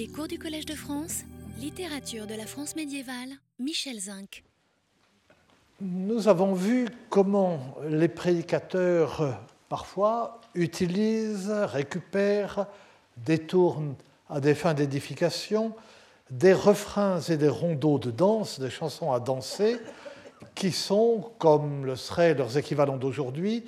Les 0.00 0.08
cours 0.08 0.28
du 0.28 0.38
Collège 0.38 0.64
de 0.64 0.74
France, 0.74 1.24
littérature 1.58 2.26
de 2.26 2.32
la 2.32 2.46
France 2.46 2.74
médiévale, 2.74 3.28
Michel 3.58 4.00
Zinc. 4.00 4.44
Nous 5.82 6.26
avons 6.26 6.54
vu 6.54 6.88
comment 7.10 7.76
les 7.86 8.08
prédicateurs 8.08 9.38
parfois 9.68 10.40
utilisent, 10.54 11.50
récupèrent, 11.50 12.66
détournent 13.18 13.94
à 14.30 14.40
des 14.40 14.54
fins 14.54 14.72
d'édification 14.72 15.74
des 16.30 16.54
refrains 16.54 17.20
et 17.20 17.36
des 17.36 17.50
rondeaux 17.50 17.98
de 17.98 18.10
danse, 18.10 18.58
des 18.58 18.70
chansons 18.70 19.12
à 19.12 19.20
danser, 19.20 19.76
qui 20.54 20.72
sont, 20.72 21.30
comme 21.38 21.84
le 21.84 21.94
seraient 21.94 22.32
leurs 22.32 22.56
équivalents 22.56 22.96
d'aujourd'hui, 22.96 23.64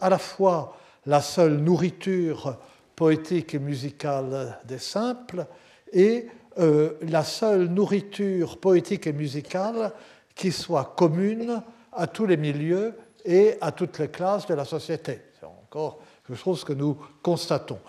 à 0.00 0.10
la 0.10 0.18
fois 0.18 0.76
la 1.06 1.20
seule 1.20 1.58
nourriture 1.58 2.58
poétique 3.02 3.54
et 3.54 3.58
musicale 3.58 4.60
des 4.64 4.78
simples 4.78 5.44
et 5.92 6.28
euh, 6.60 6.92
la 7.02 7.24
seule 7.24 7.64
nourriture 7.64 8.58
poétique 8.58 9.08
et 9.08 9.12
musicale 9.12 9.90
qui 10.36 10.52
soit 10.52 10.94
commune 10.96 11.64
à 11.92 12.06
tous 12.06 12.26
les 12.26 12.36
milieux 12.36 12.94
et 13.24 13.56
à 13.60 13.72
toutes 13.72 13.98
les 13.98 14.06
classes 14.06 14.46
de 14.46 14.54
la 14.54 14.64
société. 14.64 15.20
C'est 15.40 15.46
encore 15.46 15.98
quelque 16.24 16.38
chose 16.38 16.62
que 16.62 16.72
nous 16.72 16.96
constatons. 17.22 17.80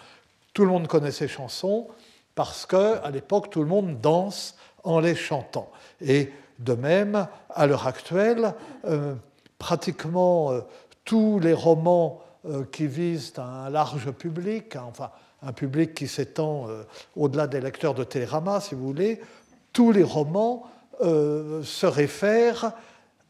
Tout 0.51 0.63
le 0.63 0.71
monde 0.71 0.87
connaît 0.87 1.11
ces 1.11 1.27
chansons 1.27 1.89
parce 2.33 2.65
qu'à 2.65 3.07
l'époque, 3.11 3.51
tout 3.51 3.61
le 3.61 3.69
monde 3.69 4.01
danse 4.01 4.55
en 4.83 4.99
les 4.99 5.13
chantant. 5.13 5.69
Et 6.01 6.31
de 6.57 6.73
même, 6.73 7.27
à 7.51 7.67
l'heure 7.67 7.85
actuelle, 7.85 8.55
euh, 8.85 9.13
pratiquement 9.59 10.53
euh, 10.53 10.61
tous 11.05 11.37
les 11.37 11.53
romans 11.53 12.23
qui 12.71 12.87
visent 12.87 13.33
un 13.37 13.69
large 13.69 14.11
public, 14.11 14.75
hein, 14.75 14.85
enfin 14.87 15.11
un 15.41 15.53
public 15.53 15.93
qui 15.93 16.07
s'étend 16.07 16.67
au-delà 17.15 17.47
des 17.47 17.61
lecteurs 17.61 17.93
de 17.93 18.03
Télérama, 18.03 18.61
si 18.61 18.75
vous 18.75 18.85
voulez, 18.85 19.21
tous 19.73 19.91
les 19.91 20.03
romans 20.03 20.69
se 21.01 21.85
réfèrent 21.85 22.71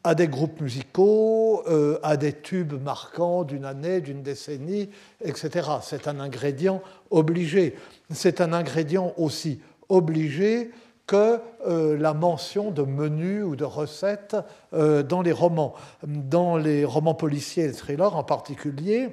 à 0.04 0.14
des 0.14 0.28
groupes 0.28 0.62
musicaux, 0.62 1.64
à 2.04 2.18
des 2.18 2.34
tubes 2.34 2.80
marquants 2.84 3.44
d'une 3.44 3.66
année, 3.66 4.00
d'une 4.00 4.22
décennie, 4.22 4.90
etc. 5.24 5.68
C'est 5.82 6.08
un 6.08 6.20
ingrédient 6.20 6.84
obligé. 7.10 7.76
C'est 8.12 8.42
un 8.42 8.54
ingrédient 8.54 9.14
aussi 9.18 9.60
obligé 9.90 10.72
que 11.08 11.40
euh, 11.68 11.98
la 11.98 12.14
mention 12.14 12.72
de 12.72 12.84
menus 12.84 13.44
ou 13.44 13.56
de 13.56 13.66
recettes 13.66 14.38
euh, 14.74 15.04
dans 15.04 15.22
les 15.22 15.32
romans. 15.32 15.74
Dans 16.06 16.58
les 16.58 16.86
romans 16.86 17.14
policiers 17.14 17.64
et 17.64 17.68
les 17.68 17.74
thrillers 17.74 18.16
en 18.16 18.24
particulier, 18.24 19.10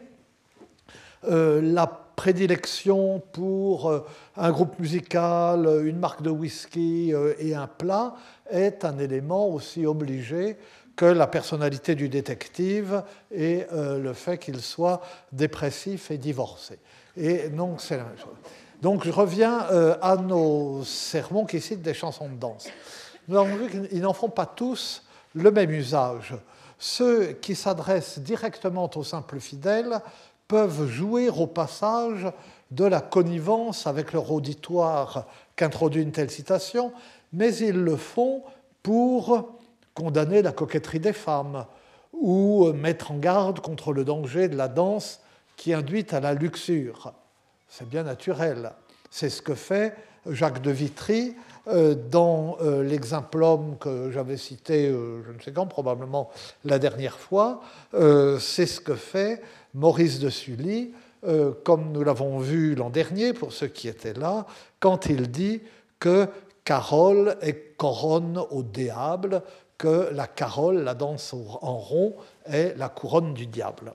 euh, 1.28 1.60
la 1.60 1.86
prédilection 1.86 3.22
pour 3.32 3.92
un 4.36 4.50
groupe 4.50 4.78
musical, 4.78 5.66
une 5.84 5.98
marque 5.98 6.20
de 6.20 6.28
whisky 6.28 7.14
et 7.38 7.54
un 7.54 7.66
plat 7.66 8.14
est 8.50 8.84
un 8.84 8.98
élément 8.98 9.48
aussi 9.48 9.86
obligé 9.86 10.58
que 10.96 11.06
la 11.06 11.26
personnalité 11.26 11.94
du 11.94 12.10
détective 12.10 13.02
et 13.34 13.64
le 13.72 14.12
fait 14.12 14.36
qu'il 14.36 14.60
soit 14.60 15.00
dépressif 15.32 16.10
et 16.10 16.18
divorcé. 16.18 16.78
Et 17.16 17.48
donc 17.48 17.80
c'est 17.80 17.96
la 17.96 18.04
même 18.04 18.18
chose. 18.18 18.36
Donc 18.82 19.04
je 19.04 19.10
reviens 19.10 19.66
euh, 19.70 19.96
à 20.00 20.16
nos 20.16 20.82
sermons 20.84 21.44
qui 21.44 21.60
citent 21.60 21.82
des 21.82 21.94
chansons 21.94 22.28
de 22.28 22.36
danse. 22.36 22.68
Nous 23.28 23.36
avons 23.36 23.56
vu 23.56 23.88
qu'ils 23.88 24.00
n'en 24.00 24.14
font 24.14 24.30
pas 24.30 24.46
tous 24.46 25.02
le 25.34 25.50
même 25.50 25.70
usage. 25.70 26.34
Ceux 26.78 27.32
qui 27.32 27.54
s'adressent 27.54 28.18
directement 28.18 28.90
aux 28.94 29.04
simples 29.04 29.38
fidèles 29.38 30.00
peuvent 30.48 30.88
jouer 30.88 31.28
au 31.28 31.46
passage 31.46 32.26
de 32.70 32.84
la 32.84 33.02
connivence 33.02 33.86
avec 33.86 34.14
leur 34.14 34.32
auditoire 34.32 35.26
qu'introduit 35.56 36.02
une 36.02 36.12
telle 36.12 36.30
citation, 36.30 36.92
mais 37.34 37.54
ils 37.56 37.78
le 37.78 37.96
font 37.96 38.42
pour 38.82 39.58
condamner 39.94 40.40
la 40.40 40.52
coquetterie 40.52 41.00
des 41.00 41.12
femmes 41.12 41.66
ou 42.14 42.72
mettre 42.72 43.12
en 43.12 43.18
garde 43.18 43.60
contre 43.60 43.92
le 43.92 44.04
danger 44.04 44.48
de 44.48 44.56
la 44.56 44.68
danse 44.68 45.20
qui 45.56 45.74
induit 45.74 46.06
à 46.10 46.20
la 46.20 46.32
luxure. 46.32 47.12
C'est 47.70 47.88
bien 47.88 48.02
naturel. 48.02 48.72
C'est 49.10 49.30
ce 49.30 49.40
que 49.40 49.54
fait 49.54 49.94
Jacques 50.26 50.60
de 50.60 50.72
Vitry 50.72 51.34
euh, 51.68 51.94
dans 51.94 52.56
euh, 52.60 52.82
l'exemplum 52.82 53.78
que 53.78 54.10
j'avais 54.10 54.36
cité, 54.36 54.88
euh, 54.88 55.22
je 55.24 55.30
ne 55.30 55.40
sais 55.40 55.52
quand, 55.52 55.66
probablement 55.66 56.30
la 56.64 56.80
dernière 56.80 57.18
fois. 57.18 57.62
C'est 57.92 58.66
ce 58.66 58.80
que 58.80 58.96
fait 58.96 59.40
Maurice 59.74 60.18
de 60.18 60.30
Sully, 60.30 60.92
comme 61.64 61.92
nous 61.92 62.02
l'avons 62.02 62.38
vu 62.38 62.74
l'an 62.74 62.90
dernier 62.90 63.32
pour 63.32 63.52
ceux 63.52 63.68
qui 63.68 63.88
étaient 63.88 64.14
là, 64.14 64.46
quand 64.80 65.06
il 65.06 65.30
dit 65.30 65.60
que 65.98 66.28
Carole 66.64 67.36
est 67.40 67.76
couronne 67.76 68.42
au 68.50 68.62
diable, 68.62 69.42
que 69.78 70.08
la 70.12 70.26
Carole, 70.26 70.82
la 70.82 70.94
danse 70.94 71.34
en 71.34 71.76
rond, 71.78 72.16
est 72.46 72.76
la 72.76 72.88
couronne 72.88 73.34
du 73.34 73.46
diable. 73.46 73.92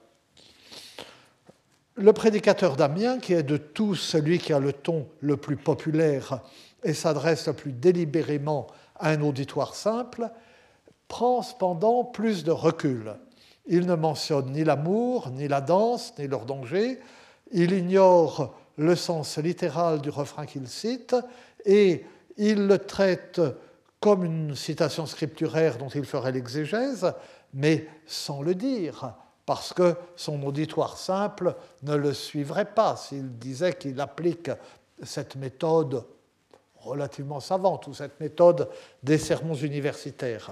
Le 1.97 2.11
prédicateur 2.11 2.75
d'Amiens, 2.75 3.19
qui 3.19 3.31
est 3.31 3.43
de 3.43 3.55
tous 3.55 3.95
celui 3.95 4.37
qui 4.37 4.51
a 4.51 4.59
le 4.59 4.73
ton 4.73 5.07
le 5.21 5.37
plus 5.37 5.55
populaire 5.55 6.41
et 6.83 6.93
s'adresse 6.93 7.47
le 7.47 7.53
plus 7.53 7.71
délibérément 7.71 8.67
à 8.99 9.11
un 9.11 9.21
auditoire 9.21 9.75
simple, 9.75 10.29
prend 11.07 11.41
cependant 11.41 12.03
plus 12.03 12.43
de 12.43 12.51
recul. 12.51 13.15
Il 13.65 13.85
ne 13.85 13.95
mentionne 13.95 14.51
ni 14.51 14.65
l'amour, 14.65 15.29
ni 15.31 15.47
la 15.47 15.61
danse, 15.61 16.13
ni 16.19 16.27
leur 16.27 16.45
danger. 16.45 16.99
Il 17.53 17.71
ignore 17.71 18.53
le 18.75 18.97
sens 18.97 19.37
littéral 19.37 20.01
du 20.01 20.09
refrain 20.09 20.45
qu'il 20.45 20.67
cite 20.67 21.15
et 21.63 22.03
il 22.35 22.67
le 22.67 22.77
traite 22.77 23.39
comme 24.01 24.25
une 24.25 24.53
citation 24.53 25.05
scripturaire 25.05 25.77
dont 25.77 25.87
il 25.87 26.03
ferait 26.03 26.33
l'exégèse, 26.33 27.13
mais 27.53 27.87
sans 28.05 28.41
le 28.41 28.53
dire 28.53 29.15
parce 29.45 29.73
que 29.73 29.95
son 30.15 30.41
auditoire 30.43 30.97
simple 30.97 31.55
ne 31.83 31.95
le 31.95 32.13
suivrait 32.13 32.65
pas 32.65 32.95
s'il 32.95 33.37
disait 33.37 33.73
qu'il 33.73 33.99
applique 34.01 34.49
cette 35.03 35.35
méthode 35.35 36.03
relativement 36.79 37.39
savante 37.39 37.87
ou 37.87 37.93
cette 37.93 38.19
méthode 38.19 38.69
des 39.03 39.17
sermons 39.17 39.55
universitaires. 39.55 40.51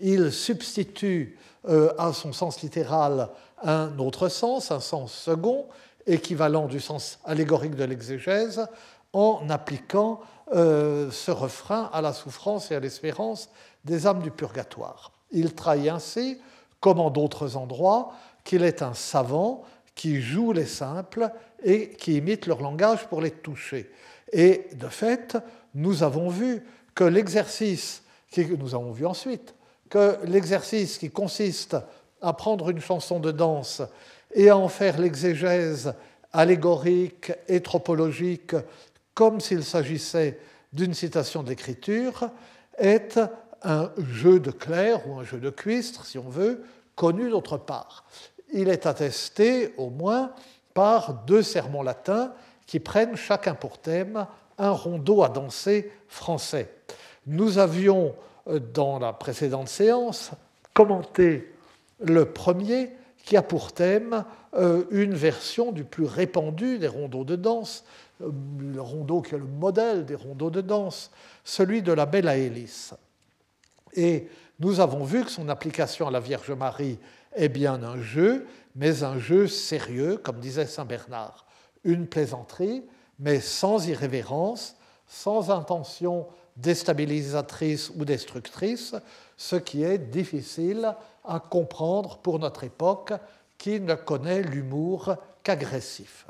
Il 0.00 0.32
substitue 0.32 1.38
euh, 1.68 1.92
à 1.98 2.12
son 2.12 2.32
sens 2.32 2.62
littéral 2.62 3.28
un 3.62 3.98
autre 3.98 4.28
sens, 4.28 4.70
un 4.70 4.80
sens 4.80 5.12
second, 5.12 5.66
équivalent 6.06 6.66
du 6.66 6.80
sens 6.80 7.18
allégorique 7.24 7.74
de 7.74 7.84
l'exégèse, 7.84 8.66
en 9.12 9.48
appliquant 9.50 10.20
euh, 10.54 11.10
ce 11.10 11.30
refrain 11.30 11.90
à 11.92 12.00
la 12.00 12.12
souffrance 12.12 12.70
et 12.70 12.76
à 12.76 12.80
l'espérance 12.80 13.50
des 13.84 14.06
âmes 14.06 14.22
du 14.22 14.30
purgatoire. 14.30 15.12
Il 15.30 15.54
trahit 15.54 15.90
ainsi 15.90 16.38
comme 16.80 17.00
en 17.00 17.10
d'autres 17.10 17.56
endroits, 17.56 18.12
qu'il 18.44 18.62
est 18.62 18.82
un 18.82 18.94
savant 18.94 19.64
qui 19.94 20.20
joue 20.20 20.52
les 20.52 20.66
simples 20.66 21.30
et 21.62 21.90
qui 21.90 22.16
imite 22.16 22.46
leur 22.46 22.62
langage 22.62 23.06
pour 23.08 23.20
les 23.20 23.32
toucher. 23.32 23.90
Et 24.32 24.68
de 24.74 24.86
fait, 24.86 25.36
nous 25.74 26.02
avons 26.02 26.28
vu 26.28 26.62
que 26.94 27.04
l'exercice, 27.04 28.02
que 28.32 28.54
nous 28.54 28.74
avons 28.74 28.92
vu 28.92 29.06
ensuite, 29.06 29.54
que 29.90 30.18
l'exercice 30.24 30.98
qui 30.98 31.10
consiste 31.10 31.76
à 32.20 32.32
prendre 32.32 32.70
une 32.70 32.80
chanson 32.80 33.20
de 33.20 33.32
danse 33.32 33.82
et 34.34 34.50
à 34.50 34.56
en 34.56 34.68
faire 34.68 34.98
l'exégèse 34.98 35.94
allégorique 36.32 37.32
et 37.48 37.60
tropologique 37.60 38.54
comme 39.14 39.40
s'il 39.40 39.64
s'agissait 39.64 40.38
d'une 40.72 40.94
citation 40.94 41.42
de 41.42 41.48
l'écriture, 41.48 42.30
est 42.76 43.18
un 43.62 43.90
jeu 43.98 44.40
de 44.40 44.50
clair 44.50 45.08
ou 45.08 45.18
un 45.18 45.24
jeu 45.24 45.38
de 45.38 45.50
cuistre, 45.50 46.06
si 46.06 46.18
on 46.18 46.28
veut, 46.28 46.62
connu 46.94 47.30
d'autre 47.30 47.56
part. 47.56 48.04
Il 48.52 48.68
est 48.68 48.86
attesté 48.86 49.74
au 49.76 49.90
moins 49.90 50.32
par 50.74 51.14
deux 51.26 51.42
sermons 51.42 51.82
latins 51.82 52.32
qui 52.66 52.80
prennent 52.80 53.16
chacun 53.16 53.54
pour 53.54 53.78
thème 53.78 54.26
un 54.58 54.70
rondeau 54.70 55.22
à 55.22 55.28
danser 55.28 55.90
français. 56.08 56.70
Nous 57.26 57.58
avions, 57.58 58.14
euh, 58.48 58.58
dans 58.58 58.98
la 58.98 59.12
précédente 59.12 59.68
séance, 59.68 60.30
commenté 60.74 61.52
le 62.00 62.26
premier 62.26 62.90
qui 63.24 63.36
a 63.36 63.42
pour 63.42 63.72
thème 63.72 64.24
euh, 64.54 64.84
une 64.90 65.14
version 65.14 65.72
du 65.72 65.84
plus 65.84 66.06
répandu 66.06 66.78
des 66.78 66.88
rondeaux 66.88 67.24
de 67.24 67.36
danse, 67.36 67.84
euh, 68.22 68.30
le 68.58 68.80
rondeau 68.80 69.20
qui 69.20 69.34
est 69.34 69.38
le 69.38 69.44
modèle 69.44 70.06
des 70.06 70.14
rondeaux 70.14 70.50
de 70.50 70.60
danse, 70.60 71.10
celui 71.44 71.82
de 71.82 71.92
la 71.92 72.06
Belle 72.06 72.28
Aélis. 72.28 72.92
Et 73.94 74.28
nous 74.58 74.80
avons 74.80 75.04
vu 75.04 75.24
que 75.24 75.30
son 75.30 75.48
application 75.48 76.08
à 76.08 76.10
la 76.10 76.20
Vierge 76.20 76.50
Marie 76.50 76.98
est 77.34 77.48
bien 77.48 77.82
un 77.82 78.00
jeu, 78.00 78.46
mais 78.74 79.02
un 79.02 79.18
jeu 79.18 79.46
sérieux, 79.46 80.18
comme 80.18 80.40
disait 80.40 80.66
Saint 80.66 80.84
Bernard. 80.84 81.46
Une 81.84 82.06
plaisanterie, 82.06 82.84
mais 83.18 83.40
sans 83.40 83.86
irrévérence, 83.88 84.76
sans 85.06 85.50
intention 85.50 86.26
déstabilisatrice 86.56 87.90
ou 87.96 88.04
destructrice, 88.04 88.94
ce 89.36 89.56
qui 89.56 89.84
est 89.84 89.98
difficile 89.98 90.94
à 91.24 91.40
comprendre 91.40 92.18
pour 92.18 92.38
notre 92.38 92.64
époque 92.64 93.12
qui 93.56 93.80
ne 93.80 93.94
connaît 93.94 94.42
l'humour 94.42 95.14
qu'agressif. 95.42 96.26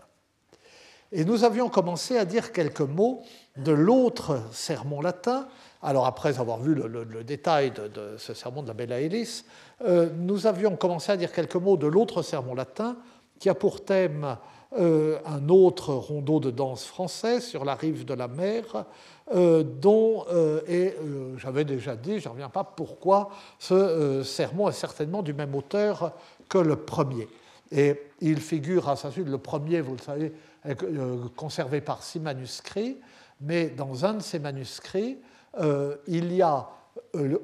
Et 1.11 1.25
nous 1.25 1.45
avions 1.45 1.71
commencé 1.71 2.19
à 2.19 2.25
dire 2.25 2.53
quelques 2.53 2.81
mots 2.81 3.23
de 3.57 3.73
l'autre 3.73 4.43
sermon 4.53 5.01
latin. 5.01 5.49
Alors 5.83 6.07
après 6.07 6.41
avoir 6.41 6.59
vu 6.59 6.75
le, 6.75 7.23
détail 7.23 7.71
de, 7.71 8.17
ce 8.19 8.35
sermon 8.35 8.63
de 8.63 8.69
la 8.69 8.75
Bella 8.75 9.01
Elis, 9.01 9.45
euh, 9.87 10.09
nous 10.17 10.47
avions 10.47 10.77
commencé 10.77 11.13
à 11.13 11.17
dire 11.17 11.33
quelques 11.33 11.55
mots 11.57 11.77
de 11.77 11.87
l'autre 11.87 12.23
sermon 12.23 12.55
latin 12.55 12.97
qui 13.39 13.49
a 13.49 13.55
pour 13.55 13.85
thème 13.85 14.37
euh, 14.77 15.19
un 15.25 15.49
autre 15.49 15.95
rondeau 15.95 16.41
de 16.41 16.51
danse 16.51 16.85
français 16.85 17.41
sur 17.41 17.65
la 17.65 17.77
rive 17.77 18.05
de 18.05 18.13
la 18.13 18.27
mer, 18.27 18.87
euh, 19.33 19.63
dont, 19.63 20.25
et 20.67 20.95
j'avais 21.37 21.65
déjà 21.65 21.95
dit, 21.95 22.19
je 22.19 22.29
ne 22.29 22.33
reviens 22.33 22.49
pas 22.49 22.65
pourquoi, 22.65 23.31
ce 23.61 24.23
sermon 24.25 24.69
est 24.69 24.73
certainement 24.73 25.23
du 25.23 25.33
même 25.33 25.55
auteur 25.55 26.13
que 26.49 26.59
le 26.59 26.75
premier. 26.75 27.29
Et 27.71 28.01
il 28.21 28.41
figure 28.41 28.89
à 28.89 28.97
sa 28.97 29.13
suite, 29.13 29.29
le 29.29 29.39
premier, 29.39 29.81
vous 29.81 29.95
le 29.95 30.03
savez, 30.03 30.33
conservé 31.37 31.81
par 31.81 32.03
six 32.03 32.19
manuscrits, 32.19 32.97
mais 33.41 33.69
dans 33.69 34.05
un 34.05 34.15
de 34.15 34.23
ces 34.23 34.41
manuscrits, 34.41 35.19
il 36.07 36.33
y 36.33 36.43
a 36.43 36.69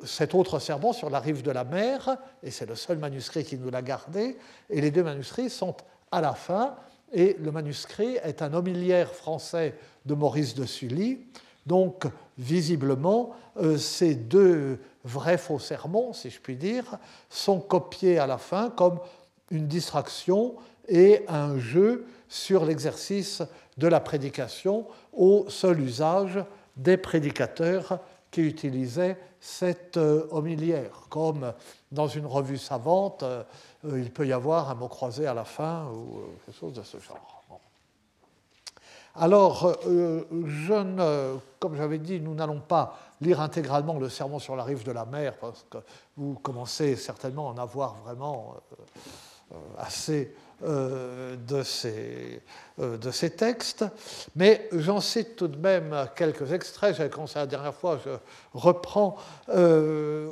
cet 0.05 0.35
autre 0.35 0.59
sermon 0.59 0.93
sur 0.93 1.11
la 1.11 1.21
rive 1.21 1.43
de 1.43 1.51
la 1.51 1.65
mer, 1.65 2.17
et 2.43 2.51
c'est 2.51 2.67
le 2.67 2.75
seul 2.75 2.99
manuscrit 2.99 3.45
qui 3.45 3.57
nous 3.57 3.71
l'a 3.71 3.83
gardé, 3.83 4.37
et 4.71 4.81
les 4.81 4.91
deux 4.91 5.03
manuscrits 5.03 5.51
sont 5.51 5.77
à 6.11 6.21
la 6.21 6.35
fin, 6.35 6.77
et 7.13 7.37
le 7.41 7.51
manuscrit 7.53 8.17
est 8.23 8.43
un 8.43 8.53
homiliaire 8.55 9.13
français 9.13 9.75
de 10.05 10.15
Maurice 10.15 10.55
de 10.55 10.65
Sully. 10.65 11.21
Donc, 11.67 12.05
visiblement, 12.37 13.35
euh, 13.57 13.79
ces 13.79 14.15
deux 14.15 14.79
vrais 15.05 15.39
faux 15.39 15.59
sermons, 15.59 16.13
si 16.13 16.31
je 16.31 16.41
puis 16.41 16.57
dire, 16.57 16.99
sont 17.31 17.61
copiés 17.61 18.19
à 18.19 18.27
la 18.27 18.39
fin 18.39 18.71
comme 18.71 18.99
une 19.51 19.67
distraction 19.67 20.57
et 20.89 21.25
un 21.29 21.59
jeu 21.59 22.07
sur 22.29 22.65
l'exercice 22.65 23.43
de 23.79 23.87
la 23.87 24.01
prédication 24.01 24.87
au 25.13 25.47
seul 25.49 25.81
usage 25.81 26.45
des 26.76 26.97
prédicateurs 26.97 27.99
qui 28.31 28.43
utilisaient 28.43 29.17
cette 29.41 29.97
euh, 29.97 30.26
homilière, 30.31 31.06
comme 31.09 31.53
dans 31.93 32.09
une 32.09 32.26
revue 32.26 32.59
savante, 32.59 33.23
euh, 33.23 33.44
il 33.85 34.11
peut 34.11 34.26
y 34.26 34.32
avoir 34.32 34.71
un 34.71 34.75
mot 34.75 34.88
croisé 34.88 35.26
à 35.26 35.35
la 35.35 35.44
fin 35.44 35.87
ou 35.87 36.23
quelque 36.44 36.59
chose 36.59 36.73
de 36.73 36.82
ce 36.82 36.99
genre. 36.99 37.41
Alors, 39.17 39.76
je 39.85 40.73
ne, 40.73 41.38
comme 41.61 41.76
j'avais 41.76 41.99
dit, 41.99 42.21
nous 42.21 42.35
n'allons 42.35 42.59
pas 42.59 42.99
lire 43.20 43.41
intégralement 43.41 43.99
le 43.99 44.09
sermon 44.09 44.41
sur 44.41 44.56
la 44.56 44.65
rive 44.65 44.85
de 44.85 44.91
la 44.91 45.05
mer, 45.05 45.37
parce 45.38 45.65
que 45.70 45.79
vous 46.17 46.35
commencez 46.35 46.97
certainement 46.97 47.49
à 47.49 47.53
en 47.53 47.59
avoir 47.59 47.94
vraiment 48.05 48.56
euh, 49.53 49.56
assez 49.79 50.35
euh, 50.35 50.44
de 50.62 51.62
ces, 51.62 52.41
euh, 52.81 52.97
de 52.97 53.11
ces 53.11 53.31
textes, 53.31 53.85
mais 54.37 54.69
j'en 54.73 55.01
cite 55.01 55.37
tout 55.37 55.49
de 55.49 55.59
même 55.59 56.09
quelques 56.17 56.53
extraits. 56.53 56.97
J'avais 56.97 57.11
commencé 57.11 57.39
la 57.39 57.47
dernière 57.47 57.75
fois, 57.75 57.99
je 58.05 58.11
reprends, 58.53 59.17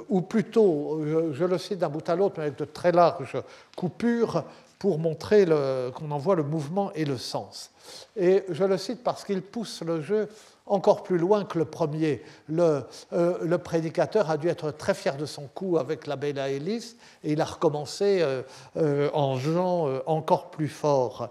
ou 0.08 0.22
plutôt, 0.22 1.00
je, 1.32 1.44
le 1.44 1.58
cite 1.58 1.78
d'un 1.78 1.88
bout 1.88 2.08
à 2.08 2.16
l'autre, 2.16 2.36
mais 2.38 2.44
avec 2.44 2.58
de 2.58 2.64
très 2.64 2.92
larges 2.92 3.42
coupures 3.76 4.44
pour 4.78 4.98
montrer 4.98 5.46
qu'on 5.94 6.10
en 6.10 6.18
voit 6.18 6.34
le 6.34 6.42
mouvement 6.42 6.92
et 6.94 7.04
le 7.04 7.18
sens. 7.18 7.70
Et 8.16 8.44
je 8.48 8.64
le 8.64 8.78
cite 8.78 9.02
parce 9.02 9.24
qu'il 9.24 9.42
pousse 9.42 9.82
le 9.82 10.00
jeu 10.00 10.28
encore 10.72 11.02
plus 11.02 11.18
loin 11.18 11.44
que 11.44 11.58
le 11.58 11.66
premier. 11.66 12.22
Le, 12.48 12.84
euh, 13.12 13.38
le, 13.42 13.58
prédicateur 13.58 14.30
a 14.30 14.36
dû 14.36 14.48
être 14.48 14.70
très 14.70 14.94
fier 14.94 15.16
de 15.16 15.26
son 15.26 15.46
coup 15.46 15.76
avec 15.78 16.06
la 16.06 16.16
Bella 16.16 16.48
Hélice 16.48 16.96
et 17.22 17.32
il 17.32 17.40
a 17.40 17.44
recommencé 17.44 18.20
euh, 18.22 18.42
euh, 18.76 19.10
en 19.12 19.36
jouant 19.36 19.88
encore 20.06 20.50
plus 20.50 20.68
fort. 20.68 21.28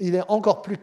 Il 0.00 0.14
est 0.14 0.28
encore 0.28 0.62
plus 0.62 0.78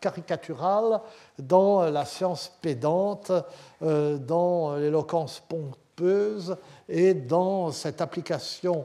caricatural 0.00 1.00
dans 1.38 1.82
la 1.82 2.04
science 2.04 2.52
pédante, 2.62 3.32
dans 3.80 4.76
l'éloquence 4.76 5.42
pompeuse 5.48 6.56
et 6.88 7.12
dans 7.12 7.72
cette 7.72 8.00
application 8.00 8.84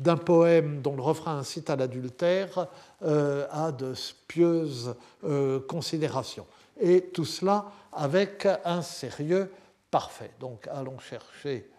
d'un 0.00 0.16
poème 0.16 0.80
dont 0.80 0.96
le 0.96 1.02
refrain 1.02 1.38
incite 1.38 1.68
à 1.68 1.76
l'adultère 1.76 2.66
euh, 3.02 3.46
à 3.50 3.70
de 3.70 3.92
pieuses 4.26 4.96
euh, 5.24 5.60
considérations. 5.60 6.46
Et 6.80 7.02
tout 7.02 7.26
cela 7.26 7.66
avec 7.92 8.48
un 8.64 8.80
sérieux 8.80 9.52
parfait. 9.90 10.32
Donc 10.40 10.66
allons 10.68 10.98
chercher 10.98 11.70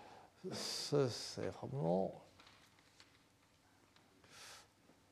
ce 0.54 1.08
serment. 1.08 2.14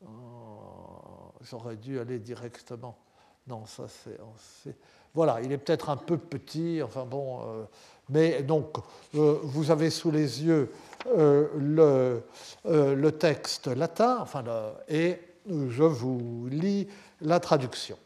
Oh, 0.06 1.34
j'aurais 1.42 1.78
dû 1.78 2.00
aller 2.00 2.20
directement. 2.20 2.96
Non, 3.48 3.66
ça 3.66 3.88
c'est. 3.88 4.76
Voilà, 5.16 5.42
il 5.42 5.52
est 5.52 5.58
peut-être 5.58 5.90
un 5.90 5.98
peu 5.98 6.18
petit, 6.20 6.82
enfin 6.84 7.06
bon. 7.06 7.42
Euh, 7.42 7.66
mais 8.10 8.44
donc, 8.44 8.78
vous 9.14 9.72
avez 9.72 9.90
sous 9.90 10.12
les 10.12 10.44
yeux 10.44 10.72
euh, 11.08 11.48
le, 11.58 12.24
euh, 12.66 12.94
le, 12.94 13.12
texte 13.14 13.68
latin, 13.68 14.26
et 14.90 15.18
je 15.48 15.84
vous 15.84 16.48
lis 16.50 16.88
la 17.22 17.40
traduction. 17.40 17.98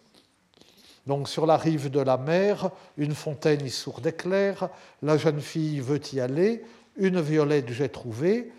Donc, 1.08 1.28
sur 1.28 1.46
la 1.46 1.58
rive 1.58 1.90
de 1.90 2.00
la 2.00 2.18
mer, 2.18 2.70
une 2.98 3.16
fontaine 3.16 3.66
y 3.66 3.72
sourde 3.72 4.04
d'éclairs, 4.04 4.70
la 5.02 5.18
jeune 5.18 5.42
fille 5.42 5.80
veut 5.80 6.00
y 6.14 6.20
aller, 6.20 6.64
une 6.96 7.20
violette 7.20 7.72
j'ai 7.72 7.90
trouvée, 7.90 8.54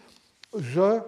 je 0.56 1.00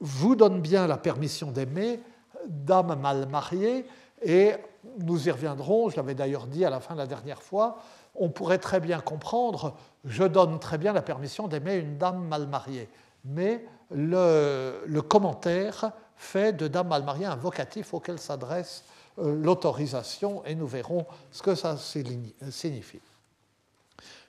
vous 0.00 0.34
donne 0.34 0.60
bien 0.60 0.86
la 0.86 0.98
permission 0.98 1.52
d'aimer, 1.52 2.00
dame 2.46 2.98
mal 3.00 3.28
mariée, 3.28 3.86
et 4.22 4.52
nous 4.98 5.28
y 5.28 5.30
reviendrons, 5.30 5.90
je 5.90 5.96
l'avais 5.96 6.14
d'ailleurs 6.14 6.46
dit 6.46 6.64
à 6.64 6.70
la 6.70 6.80
fin 6.80 6.94
de 6.94 6.98
la 6.98 7.06
dernière 7.06 7.42
fois, 7.42 7.78
on 8.18 8.28
pourrait 8.28 8.58
très 8.58 8.80
bien 8.80 9.00
comprendre, 9.00 9.74
je 10.04 10.24
donne 10.24 10.58
très 10.58 10.78
bien 10.78 10.92
la 10.92 11.02
permission 11.02 11.48
d'aimer 11.48 11.76
une 11.76 11.98
dame 11.98 12.26
mal 12.26 12.46
mariée. 12.46 12.88
Mais 13.24 13.64
le, 13.90 15.00
commentaire 15.00 15.92
fait 16.16 16.52
de 16.52 16.68
dame 16.68 16.88
mal 16.88 17.04
mariée 17.04 17.26
un 17.26 17.36
vocatif 17.36 17.94
auquel 17.94 18.18
s'adresse 18.18 18.84
euh, 19.18 19.34
l'autorisation 19.34 20.44
et 20.44 20.54
nous 20.54 20.66
verrons 20.66 21.06
ce 21.30 21.42
que 21.42 21.54
ça 21.54 21.76
signifie. 21.76 23.00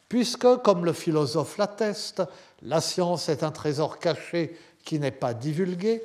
Puisque, 0.08 0.58
comme 0.64 0.86
le 0.86 0.94
philosophe 0.94 1.58
l'atteste, 1.58 2.24
la 2.64 2.82
science 2.82 3.30
est 3.30 3.44
un 3.44 3.52
trésor 3.52 4.00
caché 4.00 4.58
qui 4.84 5.00
n'est 5.00 5.12
pas 5.12 5.36
divulgué, 5.36 6.02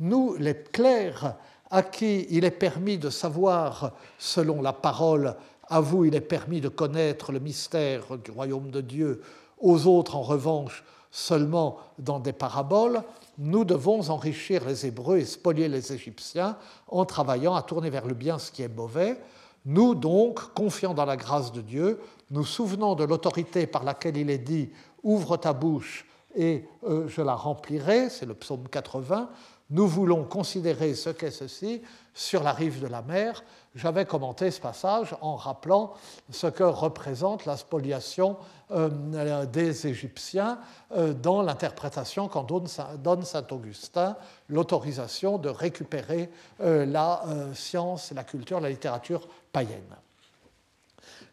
nous, 0.00 0.34
les 0.38 0.54
clercs, 0.54 1.34
à 1.70 1.82
qui 1.82 2.26
il 2.30 2.44
est 2.44 2.50
permis 2.50 2.98
de 2.98 3.10
savoir, 3.10 3.92
selon 4.18 4.60
la 4.60 4.72
parole, 4.72 5.36
à 5.68 5.80
vous, 5.80 6.04
il 6.04 6.14
est 6.14 6.20
permis 6.20 6.60
de 6.60 6.68
connaître 6.68 7.32
le 7.32 7.40
mystère 7.40 8.18
du 8.18 8.30
royaume 8.30 8.70
de 8.70 8.80
Dieu, 8.80 9.22
aux 9.58 9.86
autres, 9.86 10.16
en 10.16 10.22
revanche, 10.22 10.84
seulement 11.10 11.78
dans 11.98 12.18
des 12.18 12.32
paraboles. 12.32 13.02
Nous 13.38 13.64
devons 13.64 14.10
enrichir 14.10 14.66
les 14.66 14.86
Hébreux 14.86 15.18
et 15.18 15.24
spolier 15.24 15.68
les 15.68 15.92
Égyptiens 15.92 16.56
en 16.88 17.04
travaillant 17.04 17.54
à 17.54 17.62
tourner 17.62 17.90
vers 17.90 18.06
le 18.06 18.14
bien 18.14 18.38
ce 18.38 18.50
qui 18.50 18.62
est 18.62 18.68
mauvais. 18.68 19.20
Nous, 19.64 19.94
donc, 19.94 20.52
confiant 20.54 20.92
dans 20.92 21.04
la 21.04 21.16
grâce 21.16 21.52
de 21.52 21.60
Dieu, 21.60 22.00
nous 22.30 22.44
souvenons 22.44 22.94
de 22.94 23.04
l'autorité 23.04 23.66
par 23.66 23.84
laquelle 23.84 24.16
il 24.16 24.28
est 24.28 24.38
dit 24.38 24.70
Ouvre 25.02 25.36
ta 25.36 25.52
bouche 25.52 26.06
et 26.34 26.64
euh, 26.84 27.06
je 27.08 27.22
la 27.22 27.34
remplirai, 27.34 28.10
c'est 28.10 28.26
le 28.26 28.34
psaume 28.34 28.68
80. 28.68 29.30
Nous 29.70 29.88
voulons 29.88 30.24
considérer 30.24 30.94
ce 30.94 31.10
qu'est 31.10 31.30
ceci 31.30 31.82
sur 32.14 32.42
la 32.42 32.52
rive 32.52 32.80
de 32.80 32.86
la 32.86 33.02
mer, 33.02 33.42
j'avais 33.74 34.04
commenté 34.04 34.52
ce 34.52 34.60
passage 34.60 35.16
en 35.20 35.34
rappelant 35.34 35.94
ce 36.30 36.46
que 36.46 36.62
représente 36.62 37.44
la 37.44 37.56
spoliation 37.56 38.36
euh, 38.70 39.46
des 39.46 39.88
Égyptiens 39.88 40.60
euh, 40.92 41.12
dans 41.12 41.42
l'interprétation 41.42 42.28
qu'en 42.28 42.44
donne 42.44 42.66
Saint 42.68 43.46
Augustin, 43.50 44.16
l'autorisation 44.48 45.38
de 45.38 45.48
récupérer 45.48 46.30
euh, 46.60 46.86
la 46.86 47.22
science, 47.54 48.12
la 48.12 48.22
culture, 48.22 48.60
la 48.60 48.70
littérature 48.70 49.26
païenne. 49.52 49.96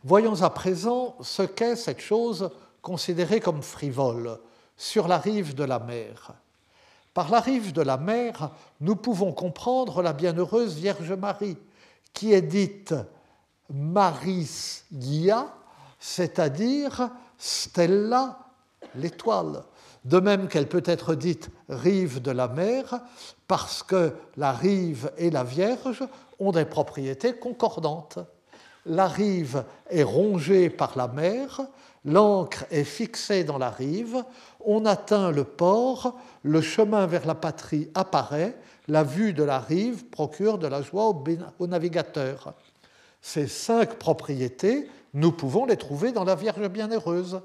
Voyons 0.03 0.41
à 0.41 0.49
présent 0.49 1.15
ce 1.21 1.43
qu'est 1.43 1.75
cette 1.75 2.01
chose 2.01 2.49
considérée 2.81 3.39
comme 3.39 3.61
frivole 3.61 4.39
sur 4.75 5.07
la 5.07 5.19
rive 5.19 5.53
de 5.53 5.63
la 5.63 5.77
mer. 5.77 6.33
Par 7.13 7.29
la 7.29 7.41
rive 7.41 7.73
de 7.73 7.81
la 7.81 7.97
mer, 7.97 8.51
nous 8.79 8.95
pouvons 8.95 9.33
comprendre 9.33 10.01
la 10.01 10.13
bienheureuse 10.13 10.75
Vierge 10.75 11.11
Marie, 11.11 11.57
qui 12.13 12.31
est 12.31 12.41
dite 12.41 12.95
Maris 13.69 14.83
Gia, 14.97 15.53
c'est-à-dire 15.99 17.09
Stella, 17.37 18.39
l'étoile. 18.95 19.63
De 20.05 20.19
même 20.19 20.47
qu'elle 20.47 20.69
peut 20.69 20.83
être 20.85 21.13
dite 21.13 21.49
rive 21.67 22.21
de 22.21 22.31
la 22.31 22.47
mer, 22.47 23.01
parce 23.47 23.83
que 23.83 24.15
la 24.37 24.53
rive 24.53 25.11
et 25.17 25.29
la 25.29 25.43
Vierge 25.43 26.03
ont 26.39 26.51
des 26.51 26.65
propriétés 26.65 27.33
concordantes. 27.33 28.19
La 28.85 29.07
rive 29.07 29.65
est 29.89 30.03
rongée 30.03 30.69
par 30.69 30.93
la 30.97 31.07
mer, 31.07 31.61
l'ancre 32.05 32.65
est 32.71 32.83
fixée 32.83 33.43
dans 33.43 33.57
la 33.57 33.69
rive, 33.69 34.23
on 34.65 34.85
atteint 34.85 35.31
le 35.31 35.43
port, 35.43 36.17
le 36.43 36.61
chemin 36.61 37.05
vers 37.05 37.25
la 37.25 37.35
patrie 37.35 37.89
apparaît, 37.93 38.57
la 38.87 39.03
vue 39.03 39.33
de 39.33 39.43
la 39.43 39.59
rive 39.59 40.05
procure 40.05 40.57
de 40.57 40.67
la 40.67 40.81
joie 40.81 41.13
au 41.59 41.67
navigateur. 41.67 42.53
Ces 43.21 43.47
cinq 43.47 43.95
propriétés, 43.95 44.87
nous 45.13 45.31
pouvons 45.31 45.65
les 45.65 45.77
trouver 45.77 46.11
dans 46.11 46.23
la 46.23 46.35
Vierge 46.35 46.67
bienheureuse. 46.69 47.41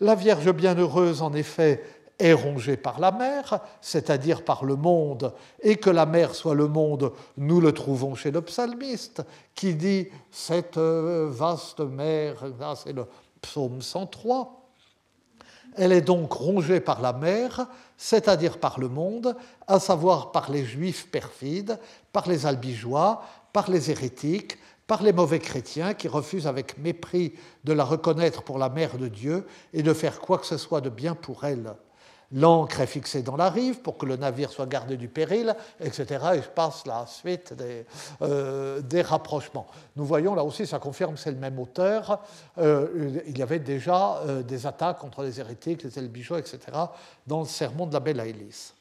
La 0.00 0.14
Vierge 0.14 0.52
bienheureuse, 0.52 1.22
en 1.22 1.32
effet, 1.32 1.84
est 2.18 2.32
rongée 2.32 2.76
par 2.76 3.00
la 3.00 3.12
mer, 3.12 3.60
c'est-à-dire 3.80 4.44
par 4.44 4.64
le 4.64 4.76
monde, 4.76 5.32
et 5.62 5.76
que 5.76 5.90
la 5.90 6.04
mer 6.04 6.34
soit 6.34 6.54
le 6.54 6.68
monde, 6.68 7.12
nous 7.36 7.60
le 7.60 7.72
trouvons 7.72 8.14
chez 8.14 8.30
le 8.30 8.42
psalmiste, 8.42 9.22
qui 9.54 9.74
dit 9.74 10.08
cette 10.30 10.76
euh, 10.76 11.28
vaste 11.30 11.80
mer, 11.80 12.44
c'est 12.76 12.92
le 12.92 13.06
psaume 13.42 13.82
103. 13.82 14.60
Elle 15.76 15.92
est 15.92 16.00
donc 16.00 16.32
rongée 16.32 16.80
par 16.80 17.00
la 17.00 17.12
mer, 17.12 17.66
c'est-à-dire 17.96 18.58
par 18.58 18.80
le 18.80 18.88
monde, 18.88 19.36
à 19.66 19.78
savoir 19.78 20.32
par 20.32 20.50
les 20.50 20.64
juifs 20.64 21.10
perfides, 21.10 21.78
par 22.12 22.28
les 22.28 22.46
albigeois, 22.46 23.22
par 23.52 23.70
les 23.70 23.90
hérétiques, 23.90 24.58
par 24.86 25.02
les 25.02 25.12
mauvais 25.12 25.38
chrétiens 25.38 25.94
qui 25.94 26.08
refusent 26.08 26.48
avec 26.48 26.76
mépris 26.78 27.34
de 27.62 27.72
la 27.72 27.84
reconnaître 27.84 28.42
pour 28.42 28.58
la 28.58 28.68
mère 28.68 28.98
de 28.98 29.06
Dieu 29.06 29.46
et 29.72 29.84
de 29.84 29.94
faire 29.94 30.20
quoi 30.20 30.38
que 30.38 30.46
ce 30.46 30.56
soit 30.56 30.80
de 30.80 30.90
bien 30.90 31.14
pour 31.14 31.44
elle. 31.44 31.74
L'ancre 32.32 32.80
est 32.80 32.86
fixée 32.86 33.22
dans 33.22 33.36
la 33.36 33.50
rive 33.50 33.80
pour 33.80 33.98
que 33.98 34.06
le 34.06 34.16
navire 34.16 34.52
soit 34.52 34.66
gardé 34.66 34.96
du 34.96 35.08
péril, 35.08 35.54
etc. 35.80 36.04
Et 36.34 36.42
je 36.42 36.48
passe 36.48 36.86
la 36.86 37.04
suite 37.06 37.54
des, 37.54 37.84
euh, 38.22 38.80
des 38.80 39.02
rapprochements. 39.02 39.66
Nous 39.96 40.04
voyons 40.04 40.36
là 40.36 40.44
aussi, 40.44 40.64
ça 40.64 40.78
confirme 40.78 41.16
c'est 41.16 41.32
le 41.32 41.38
même 41.38 41.58
auteur. 41.58 42.20
Euh, 42.58 43.20
il 43.26 43.36
y 43.36 43.42
avait 43.42 43.58
déjà 43.58 44.18
euh, 44.18 44.42
des 44.42 44.64
attaques 44.66 44.98
contre 44.98 45.24
les 45.24 45.40
hérétiques, 45.40 45.82
les 45.82 45.98
Elbigeaux, 45.98 46.36
etc. 46.36 46.60
dans 47.26 47.40
le 47.40 47.46
sermon 47.46 47.86
de 47.86 47.92
la 47.92 48.00
Belle 48.00 48.20
Aélis. 48.20 48.74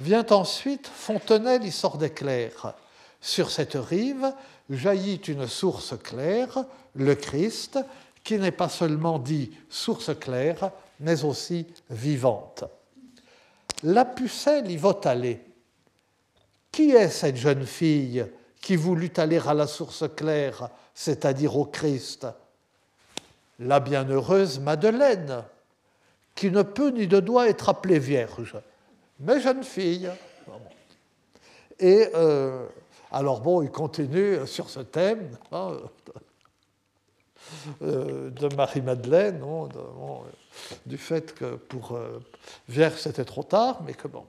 Vient 0.00 0.26
ensuite 0.30 0.88
Fontenelle, 0.88 1.62
il 1.64 1.72
sort 1.72 1.98
d'éclair. 1.98 2.74
Sur 3.20 3.50
cette 3.50 3.74
rive, 3.74 4.32
jaillit 4.68 5.22
une 5.28 5.46
source 5.46 5.94
claire, 6.02 6.64
le 6.94 7.14
Christ, 7.14 7.78
qui 8.24 8.38
n'est 8.38 8.50
pas 8.50 8.68
seulement 8.68 9.20
dit 9.20 9.52
source 9.70 10.10
claire, 10.18 10.72
mais 11.00 11.24
aussi 11.24 11.66
vivante. 11.90 12.64
La 13.82 14.04
pucelle 14.04 14.70
y 14.70 14.76
va 14.76 14.98
aller. 15.04 15.40
Qui 16.72 16.92
est 16.92 17.08
cette 17.08 17.36
jeune 17.36 17.66
fille 17.66 18.26
qui 18.60 18.76
voulut 18.76 19.12
aller 19.16 19.40
à 19.46 19.54
la 19.54 19.66
source 19.66 20.04
claire, 20.14 20.70
c'est-à-dire 20.94 21.56
au 21.56 21.66
Christ? 21.66 22.26
La 23.58 23.80
bienheureuse 23.80 24.58
Madeleine, 24.58 25.44
qui 26.34 26.50
ne 26.50 26.62
peut 26.62 26.90
ni 26.90 27.06
de 27.06 27.20
doit 27.20 27.48
être 27.48 27.68
appelée 27.68 27.98
vierge, 27.98 28.56
mais 29.20 29.40
jeune 29.40 29.64
fille. 29.64 30.10
Et 31.78 32.08
euh, 32.14 32.66
alors 33.10 33.40
bon, 33.40 33.62
il 33.62 33.70
continue 33.70 34.46
sur 34.46 34.68
ce 34.68 34.80
thème 34.80 35.36
hein, 35.52 35.76
euh, 37.82 38.30
de 38.30 38.54
Marie-Madeleine, 38.54 39.42
du 40.86 40.98
fait 40.98 41.34
que 41.34 41.56
pour 41.56 41.92
euh, 41.92 42.20
Vierge 42.68 42.98
c'était 42.98 43.24
trop 43.24 43.42
tard, 43.42 43.80
mais 43.86 43.94
que 43.94 44.08
bon. 44.08 44.24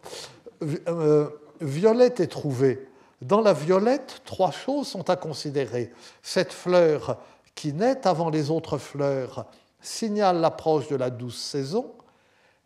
Euh, 0.87 1.29
violette 1.61 2.19
est 2.19 2.27
trouvée. 2.27 2.87
Dans 3.21 3.41
la 3.41 3.53
violette, 3.53 4.21
trois 4.25 4.51
choses 4.51 4.87
sont 4.87 5.09
à 5.09 5.15
considérer. 5.15 5.91
Cette 6.21 6.53
fleur 6.53 7.17
qui 7.55 7.73
naît 7.73 8.07
avant 8.07 8.29
les 8.29 8.51
autres 8.51 8.77
fleurs 8.77 9.45
signale 9.81 10.39
l'approche 10.39 10.87
de 10.87 10.95
la 10.95 11.09
douce 11.09 11.39
saison. 11.39 11.93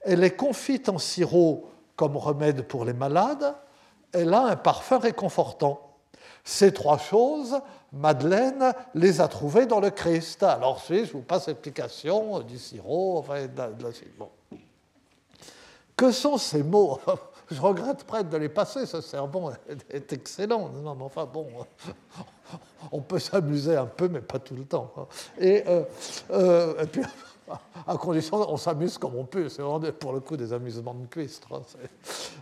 Elle 0.01 0.23
est 0.23 0.35
confite 0.35 0.89
en 0.89 0.97
sirop 0.97 1.69
comme 1.95 2.17
remède 2.17 2.63
pour 2.63 2.85
les 2.85 2.93
malades. 2.93 3.55
Elle 4.11 4.33
a 4.33 4.45
un 4.45 4.55
parfum 4.55 4.97
réconfortant. 4.97 5.90
Ces 6.43 6.73
trois 6.73 6.97
choses, 6.97 7.59
Madeleine 7.91 8.73
les 8.95 9.21
a 9.21 9.27
trouvées 9.27 9.65
dans 9.65 9.79
le 9.79 9.89
Christ. 9.89 10.43
Alors, 10.43 10.81
si 10.81 11.05
je 11.05 11.13
vous 11.13 11.21
passe 11.21 11.47
l'explication 11.47 12.39
du 12.39 12.57
sirop, 12.57 13.17
enfin, 13.19 13.47
de, 13.47 13.83
la, 13.83 14.59
Que 15.95 16.11
sont 16.11 16.37
ces 16.37 16.63
mots 16.63 16.99
Je 17.51 17.59
regrette 17.59 18.05
presque 18.05 18.29
de 18.29 18.37
les 18.37 18.47
passer, 18.47 18.85
ce 18.85 19.01
sermon 19.01 19.51
est 19.89 20.13
excellent. 20.13 20.69
Non, 20.69 20.95
mais 20.95 21.03
enfin, 21.03 21.25
bon, 21.25 21.47
on 22.93 23.01
peut 23.01 23.19
s'amuser 23.19 23.75
un 23.75 23.87
peu, 23.87 24.07
mais 24.07 24.21
pas 24.21 24.39
tout 24.39 24.55
le 24.55 24.63
temps. 24.63 24.89
Euh, 25.41 25.83
euh, 26.31 26.81
et 26.81 26.87
puis, 26.87 27.01
à 27.87 27.97
condition 27.97 28.37
on 28.51 28.57
s'amuse 28.57 28.97
comme 28.97 29.15
on 29.15 29.25
peut. 29.25 29.49
C'est 29.49 29.61
vraiment 29.61 29.91
pour 29.91 30.13
le 30.13 30.19
coup 30.19 30.37
des 30.37 30.53
amusements 30.53 30.93
de 30.93 31.05
cuistre. 31.05 31.47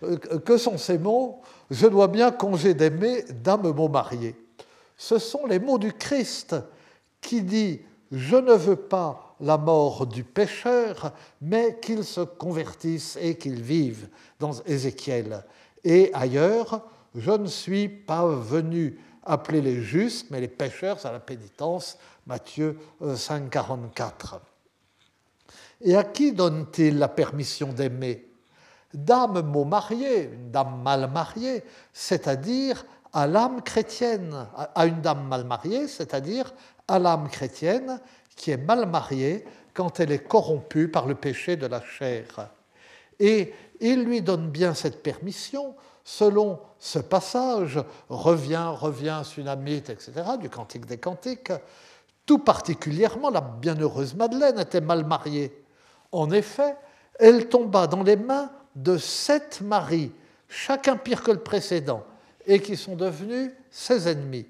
Euh, 0.03 0.17
que 0.17 0.57
sont 0.57 0.77
ces 0.77 0.97
mots? 0.97 1.41
Je 1.69 1.87
dois 1.87 2.07
bien 2.07 2.31
congé 2.31 2.73
d'aimer 2.73 3.23
d'âme 3.23 3.71
mot 3.71 3.87
marié. 3.87 4.35
Ce 4.97 5.17
sont 5.17 5.45
les 5.45 5.59
mots 5.59 5.77
du 5.77 5.93
Christ 5.93 6.55
qui 7.21 7.41
dit 7.41 7.81
Je 8.11 8.35
ne 8.35 8.53
veux 8.53 8.75
pas 8.75 9.35
la 9.39 9.57
mort 9.57 10.05
du 10.05 10.23
pécheur, 10.23 11.13
mais 11.41 11.79
qu'il 11.81 12.03
se 12.03 12.21
convertisse 12.21 13.17
et 13.21 13.37
qu'il 13.37 13.61
vive 13.61 14.09
dans 14.39 14.53
Ézéchiel. 14.65 15.45
Et 15.83 16.11
ailleurs, 16.13 16.81
je 17.15 17.31
ne 17.31 17.47
suis 17.47 17.87
pas 17.87 18.27
venu 18.27 18.99
appeler 19.23 19.61
les 19.61 19.81
justes, 19.81 20.27
mais 20.31 20.41
les 20.41 20.47
pécheurs 20.47 21.05
à 21.05 21.11
la 21.11 21.19
pénitence, 21.19 21.97
Matthieu 22.27 22.77
5, 23.15 23.49
44. 23.49 24.41
Et 25.81 25.95
à 25.95 26.03
qui 26.03 26.33
donne-t-il 26.33 26.97
la 26.97 27.07
permission 27.07 27.71
d'aimer? 27.71 28.25
Dame 28.93 29.41
mot 29.41 29.65
mariée, 29.65 30.23
une 30.33 30.51
dame 30.51 30.81
mal 30.81 31.09
mariée, 31.11 31.63
c'est-à-dire 31.93 32.85
à 33.13 33.27
l'âme 33.27 33.61
chrétienne, 33.61 34.47
à 34.55 34.85
une 34.85 35.01
dame 35.01 35.27
mal 35.27 35.45
mariée, 35.45 35.87
c'est-à-dire 35.87 36.53
à 36.87 36.99
l'âme 36.99 37.29
chrétienne 37.29 37.99
qui 38.35 38.51
est 38.51 38.57
mal 38.57 38.87
mariée 38.87 39.45
quand 39.73 39.99
elle 39.99 40.11
est 40.11 40.27
corrompue 40.27 40.89
par 40.89 41.05
le 41.05 41.15
péché 41.15 41.55
de 41.55 41.67
la 41.67 41.81
chair. 41.81 42.49
Et 43.19 43.53
il 43.79 44.03
lui 44.03 44.21
donne 44.21 44.49
bien 44.49 44.73
cette 44.73 45.03
permission 45.03 45.75
selon 46.03 46.59
ce 46.79 46.99
passage, 46.99 47.79
revient, 48.09 48.73
revient, 48.75 49.21
tsunamite, 49.23 49.89
etc., 49.89 50.11
du 50.41 50.49
Cantique 50.49 50.85
des 50.85 50.97
Cantiques. 50.97 51.51
Tout 52.25 52.39
particulièrement, 52.39 53.29
la 53.29 53.41
bienheureuse 53.41 54.15
Madeleine 54.15 54.59
était 54.59 54.81
mal 54.81 55.05
mariée. 55.05 55.63
En 56.11 56.31
effet, 56.31 56.75
elle 57.19 57.49
tomba 57.49 57.87
dans 57.87 58.03
les 58.03 58.15
mains 58.15 58.51
de 58.75 58.97
sept 58.97 59.61
maris, 59.61 60.11
chacun 60.47 60.95
pire 60.95 61.23
que 61.23 61.31
le 61.31 61.39
précédent, 61.39 62.03
et 62.45 62.61
qui 62.61 62.77
sont 62.77 62.95
devenus 62.95 63.51
ses 63.69 64.07
ennemis. 64.07 64.47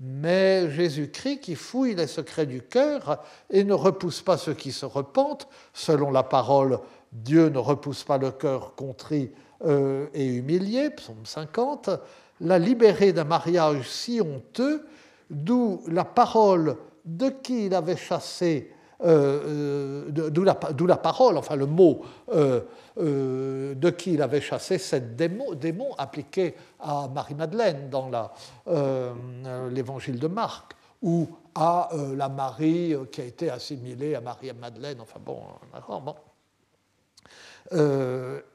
Mais 0.00 0.70
Jésus-Christ, 0.70 1.40
qui 1.40 1.54
fouille 1.54 1.94
les 1.94 2.06
secrets 2.06 2.46
du 2.46 2.62
cœur 2.62 3.22
et 3.50 3.64
ne 3.64 3.74
repousse 3.74 4.22
pas 4.22 4.38
ceux 4.38 4.54
qui 4.54 4.72
se 4.72 4.86
repentent, 4.86 5.46
selon 5.74 6.10
la 6.10 6.22
parole, 6.22 6.80
Dieu 7.12 7.50
ne 7.50 7.58
repousse 7.58 8.02
pas 8.02 8.16
le 8.16 8.30
cœur 8.30 8.74
contrit 8.74 9.30
euh, 9.66 10.06
et 10.14 10.24
humilié, 10.24 10.88
psaume 10.90 11.26
50, 11.26 11.90
l'a 12.40 12.58
libéré 12.58 13.12
d'un 13.12 13.24
mariage 13.24 13.88
si 13.88 14.22
honteux, 14.22 14.86
d'où 15.28 15.82
la 15.86 16.04
parole 16.04 16.76
de 17.04 17.28
qui 17.28 17.66
il 17.66 17.74
avait 17.74 17.96
chassé 17.96 18.72
euh, 19.02 20.10
euh, 20.14 20.30
d'où 20.30 20.44
la, 20.44 20.96
parole, 20.96 21.38
enfin 21.38 21.56
le 21.56 21.64
mot 21.64 22.02
euh, 22.32 22.60
de 22.96 23.90
qui 23.90 24.12
il 24.12 24.22
avait 24.22 24.42
chassé 24.42 24.76
cette 24.76 25.16
démon, 25.16 25.54
démon 25.54 25.94
appliqué 25.96 26.54
à 26.78 27.08
Marie-Madeleine 27.08 27.88
dans 27.88 28.10
l'évangile 29.70 30.18
de 30.18 30.26
Marc, 30.26 30.74
ou 31.02 31.26
à 31.54 31.88
la 32.14 32.28
Marie 32.28 32.94
qui 33.10 33.22
a 33.22 33.24
été 33.24 33.50
assimilée 33.50 34.14
à 34.14 34.20
Marie-Madeleine, 34.20 35.00
enfin 35.00 35.18
bon, 35.24 35.40
bon. 35.88 36.14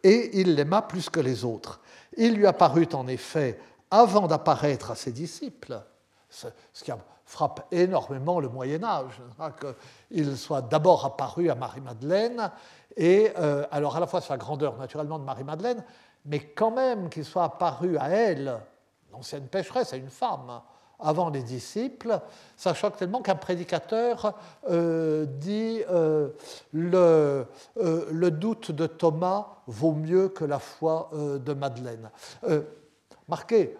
et 0.03 0.39
il 0.39 0.53
l'aima 0.53 0.83
plus 0.83 1.09
que 1.09 1.19
les 1.19 1.43
autres. 1.43 1.79
Il 2.17 2.35
lui 2.35 2.45
apparut 2.45 2.89
en 2.93 3.07
effet, 3.07 3.59
avant 3.89 4.27
d'apparaître 4.27 4.91
à 4.91 4.95
ses 4.95 5.11
disciples, 5.11 5.81
ce 6.29 6.83
qui 6.83 6.91
a 6.91 6.99
frappe 7.25 7.65
énormément 7.71 8.39
le 8.39 8.49
Moyen 8.49 8.83
Âge, 8.83 9.21
hein, 9.39 9.51
qu'il 10.11 10.37
soit 10.37 10.61
d'abord 10.61 11.05
apparu 11.05 11.49
à 11.49 11.55
Marie-Madeleine, 11.55 12.51
et 12.95 13.31
euh, 13.37 13.65
alors 13.71 13.97
à 13.97 13.99
la 13.99 14.07
fois 14.07 14.21
sa 14.21 14.37
grandeur 14.37 14.77
naturellement 14.77 15.19
de 15.19 15.23
Marie-Madeleine, 15.23 15.83
mais 16.25 16.39
quand 16.39 16.71
même 16.71 17.09
qu'il 17.09 17.25
soit 17.25 17.43
apparu 17.43 17.97
à 17.97 18.09
elle, 18.09 18.59
l'ancienne 19.11 19.47
pécheresse, 19.47 19.91
à 19.93 19.97
une 19.97 20.09
femme, 20.09 20.61
avant 20.99 21.29
les 21.29 21.41
disciples, 21.41 22.19
ça 22.55 22.73
choque 22.73 22.95
tellement 22.95 23.21
qu'un 23.21 23.35
prédicateur 23.35 24.33
euh, 24.69 25.25
dit 25.25 25.81
euh, 25.89 26.29
le, 26.71 28.29
doute 28.29 28.71
de 28.71 28.87
Thomas 28.87 29.47
vaut 29.67 29.91
mieux 29.91 30.29
que 30.29 30.45
la 30.45 30.59
foi 30.59 31.09
de 31.13 31.53
Madeleine. 31.53 32.09
marquez, 33.27 33.75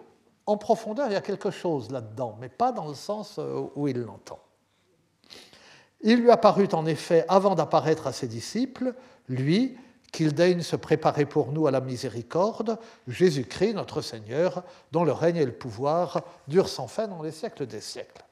en 0.46 0.56
profondeur, 0.56 1.08
il 1.08 1.12
y 1.12 1.16
a 1.16 1.20
quelque 1.20 1.50
chose 1.50 1.90
là-dedans, 1.90 2.36
mais 2.40 2.48
pas 2.48 2.72
dans 2.72 2.86
le 2.86 2.94
sens 2.94 3.40
où 3.74 3.88
il 3.88 3.98
l'entend. 3.98 4.38
Il 6.02 6.20
lui 6.20 6.30
apparut 6.30 6.68
en 6.72 6.86
effet, 6.86 7.24
avant 7.28 7.54
d'apparaître 7.54 8.06
à 8.06 8.12
ses 8.12 8.28
disciples, 8.28 8.94
lui, 9.28 9.76
qu'il 10.12 10.32
daigne 10.32 10.62
se 10.62 10.76
préparer 10.76 11.26
pour 11.26 11.52
nous 11.52 11.66
à 11.66 11.70
la 11.70 11.80
miséricorde, 11.80 12.78
Jésus-Christ, 13.08 13.74
notre 13.74 14.00
Seigneur, 14.00 14.62
dont 14.92 15.04
le 15.04 15.12
règne 15.12 15.36
et 15.36 15.44
le 15.44 15.52
pouvoir 15.52 16.22
durent 16.48 16.68
sans 16.68 16.86
fin 16.86 17.08
dans 17.08 17.22
les 17.22 17.32
siècles 17.32 17.66
des 17.66 17.80
siècles. 17.80 18.24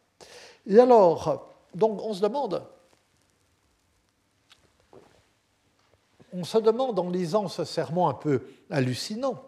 Et 0.67 0.79
alors, 0.79 1.51
donc 1.75 2.01
on 2.03 2.15
se 2.15 2.23
demande, 2.23 2.63
on 6.33 6.45
se 6.45 6.59
demande 6.59 6.99
en 6.99 7.11
lisant 7.11 7.49
ce 7.49 7.65
sermon 7.65 8.09
un 8.09 8.15
peu 8.15 8.43
hallucinant, 8.71 9.43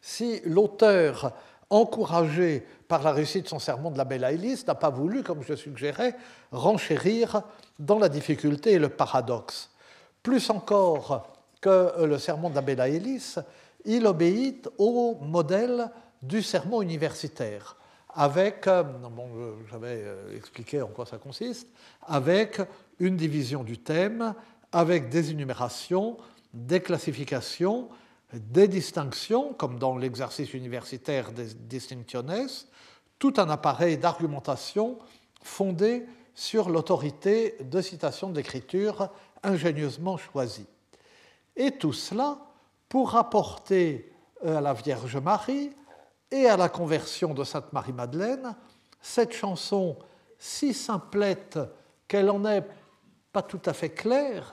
si 0.00 0.40
l'auteur, 0.44 1.32
encouragé 1.70 2.66
par 2.88 3.02
la 3.02 3.12
réussite 3.12 3.44
de 3.44 3.48
son 3.48 3.58
sermon 3.58 3.90
de 3.90 3.98
la 3.98 4.04
Belle 4.04 4.24
Hélice, 4.24 4.66
n'a 4.66 4.74
pas 4.74 4.90
voulu, 4.90 5.22
comme 5.22 5.42
je 5.42 5.54
suggérais, 5.54 6.16
renchérir 6.50 7.42
dans 7.78 7.98
la 7.98 8.08
difficulté 8.08 8.72
et 8.72 8.78
le 8.78 8.88
paradoxe. 8.88 9.70
Plus 10.22 10.50
encore 10.50 11.28
que 11.60 12.04
le 12.04 12.18
sermon 12.18 12.50
de 12.50 12.54
la 12.54 12.62
Bella 12.62 12.88
Hélice, 12.88 13.38
il 13.84 14.06
obéit 14.06 14.68
au 14.78 15.16
modèle 15.20 15.90
du 16.22 16.42
sermon 16.42 16.82
universitaire, 16.82 17.76
avec, 18.14 18.66
euh, 18.66 18.82
bon, 18.82 19.28
j'avais 19.70 20.02
euh, 20.04 20.36
expliqué 20.36 20.82
en 20.82 20.88
quoi 20.88 21.06
ça 21.06 21.18
consiste, 21.18 21.68
avec 22.06 22.60
une 22.98 23.16
division 23.16 23.62
du 23.62 23.78
thème, 23.78 24.34
avec 24.72 25.08
des 25.08 25.30
énumérations, 25.30 26.16
des 26.52 26.80
classifications, 26.80 27.88
des 28.32 28.68
distinctions, 28.68 29.54
comme 29.54 29.78
dans 29.78 29.96
l'exercice 29.96 30.52
universitaire 30.52 31.32
des 31.32 31.54
distinctiones, 31.54 32.46
tout 33.18 33.34
un 33.38 33.48
appareil 33.48 33.98
d'argumentation 33.98 34.98
fondé 35.42 36.06
sur 36.34 36.68
l'autorité 36.68 37.56
de 37.60 37.80
citation 37.80 38.30
d'écriture 38.30 39.10
ingénieusement 39.42 40.16
choisie. 40.16 40.66
Et 41.56 41.72
tout 41.72 41.92
cela 41.92 42.38
pour 42.88 43.10
rapporter 43.10 44.12
euh, 44.44 44.58
à 44.58 44.60
la 44.60 44.72
Vierge 44.74 45.16
Marie 45.16 45.70
et 46.30 46.46
à 46.46 46.56
la 46.56 46.68
conversion 46.68 47.34
de 47.34 47.44
Sainte 47.44 47.72
Marie-Madeleine 47.72 48.54
cette 49.00 49.32
chanson 49.32 49.96
si 50.38 50.74
simplette 50.74 51.58
qu'elle 52.06 52.30
en 52.30 52.44
est 52.44 52.64
pas 53.32 53.42
tout 53.42 53.60
à 53.66 53.72
fait 53.72 53.90
claire, 53.90 54.52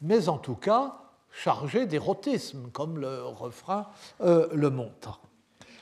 mais 0.00 0.28
en 0.28 0.38
tout 0.38 0.56
cas 0.56 1.01
chargée 1.32 1.86
d'érotisme, 1.86 2.70
comme 2.72 2.98
le 2.98 3.24
refrain 3.24 3.86
euh, 4.20 4.48
le 4.52 4.70
montre. 4.70 5.20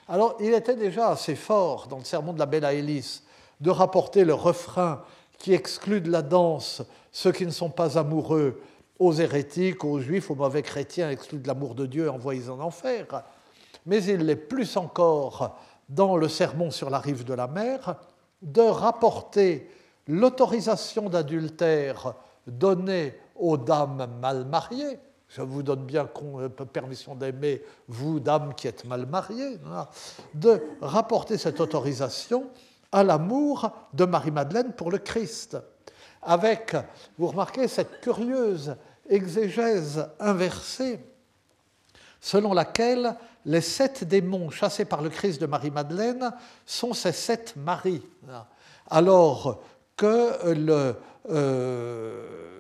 Alors, 0.09 0.37
il 0.41 0.55
était 0.55 0.77
déjà 0.77 1.11
assez 1.11 1.35
fort 1.35 1.87
dans 1.89 1.99
le 1.99 2.05
sermon 2.05 2.33
de 2.33 2.39
la 2.39 2.47
Belle 2.47 2.65
Hélice 2.65 3.25
de 3.61 3.71
rapporter 3.71 4.25
le 4.25 4.35
refrain 4.35 5.03
qui 5.39 5.53
exclut 5.53 6.01
de 6.01 6.11
la 6.11 6.23
danse 6.23 6.83
ceux 7.13 7.33
qui 7.33 7.47
ne 7.47 7.51
sont 7.51 7.71
pas 7.71 7.99
amoureux 7.99 8.61
aux 8.99 9.13
hérétiques, 9.13 9.85
aux 9.85 10.01
juifs, 10.01 10.31
aux 10.31 10.35
mauvais 10.35 10.63
chrétiens 10.63 11.11
exclus 11.11 11.39
de 11.39 11.49
l'amour 11.49 11.75
de 11.75 11.87
Dieu 11.87 12.11
envoyés 12.11 12.49
en 12.49 12.61
enfer. 12.61 13.07
Mais 13.87 14.03
il 14.05 14.27
l'est 14.27 14.37
plus 14.37 14.77
encore 14.77 15.59
dans 15.89 16.17
le 16.17 16.29
sermon 16.29 16.71
sur 16.71 16.91
la 16.91 16.99
rive 16.99 17.25
de 17.25 17.35
la 17.35 17.49
mer 17.49 17.97
de 18.43 18.63
rapporter 18.63 19.71
l'autorisation 20.07 21.09
d'adultère 21.09 22.15
donnée 22.47 23.15
aux 23.37 23.57
dames 23.57 24.09
mal 24.21 24.45
mariées. 24.45 24.99
Je 25.31 25.43
vous 25.43 25.63
donne 25.63 25.85
bien 25.85 26.09
euh, 26.23 26.49
permission 26.49 27.15
d'aimer, 27.15 27.63
vous, 27.87 28.19
dames 28.19 28.53
qui 28.55 28.67
êtes 28.67 28.85
mal 28.85 29.07
mariées, 29.07 29.59
de 30.35 30.61
rapporter 30.81 31.39
cette 31.39 31.61
autorisation 31.61 32.51
à 32.91 33.05
l'amour 33.05 33.71
de 33.95 34.05
Marie-Madeleine 34.05 34.73
pour 34.73 34.91
le 34.91 34.99
Christ. 34.99 35.57
Avec, 36.23 36.75
vous 37.17 37.29
remarquez, 37.29 37.69
cette 37.69 38.01
curieuse 38.01 38.77
exégèse 39.09 40.09
inversée 40.19 40.99
selon 42.21 42.53
laquelle 42.53 43.17
les 43.47 43.61
sept 43.61 44.05
démons 44.05 44.51
chassés 44.51 44.85
par 44.85 45.01
le 45.01 45.09
Christ 45.09 45.41
de 45.41 45.47
Marie-Madeleine 45.47 46.33
sont 46.67 46.93
ces 46.93 47.13
sept 47.13 47.55
maris, 47.57 48.03
alors 48.91 49.63
que 49.97 50.53
le, 50.53 50.97
euh, 51.31 52.60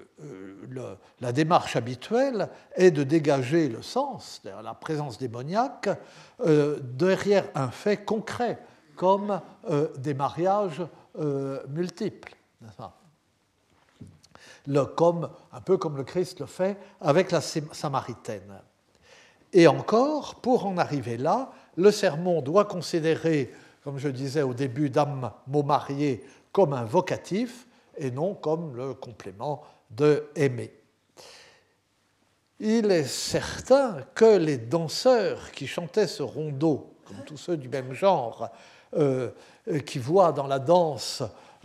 la 1.20 1.32
démarche 1.32 1.76
habituelle 1.76 2.48
est 2.74 2.90
de 2.90 3.02
dégager 3.02 3.68
le 3.68 3.82
sens, 3.82 4.42
la 4.44 4.74
présence 4.74 5.18
démoniaque, 5.18 5.88
euh, 6.40 6.78
derrière 6.82 7.44
un 7.54 7.70
fait 7.70 8.04
concret, 8.04 8.58
comme 8.96 9.40
euh, 9.68 9.88
des 9.96 10.14
mariages 10.14 10.82
multiples 11.68 12.36
comme, 14.96 15.28
un 15.52 15.60
peu 15.60 15.76
comme 15.76 15.96
le 15.96 16.04
Christ 16.04 16.40
le 16.40 16.46
fait 16.46 16.76
avec 17.00 17.30
la 17.30 17.40
Samaritaine. 17.40 18.60
Et 19.52 19.66
encore, 19.66 20.36
pour 20.36 20.66
en 20.66 20.78
arriver 20.78 21.16
là, 21.16 21.50
le 21.76 21.90
sermon 21.90 22.40
doit 22.42 22.64
considérer, 22.66 23.52
comme 23.82 23.98
je 23.98 24.08
disais 24.08 24.42
au 24.42 24.54
début, 24.54 24.90
dame 24.90 25.32
mot 25.46 25.62
marié 25.62 26.24
comme 26.52 26.72
un 26.72 26.84
vocatif 26.84 27.66
et 27.96 28.10
non 28.10 28.34
comme 28.34 28.76
le 28.76 28.94
complément 28.94 29.62
de 29.90 30.28
aimer. 30.36 30.72
Il 32.58 32.90
est 32.90 33.04
certain 33.04 34.02
que 34.14 34.36
les 34.36 34.58
danseurs 34.58 35.50
qui 35.52 35.66
chantaient 35.66 36.06
ce 36.06 36.22
rondeau, 36.22 36.94
comme 37.06 37.24
tous 37.24 37.38
ceux 37.38 37.56
du 37.56 37.68
même 37.68 37.94
genre, 37.94 38.50
euh, 38.96 39.30
qui 39.86 39.98
voient 39.98 40.32
dans 40.32 40.46
la 40.46 40.58
danse 40.58 41.22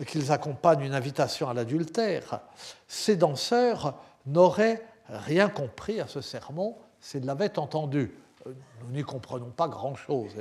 qu'ils 0.08 0.32
accompagnent 0.32 0.86
une 0.86 0.94
invitation 0.94 1.50
à 1.50 1.54
l'adultère, 1.54 2.42
ces 2.88 3.16
danseurs 3.16 3.96
n'auraient 4.26 4.86
rien 5.10 5.50
compris 5.50 6.00
à 6.02 6.08
ce 6.08 6.22
sermon 6.22 6.76
s'ils 7.00 7.26
l'avaient 7.26 7.58
entendu. 7.60 8.14
Nous 8.46 8.92
n'y 8.92 9.04
comprenons 9.04 9.52
pas 9.52 9.68
grand-chose. 9.68 10.34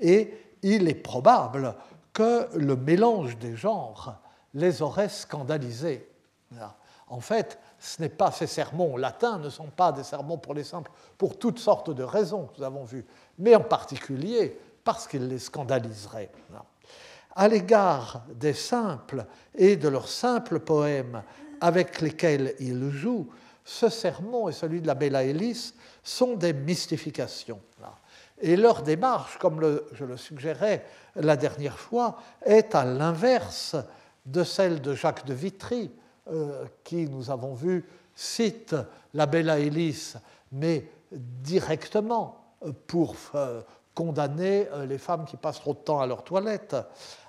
Et 0.00 0.34
il 0.62 0.88
est 0.88 0.94
probable 0.94 1.74
que 2.12 2.48
le 2.56 2.76
mélange 2.76 3.36
des 3.38 3.56
genres 3.56 4.16
les 4.54 4.82
aurait 4.82 5.08
scandalisés. 5.08 6.08
En 7.10 7.20
fait, 7.20 7.58
ce 7.78 8.02
n'est 8.02 8.08
pas 8.08 8.30
ces 8.30 8.46
sermons 8.46 8.96
latins 8.96 9.38
ne 9.38 9.48
sont 9.48 9.68
pas 9.68 9.92
des 9.92 10.02
sermons 10.02 10.38
pour 10.38 10.54
les 10.54 10.64
simples 10.64 10.90
pour 11.16 11.38
toutes 11.38 11.58
sortes 11.58 11.90
de 11.90 12.02
raisons 12.02 12.46
que 12.46 12.58
nous 12.58 12.64
avons 12.64 12.84
vues, 12.84 13.06
mais 13.38 13.54
en 13.54 13.60
particulier 13.60 14.58
parce 14.84 15.06
qu'ils 15.06 15.28
les 15.28 15.38
scandaliseraient. 15.38 16.30
À 17.34 17.48
l'égard 17.48 18.24
des 18.34 18.52
simples 18.52 19.24
et 19.54 19.76
de 19.76 19.88
leurs 19.88 20.08
simples 20.08 20.60
poèmes 20.60 21.22
avec 21.60 22.00
lesquels 22.00 22.54
il 22.58 22.90
joue, 22.90 23.28
ce 23.64 23.88
sermon 23.88 24.48
et 24.48 24.52
celui 24.52 24.80
de 24.80 24.86
la 24.86 24.94
Bella 24.94 25.24
Hélice 25.24 25.74
sont 26.02 26.34
des 26.34 26.52
mystifications. 26.52 27.60
Et 28.40 28.56
leur 28.56 28.82
démarche, 28.82 29.36
comme 29.38 29.80
je 29.92 30.04
le 30.04 30.16
suggérais 30.16 30.84
la 31.16 31.36
dernière 31.36 31.78
fois, 31.78 32.18
est 32.44 32.74
à 32.74 32.84
l'inverse 32.84 33.76
de 34.24 34.44
celle 34.44 34.80
de 34.80 34.94
Jacques 34.94 35.26
de 35.26 35.34
Vitry, 35.34 35.90
euh, 36.30 36.64
qui, 36.84 37.08
nous 37.08 37.30
avons 37.30 37.54
vu, 37.54 37.84
cite 38.14 38.74
la 39.14 39.26
Bella 39.26 39.58
Hélice, 39.58 40.16
mais 40.52 40.90
directement 41.12 42.54
pour 42.86 43.14
euh, 43.34 43.62
condamner 43.94 44.68
euh, 44.72 44.86
les 44.86 44.98
femmes 44.98 45.24
qui 45.24 45.36
passent 45.36 45.60
trop 45.60 45.74
de 45.74 45.78
temps 45.78 46.00
à 46.00 46.06
leur 46.06 46.24
toilette, 46.24 46.76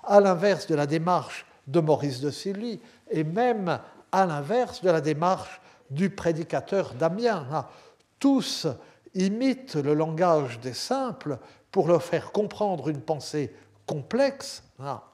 à 0.04 0.20
l'inverse 0.20 0.66
de 0.66 0.74
la 0.74 0.86
démarche 0.86 1.46
de 1.66 1.80
Maurice 1.80 2.20
de 2.20 2.30
Silly, 2.30 2.80
et 3.10 3.24
même 3.24 3.80
à 4.12 4.26
l'inverse 4.26 4.82
de 4.82 4.90
la 4.90 5.00
démarche 5.00 5.60
du 5.90 6.10
prédicateur 6.10 6.94
Damien. 6.94 7.46
Ah, 7.50 7.68
tous 8.18 8.66
imitent 9.14 9.76
le 9.76 9.94
langage 9.94 10.60
des 10.60 10.74
simples 10.74 11.38
pour 11.70 11.88
leur 11.88 12.02
faire 12.02 12.32
comprendre 12.32 12.88
une 12.88 13.00
pensée 13.00 13.54
complexe, 13.86 14.62
ah, 14.80 15.04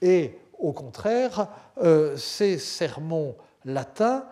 et 0.00 0.38
au 0.58 0.72
contraire, 0.72 1.48
euh, 1.78 2.16
ces 2.16 2.58
sermons 2.58 3.34
latins 3.64 4.24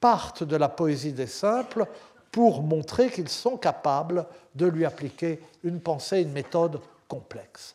partent 0.00 0.44
de 0.44 0.56
la 0.56 0.68
poésie 0.68 1.12
des 1.12 1.26
simples 1.26 1.86
pour 2.30 2.62
montrer 2.62 3.10
qu'ils 3.10 3.28
sont 3.28 3.56
capables 3.56 4.26
de 4.54 4.66
lui 4.66 4.84
appliquer 4.84 5.40
une 5.64 5.80
pensée, 5.80 6.20
une 6.20 6.32
méthode 6.32 6.80
complexe. 7.08 7.74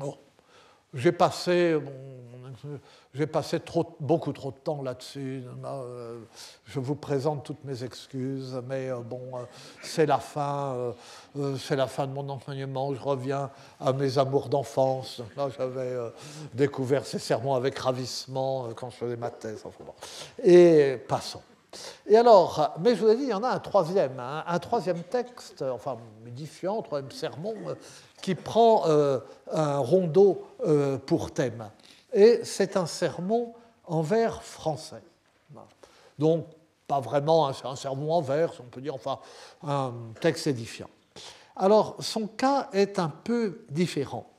Euh, 0.00 0.10
j'ai 0.94 1.12
passé, 1.12 1.78
passé 3.32 3.60
beaucoup 4.00 4.32
trop 4.32 4.50
de 4.50 4.56
temps 4.56 4.82
là-dessus. 4.82 5.42
Euh, 5.64 6.20
je 6.64 6.80
vous 6.80 6.94
présente 6.94 7.44
toutes 7.44 7.64
mes 7.64 7.84
excuses, 7.84 8.60
mais 8.66 8.88
euh, 8.88 9.00
bon, 9.00 9.20
c'est 9.82 10.06
la 10.06 10.18
fin, 10.18 10.94
c'est 11.58 11.76
la 11.76 11.86
fin 11.86 12.06
de 12.06 12.12
mon 12.12 12.28
enseignement. 12.28 12.94
Je 12.94 13.00
reviens 13.00 13.50
à 13.80 13.92
mes 13.92 14.18
amours 14.18 14.48
d'enfance. 14.48 15.20
Là, 15.36 15.48
j'avais 15.56 15.96
découvert 16.52 17.04
ces 17.06 17.18
sermons 17.18 17.54
avec 17.54 17.78
ravissement 17.78 18.68
quand 18.74 18.90
je 18.90 18.96
faisais 18.96 19.16
ma 19.16 19.30
thèse. 19.30 19.64
Et 20.42 20.98
passons. 21.08 21.42
Et 22.06 22.16
alors, 22.16 22.74
mais 22.80 22.94
je 22.94 23.04
vous 23.04 23.10
ai 23.10 23.16
dit, 23.16 23.24
il 23.24 23.28
y 23.30 23.34
en 23.34 23.42
a 23.42 23.48
un 23.48 23.58
troisième, 23.58 24.18
hein, 24.18 24.44
un, 24.46 24.58
troisième 24.58 25.02
texte, 25.02 25.62
enfin 25.62 25.96
modifiant, 26.24 26.82
troisième 26.82 27.10
sermon, 27.10 27.54
euh, 27.66 27.74
qui 28.22 28.34
prend 28.34 28.84
euh, 28.86 29.20
un 29.52 29.78
rondeau 29.78 30.46
euh, 30.66 30.98
pour 30.98 31.30
thème. 31.32 31.70
Et 32.12 32.40
c'est 32.44 32.76
un 32.76 32.86
sermon 32.86 33.54
en 33.86 34.02
vers 34.02 34.42
français. 34.42 35.02
Donc, 36.18 36.46
pas 36.86 37.00
vraiment 37.00 37.48
un, 37.48 37.76
sermon 37.76 38.12
en 38.12 38.20
vers, 38.20 38.52
on 38.60 38.64
peut 38.64 38.80
dire, 38.80 38.94
enfin, 38.94 39.18
un 39.66 39.92
texte 40.20 40.46
édifiant. 40.46 40.88
Alors, 41.56 41.96
son 41.98 42.26
cas 42.26 42.68
est 42.72 42.98
un 42.98 43.08
peu 43.08 43.64
différent. 43.70 44.30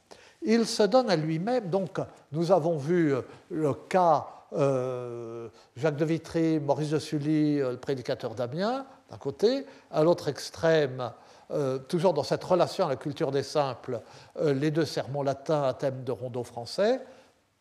Il 0.42 0.66
se 0.66 0.84
donne 0.84 1.10
à 1.10 1.16
lui-même, 1.16 1.70
donc 1.70 2.00
nous 2.32 2.52
avons 2.52 2.78
vu 2.78 3.14
le 3.50 3.74
cas 3.74 4.28
euh, 4.54 5.50
Jacques 5.76 5.98
de 5.98 6.06
Vitry, 6.06 6.60
Maurice 6.60 6.92
de 6.92 7.00
Sully, 7.00 7.60
euh, 7.60 7.72
le 7.72 7.78
prédicateur 7.78 8.36
d'Amiens, 8.36 8.86
d'un 9.10 9.18
côté, 9.18 9.66
à 9.92 10.04
l'autre 10.04 10.30
extrême, 10.30 11.12
euh, 11.51 11.77
toujours 11.79 12.13
dans 12.13 12.23
cette 12.23 12.43
relation 12.43 12.86
à 12.86 12.89
la 12.89 12.95
culture 12.95 13.31
des 13.31 13.43
simples, 13.43 14.01
les 14.41 14.71
deux 14.71 14.86
sermons 14.86 15.23
latins 15.23 15.63
à 15.63 15.73
thème 15.73 16.03
de 16.03 16.12
rondeau 16.12 16.43
français, 16.43 17.01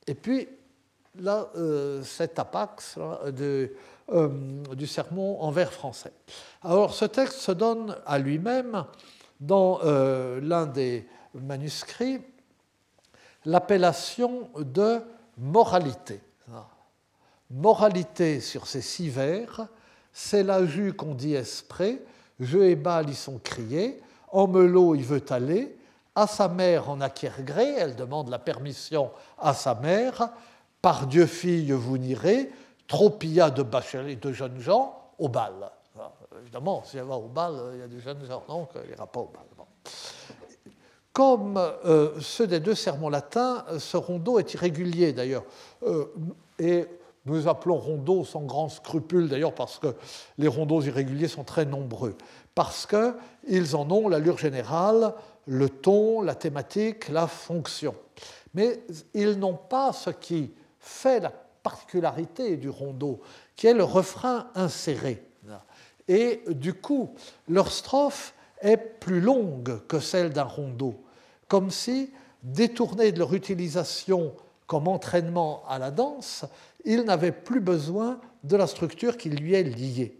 et 0.06 0.14
puis 0.14 0.48
là, 1.20 1.48
cet 2.02 2.38
apax 2.38 2.98
du 3.32 4.86
sermon 4.86 5.40
en 5.40 5.50
vers 5.50 5.72
français. 5.72 6.12
Alors 6.62 6.92
ce 6.92 7.04
texte 7.04 7.38
se 7.38 7.52
donne 7.52 7.96
à 8.04 8.18
lui-même 8.18 8.84
dans 9.40 9.80
l'un 9.82 10.66
des 10.66 11.08
manuscrits 11.34 12.20
l'appellation 13.44 14.50
de 14.58 15.00
moralité 15.38 16.20
moralité 17.50 18.40
sur 18.40 18.66
ces 18.66 18.80
six 18.80 19.08
vers, 19.08 19.68
c'est 20.12 20.42
la 20.42 20.60
qu'on 20.96 21.14
dit 21.14 21.34
esprit, 21.34 21.98
je 22.40 22.58
et 22.58 22.76
bal 22.76 23.08
y 23.08 23.14
sont 23.14 23.38
criés, 23.38 24.00
en 24.30 24.46
melot 24.46 24.94
il 24.94 25.04
veut 25.04 25.24
aller, 25.30 25.76
à 26.14 26.26
sa 26.26 26.48
mère 26.48 26.90
en 26.90 26.98
gré, 26.98 27.74
elle 27.76 27.96
demande 27.96 28.28
la 28.28 28.38
permission 28.38 29.10
à 29.38 29.54
sa 29.54 29.74
mère, 29.74 30.30
par 30.80 31.06
Dieu 31.06 31.26
fille 31.26 31.72
vous 31.72 31.98
n'irez, 31.98 32.50
trop 32.86 33.16
il 33.22 33.34
y 33.34 33.40
a 33.40 33.50
de 33.50 33.62
bacheliers, 33.62 34.16
de 34.16 34.32
jeunes 34.32 34.60
gens 34.60 34.96
au 35.18 35.28
bal. 35.28 35.70
évidemment, 36.40 36.82
si 36.84 36.98
elle 36.98 37.04
va 37.04 37.16
au 37.16 37.28
bal, 37.28 37.54
il 37.74 37.80
y 37.80 37.82
a 37.82 37.88
des 37.88 38.00
jeunes 38.00 38.24
gens, 38.26 38.44
donc 38.46 38.70
il 38.84 38.90
n'ira 38.90 39.06
pas 39.06 39.20
au 39.20 39.30
bal. 39.32 39.44
Comme 41.12 41.56
euh, 41.56 42.20
ceux 42.20 42.48
des 42.48 42.58
deux 42.58 42.74
sermons 42.74 43.08
latins, 43.08 43.64
ce 43.78 43.96
rondeau 43.96 44.40
est 44.40 44.54
irrégulier 44.54 45.12
d'ailleurs. 45.12 45.44
Euh, 45.84 46.06
nous 47.26 47.48
appelons 47.48 47.76
rondeaux 47.76 48.24
sans 48.24 48.42
grand 48.42 48.68
scrupule, 48.68 49.28
d'ailleurs 49.28 49.54
parce 49.54 49.78
que 49.78 49.94
les 50.38 50.48
rondeaux 50.48 50.82
irréguliers 50.82 51.28
sont 51.28 51.44
très 51.44 51.64
nombreux, 51.64 52.16
parce 52.54 52.86
qu'ils 52.86 53.76
en 53.76 53.90
ont 53.90 54.08
l'allure 54.08 54.38
générale, 54.38 55.14
le 55.46 55.68
ton, 55.68 56.20
la 56.20 56.34
thématique, 56.34 57.08
la 57.08 57.26
fonction. 57.26 57.94
Mais 58.54 58.80
ils 59.14 59.38
n'ont 59.38 59.56
pas 59.56 59.92
ce 59.92 60.10
qui 60.10 60.52
fait 60.78 61.20
la 61.20 61.32
particularité 61.62 62.56
du 62.56 62.68
rondeau, 62.68 63.20
qui 63.56 63.66
est 63.66 63.74
le 63.74 63.84
refrain 63.84 64.48
inséré. 64.54 65.22
Et 66.06 66.42
du 66.48 66.74
coup, 66.74 67.14
leur 67.48 67.72
strophe 67.72 68.34
est 68.60 68.76
plus 68.76 69.20
longue 69.20 69.80
que 69.86 69.98
celle 69.98 70.30
d'un 70.30 70.44
rondeau, 70.44 70.94
comme 71.48 71.70
si, 71.70 72.10
détournés 72.42 73.12
de 73.12 73.18
leur 73.18 73.32
utilisation 73.32 74.34
comme 74.66 74.88
entraînement 74.88 75.62
à 75.68 75.78
la 75.78 75.90
danse, 75.90 76.44
il 76.84 77.02
n'avait 77.02 77.32
plus 77.32 77.60
besoin 77.60 78.20
de 78.42 78.56
la 78.56 78.66
structure 78.66 79.16
qui 79.16 79.30
lui 79.30 79.54
est 79.54 79.62
liée. 79.62 80.18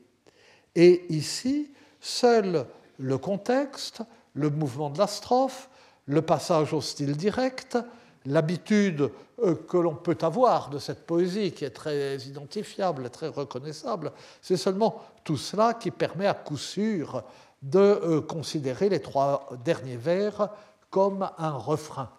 Et 0.75 1.05
ici, 1.09 1.71
seul 2.01 2.67
le 2.99 3.19
contexte, 3.19 4.03
le 4.35 4.51
mouvement 4.51 4.91
de 4.91 4.99
la 4.99 5.07
strophe, 5.07 5.69
le 6.07 6.23
passage 6.23 6.73
au 6.73 6.81
style 6.81 7.17
direct, 7.17 7.79
l'habitude 8.27 9.11
euh, 9.43 9.55
que 9.55 9.77
l'on 9.77 9.95
peut 9.95 10.19
avoir 10.23 10.71
de 10.71 10.79
cette 10.79 11.07
poésie 11.07 11.53
qui 11.53 11.65
est 11.65 11.71
très 11.71 12.17
identifiable, 12.19 13.11
très 13.11 13.29
reconnaissable, 13.29 14.13
c'est 14.43 14.57
seulement 14.57 15.03
tout 15.25 15.37
cela 15.37 15.75
qui 15.75 15.91
permet 15.91 16.27
à 16.27 16.35
coup 16.35 16.59
sûr 16.59 17.25
de 17.63 17.79
euh, 17.79 18.21
considérer 18.21 18.89
les 18.89 19.01
trois 19.01 19.49
derniers 19.65 19.97
vers 19.97 20.51
comme 20.91 21.29
un 21.39 21.53
refrain. 21.53 22.11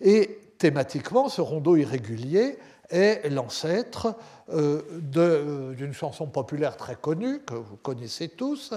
Et 0.00 0.38
thématiquement, 0.58 1.28
ce 1.28 1.40
rondeau 1.40 1.76
irrégulier 1.76 2.58
est 2.90 3.28
l'ancêtre 3.30 4.14
euh, 4.50 4.82
euh, 5.16 5.74
d'une 5.74 5.92
chanson 5.92 6.26
populaire 6.26 6.76
très 6.76 6.96
connue, 6.96 7.40
que 7.40 7.54
vous 7.54 7.76
connaissez 7.76 8.28
tous, 8.28 8.72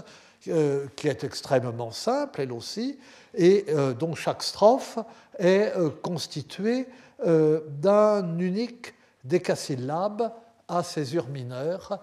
euh, 0.48 0.88
qui 0.96 1.08
est 1.08 1.24
extrêmement 1.24 1.92
simple, 1.92 2.42
elle 2.42 2.52
aussi, 2.52 3.00
et 3.34 3.66
dont 3.98 4.14
chaque 4.14 4.44
strophe 4.44 5.00
est 5.40 5.72
constituée 6.02 6.86
d'un 7.26 8.40
unique 8.40 8.94
décasyllabe 9.24 10.34
à 10.68 10.84
césure 10.84 11.30
mineure 11.30 12.00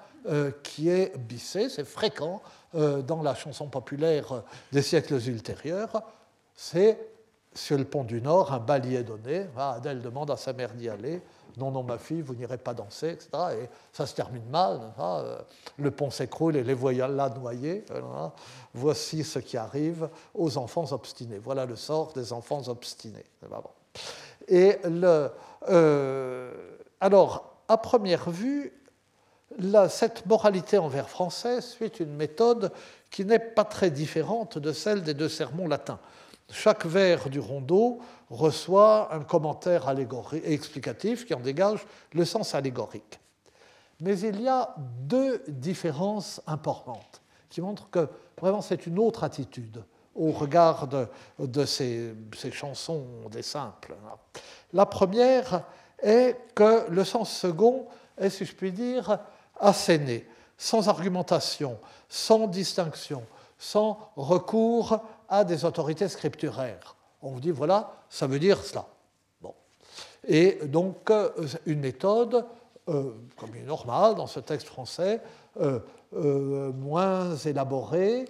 qui 0.63 0.89
est 0.89 1.19
bissé, 1.19 1.69
c'est 1.69 1.85
fréquent 1.85 2.41
dans 2.73 3.23
la 3.23 3.35
chanson 3.35 3.67
populaire 3.67 4.43
des 4.73 4.81
siècles 4.81 5.21
ultérieurs, 5.29 6.03
c'est 6.55 6.99
sur 7.59 7.77
le 7.77 7.85
pont 7.85 8.05
du 8.05 8.23
Nord, 8.23 8.53
un 8.53 8.61
bal 8.61 8.87
est 8.93 9.03
donné. 9.03 9.47
Adèle 9.57 10.01
demande 10.01 10.31
à 10.31 10.37
sa 10.37 10.53
mère 10.53 10.73
d'y 10.75 10.89
aller. 10.89 11.21
Non, 11.57 11.73
non, 11.73 11.83
ma 11.83 11.99
fille, 11.99 12.23
vous 12.23 12.37
n'irez 12.37 12.57
pas 12.57 12.73
danser, 12.73 13.11
etc. 13.11 13.29
Et 13.61 13.69
ça 13.93 14.07
se 14.07 14.15
termine 14.15 14.49
mal. 14.49 14.81
Euh, 15.01 15.39
le 15.77 15.91
pont 15.91 16.11
s'écroule 16.11 16.57
et 16.57 16.63
les 16.63 16.75
voyants 16.75 17.09
là 17.09 17.29
noyés. 17.31 17.85
Voici 18.75 19.25
ce 19.25 19.41
qui 19.41 19.57
arrive 19.57 20.09
aux 20.35 20.57
enfants 20.57 20.93
obstinés. 20.93 21.39
Voilà 21.39 21.67
le 21.67 21.75
sort 21.75 22.13
des 22.13 22.33
enfants 22.33 22.63
obstinés. 22.69 23.25
Et 24.47 24.77
euh, 25.69 26.51
alors, 27.01 27.57
à 27.67 27.77
première 27.77 28.31
vue, 28.31 28.73
cette 29.89 30.27
moralité 30.27 30.79
envers 30.79 31.09
français 31.09 31.61
suit 31.61 31.89
une 31.99 32.15
méthode 32.15 32.71
qui 33.11 33.25
n'est 33.25 33.41
pas 33.41 33.65
très 33.65 33.91
différente 33.91 34.59
de 34.59 34.73
celle 34.73 35.03
des 35.03 35.15
deux 35.15 35.29
sermons 35.29 35.67
latins. 35.67 35.99
Chaque 36.51 36.87
vers 36.87 37.29
du 37.29 37.41
rondeau 37.41 38.01
reçoit 38.31 39.15
un 39.15 39.21
commentaire 39.21 39.95
explicatif 40.45 41.27
qui 41.27 41.35
en 41.35 41.41
dégage 41.41 41.81
le 42.13 42.25
sens 42.25 42.55
allégorique. 42.55 43.21
Mais 44.01 44.19
il 44.21 44.41
y 44.41 44.49
a 44.49 44.75
deux 44.77 45.43
différences 45.49 46.41
importantes 46.47 47.21
qui 47.51 47.61
montrent 47.61 47.91
que 47.91 48.09
vraiment 48.41 48.63
c'est 48.63 48.87
une 48.87 48.99
autre 48.99 49.25
attitude 49.25 49.83
au 50.15 50.33
regard 50.33 50.89
de, 50.89 51.65
ces, 51.65 52.15
ces, 52.37 52.51
chansons 52.51 53.05
des 53.31 53.43
simples. 53.43 53.95
La 54.73 54.87
première 54.87 55.63
est 56.03 56.37
que 56.55 56.89
le 56.91 57.05
sens 57.05 57.31
second 57.31 57.87
est, 58.17 58.31
si 58.31 58.45
je 58.45 58.55
puis 58.55 58.73
dire, 58.73 59.19
asséné, 59.61 60.27
sans 60.57 60.89
argumentation, 60.89 61.79
sans 62.09 62.49
distinction, 62.49 63.23
sans 63.59 64.11
recours 64.17 65.01
à 65.29 65.45
des 65.45 65.65
autorités 65.65 66.09
scripturaires. 66.09 66.97
On 67.23 67.31
vous 67.31 67.41
dit, 67.41 67.51
voilà, 67.51 67.93
ça 68.09 68.27
veut 68.27 68.39
dire 68.39 68.63
cela. 68.63 68.87
Bon. 69.41 69.55
Et 70.27 70.59
donc, 70.65 71.11
euh, 71.11 71.31
une 71.67 71.81
méthode, 71.81 72.45
euh, 72.89 73.13
comme 73.37 73.51
il 73.55 73.63
est 73.63 73.67
normal 73.67 74.15
dans 74.15 74.27
ce 74.27 74.41
texte 74.41 74.69
français, 74.69 75.21
euh, 75.61 75.81
moins 76.73 77.37
élaborée, 77.37 78.27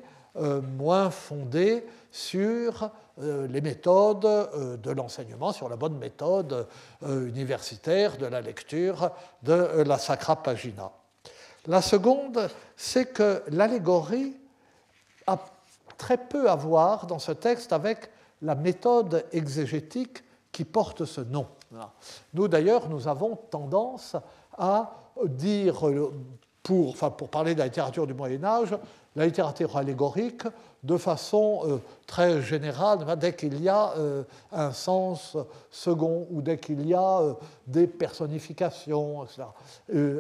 moins 0.76 1.10
fondée 1.10 1.84
sur 2.12 2.90
les 3.18 3.60
méthodes 3.60 4.80
de 4.80 4.90
l'enseignement, 4.92 5.52
sur 5.52 5.68
la 5.68 5.76
bonne 5.76 5.98
méthode 5.98 6.68
universitaire 7.02 8.16
de 8.16 8.26
la 8.26 8.40
lecture 8.40 9.10
de 9.42 9.82
la 9.82 9.98
Sacra 9.98 10.42
Pagina. 10.42 10.92
La 11.66 11.82
seconde, 11.82 12.48
c'est 12.76 13.12
que 13.12 13.42
l'allégorie 13.48 14.36
a 15.26 15.38
très 16.08 16.16
peu 16.16 16.48
à 16.48 16.56
voir 16.56 17.06
dans 17.06 17.18
ce 17.18 17.32
texte 17.32 17.70
avec 17.70 18.08
la 18.40 18.54
méthode 18.54 19.26
exégétique 19.30 20.24
qui 20.52 20.64
porte 20.64 21.04
ce 21.04 21.20
nom. 21.20 21.46
Nous, 22.32 22.48
d'ailleurs, 22.48 22.88
nous 22.88 23.08
avons 23.08 23.36
tendance 23.36 24.16
à 24.56 24.90
dire, 25.26 25.84
pour, 26.62 26.88
enfin, 26.88 27.10
pour 27.10 27.28
parler 27.28 27.52
de 27.52 27.58
la 27.58 27.66
littérature 27.66 28.06
du 28.06 28.14
Moyen 28.14 28.42
Âge, 28.42 28.74
la 29.16 29.26
littérature 29.26 29.76
allégorique 29.76 30.44
de 30.82 30.96
façon 30.96 31.60
euh, 31.64 31.78
très 32.06 32.40
générale, 32.40 33.00
dès 33.18 33.34
qu'il 33.36 33.60
y 33.60 33.68
a 33.68 33.92
euh, 33.98 34.22
un 34.50 34.72
sens 34.72 35.36
second 35.70 36.26
ou 36.30 36.40
dès 36.40 36.56
qu'il 36.56 36.86
y 36.86 36.94
a 36.94 37.20
euh, 37.20 37.34
des 37.66 37.86
personnifications, 37.86 39.24
etc. 39.24 39.42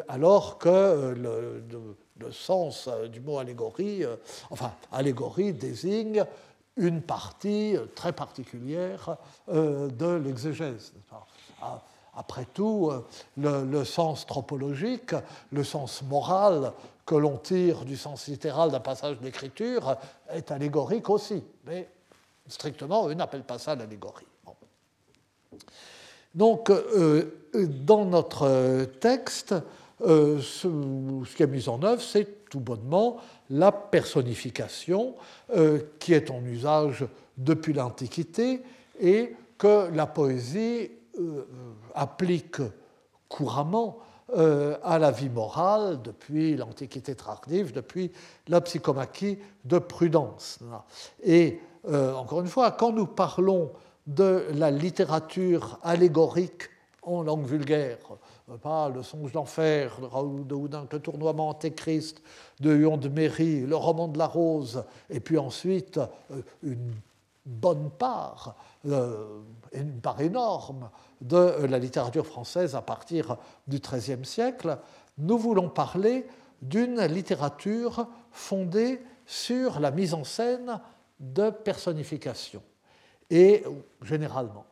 alors 0.06 0.58
que 0.58 1.14
le, 1.16 1.64
le 1.70 1.96
sens 2.30 2.88
euh, 2.88 3.08
du 3.08 3.20
mot 3.20 3.38
allégorie, 3.38 4.04
euh, 4.04 4.16
enfin, 4.50 4.72
allégorie 4.92 5.52
désigne 5.52 6.24
une 6.76 7.02
partie 7.02 7.76
euh, 7.76 7.86
très 7.94 8.12
particulière 8.12 9.16
de 9.48 10.14
l'exégèse. 10.16 10.92
après 12.14 12.46
tout, 12.52 12.92
le, 13.36 13.64
le, 13.64 13.84
sens 13.84 14.26
tropologique, 14.26 15.14
le 15.52 15.64
sens 15.64 16.02
moral 16.02 16.72
que 17.06 17.14
l'on 17.14 17.38
tire 17.38 17.84
du 17.84 17.96
sens 17.96 18.26
littéral 18.26 18.70
d'un 18.70 18.80
passage 18.80 19.18
d'écriture 19.18 19.96
est 20.28 20.50
allégorique 20.50 21.08
aussi. 21.08 21.42
Mais 21.66 21.88
strictement, 22.46 23.08
eux 23.08 23.14
n'appellent 23.14 23.44
pas 23.44 23.58
ça 23.58 23.74
l'allégorie. 23.74 24.26
Donc, 26.34 26.70
euh, 26.70 27.32
dans 27.54 28.04
notre 28.04 28.84
texte, 29.00 29.54
euh, 30.02 30.40
ce, 30.40 30.68
qui 31.34 31.42
est 31.42 31.46
mis 31.46 31.68
en 31.68 31.82
œuvre, 31.82 32.02
c'est 32.02 32.48
tout 32.48 32.60
bonnement 32.60 33.18
la 33.50 33.72
personnification 33.72 35.14
euh, 35.54 35.80
qui 35.98 36.14
est 36.14 36.30
en 36.30 36.44
usage 36.44 37.04
depuis 37.36 37.72
l'Antiquité 37.72 38.62
et 39.00 39.34
que 39.56 39.90
la 39.92 40.06
poésie 40.06 40.90
applique 41.94 42.60
couramment 43.28 43.98
à 44.36 44.98
la 45.00 45.10
vie 45.10 45.30
morale 45.30 46.00
depuis 46.02 46.54
l'Antiquité 46.54 47.16
tardive, 47.16 47.72
depuis 47.72 48.12
la 48.46 48.60
psychomachie 48.60 49.38
de 49.64 49.78
Prudence. 49.78 50.60
Et 51.24 51.60
encore 51.84 52.40
une 52.40 52.46
fois, 52.46 52.70
quand 52.70 52.92
nous 52.92 53.06
parlons 53.06 53.72
de 54.08 54.46
la 54.54 54.70
littérature 54.70 55.78
allégorique 55.82 56.70
en 57.02 57.22
langue 57.22 57.46
vulgaire, 57.46 57.98
pas 58.56 58.88
le 58.88 59.02
songe 59.02 59.32
d'enfer 59.32 60.00
de 60.00 60.06
Raoul 60.06 60.46
de 60.46 60.54
Houdin, 60.54 60.86
le 60.90 60.98
tournoiement 61.00 61.50
antéchrist 61.50 62.22
de 62.60 62.72
Huon 62.72 62.96
de 62.96 63.08
Méry, 63.08 63.60
le 63.60 63.76
roman 63.76 64.08
de 64.08 64.18
la 64.18 64.26
rose, 64.26 64.84
et 65.10 65.20
puis 65.20 65.36
ensuite 65.38 65.98
euh, 66.30 66.42
une 66.62 66.94
bonne 67.44 67.90
part, 67.90 68.56
euh, 68.86 69.40
une 69.72 70.00
part 70.00 70.20
énorme 70.20 70.90
de 71.20 71.66
la 71.66 71.78
littérature 71.78 72.26
française 72.26 72.74
à 72.74 72.82
partir 72.82 73.36
du 73.66 73.80
XIIIe 73.80 74.24
siècle, 74.24 74.78
nous 75.18 75.38
voulons 75.38 75.68
parler 75.68 76.26
d'une 76.62 77.00
littérature 77.02 78.06
fondée 78.30 79.00
sur 79.26 79.80
la 79.80 79.90
mise 79.90 80.14
en 80.14 80.24
scène 80.24 80.80
de 81.20 81.50
personnification. 81.50 82.62
Et 83.30 83.64
généralement, 84.02 84.64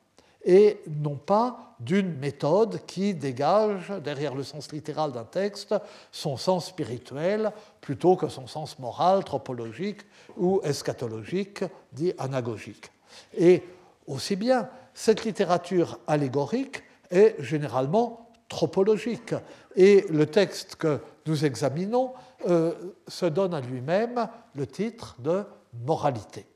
et 0.47 0.81
non 0.87 1.17
pas 1.17 1.75
d'une 1.81 2.17
méthode 2.19 2.81
qui 2.87 3.13
dégage, 3.13 3.93
derrière 4.03 4.35
le 4.35 4.45
sens 4.45 4.73
littéral 4.73 5.13
d'un 5.13 5.25
texte, 5.25 5.75
son 6.13 6.37
sens 6.37 6.69
spirituel 6.69 7.53
plutôt 7.81 8.17
que 8.17 8.29
son 8.29 8.47
sens 8.47 8.79
moral, 8.79 9.25
tropologique 9.25 10.03
ou 10.39 10.61
eschatologique, 10.63 11.65
dit 11.93 12.15
anagogique. 12.17 12.91
Et 13.37 13.65
aussi 14.07 14.37
bien, 14.37 14.71
cette 14.95 15.25
littérature 15.25 15.99
allégorique 16.07 16.83
est 17.11 17.35
généralement 17.41 18.31
tropologique. 18.49 19.35
Et 19.75 20.07
le 20.09 20.27
texte 20.27 20.77
que 20.77 21.01
nous 21.27 21.45
examinons 21.45 22.13
euh, 22.49 22.73
se 23.09 23.27
donne 23.27 23.53
à 23.53 23.61
lui-même 23.61 24.29
le 24.55 24.67
titre 24.67 25.17
de 25.19 25.45
moralité. 25.85 26.47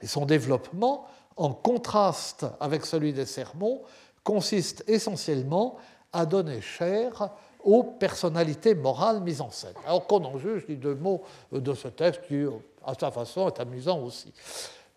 Et 0.00 0.06
son 0.08 0.26
développement, 0.26 1.06
en 1.36 1.52
contraste 1.52 2.46
avec 2.60 2.84
celui 2.86 3.12
des 3.12 3.26
sermons, 3.26 3.82
consiste 4.24 4.84
essentiellement 4.86 5.76
à 6.12 6.26
donner 6.26 6.60
chair 6.60 7.30
aux 7.64 7.82
personnalités 7.84 8.74
morales 8.74 9.20
mises 9.20 9.40
en 9.40 9.50
scène. 9.50 9.74
Alors 9.86 10.06
qu'on 10.06 10.24
en 10.24 10.38
juge, 10.38 10.66
dis 10.66 10.76
deux 10.76 10.94
mots 10.94 11.22
de 11.52 11.74
ce 11.74 11.88
texte 11.88 12.22
qui, 12.26 12.44
à 12.84 12.94
sa 12.98 13.10
façon, 13.10 13.48
est 13.48 13.60
amusant 13.60 14.00
aussi. 14.00 14.32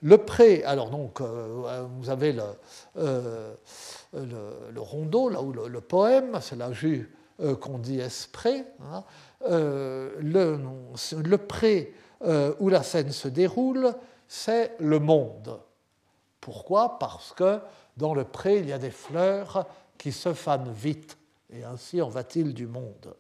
Le 0.01 0.17
pré, 0.17 0.63
alors 0.63 0.89
donc, 0.89 1.21
euh, 1.21 1.85
vous 1.97 2.09
avez 2.09 2.33
le, 2.33 2.43
euh, 2.97 3.55
rondeau, 4.75 5.29
là 5.29 5.41
où 5.41 5.51
le, 5.51 5.81
poème, 5.81 6.37
c'est 6.41 6.57
la 6.57 6.71
jus 6.73 7.11
euh, 7.39 7.55
qu'on 7.55 7.77
dit 7.77 7.99
esprit, 7.99 8.63
hein, 8.81 9.03
le, 9.47 10.59
le 11.17 11.37
pré 11.37 11.93
où 12.59 12.69
la 12.69 12.83
scène 12.83 13.11
se 13.11 13.27
déroule, 13.27 13.93
c'est 14.27 14.75
le 14.79 14.99
monde. 14.99 15.59
Pourquoi? 16.45 16.99
Parce 16.99 17.33
que 17.33 17.57
dans 17.97 18.13
le 18.13 18.23
pré, 18.23 18.59
il 18.59 18.69
y 18.69 18.71
a 18.71 18.77
des 18.77 18.91
fleurs 18.91 19.65
qui 19.97 20.11
se 20.11 20.31
fanent 20.31 20.71
vite, 20.71 21.17
et 21.51 21.63
ainsi 21.63 22.03
en 22.03 22.07
va-t-il 22.07 22.53
du 22.53 22.67
monde. 22.67 23.15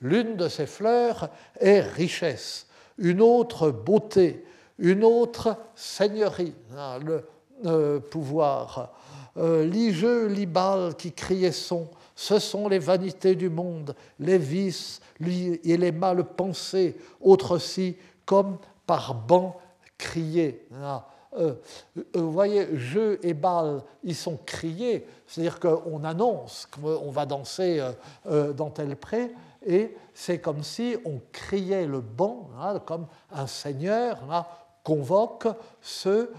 L'une 0.00 0.34
de 0.34 0.48
ces 0.48 0.66
fleurs 0.66 1.28
est 1.60 1.80
richesse, 1.80 2.66
une 2.98 3.20
autre 3.20 3.70
beauté, 3.70 4.44
une 4.80 5.04
autre 5.04 5.56
seigneurie, 5.76 6.54
hein, 6.76 6.98
le 6.98 8.00
pouvoir. 8.00 8.92
Euh, 9.36 9.64
L'ijeux, 9.64 10.26
l'ibal 10.26 10.96
qui 10.96 11.12
criait 11.12 11.52
son, 11.52 11.88
ce 12.16 12.40
sont 12.40 12.68
les 12.68 12.80
vanités 12.80 13.36
du 13.36 13.48
monde, 13.48 13.94
les 14.18 14.38
vices 14.38 15.00
et 15.20 15.76
les 15.76 15.92
mal 15.92 16.24
pensées, 16.24 16.96
autres 17.20 17.54
aussi, 17.54 17.96
comme 18.24 18.58
par 18.88 19.14
banc 19.14 19.56
crier. 19.98 20.66
Ah, 20.82 21.06
euh, 21.36 21.54
euh, 21.96 22.02
vous 22.14 22.32
voyez, 22.32 22.76
jeu 22.76 23.18
et 23.22 23.34
bal, 23.34 23.82
ils 24.02 24.14
sont 24.14 24.38
criés, 24.44 25.06
c'est-à-dire 25.26 25.60
qu'on 25.60 26.04
annonce 26.04 26.66
qu'on 26.66 27.10
va 27.10 27.26
danser 27.26 27.84
euh, 28.26 28.52
dans 28.52 28.70
tel 28.70 28.96
pré, 28.96 29.32
et 29.64 29.96
c'est 30.14 30.40
comme 30.40 30.62
si 30.62 30.96
on 31.04 31.20
criait 31.32 31.86
le 31.86 32.00
banc, 32.00 32.50
hein, 32.58 32.78
comme 32.78 33.06
un 33.32 33.46
seigneur 33.46 34.18
hein, 34.30 34.46
convoque 34.84 35.48
ceux 35.80 36.32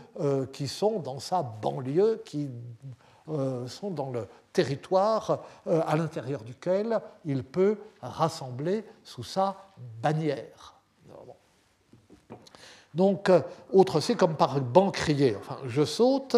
qui 0.54 0.70
sont 0.70 1.00
dans 1.00 1.20
sa 1.20 1.44
banlieue, 1.44 2.22
qui 2.24 2.50
sont 3.68 3.92
dans 3.92 4.10
le 4.10 4.26
territoire 4.54 5.44
à 5.66 5.98
l'intérieur 5.98 6.44
duquel 6.44 7.02
il 7.26 7.44
peut 7.44 7.78
rassembler 8.02 8.86
sous 9.04 9.24
sa 9.24 9.58
bannière. 10.02 10.77
Donc, 12.98 13.30
euh, 13.30 13.42
autre 13.72 14.00
c'est 14.00 14.16
comme 14.16 14.36
par 14.36 14.60
bancrier. 14.60 15.36
Enfin, 15.36 15.60
je 15.68 15.86
saute, 15.86 16.36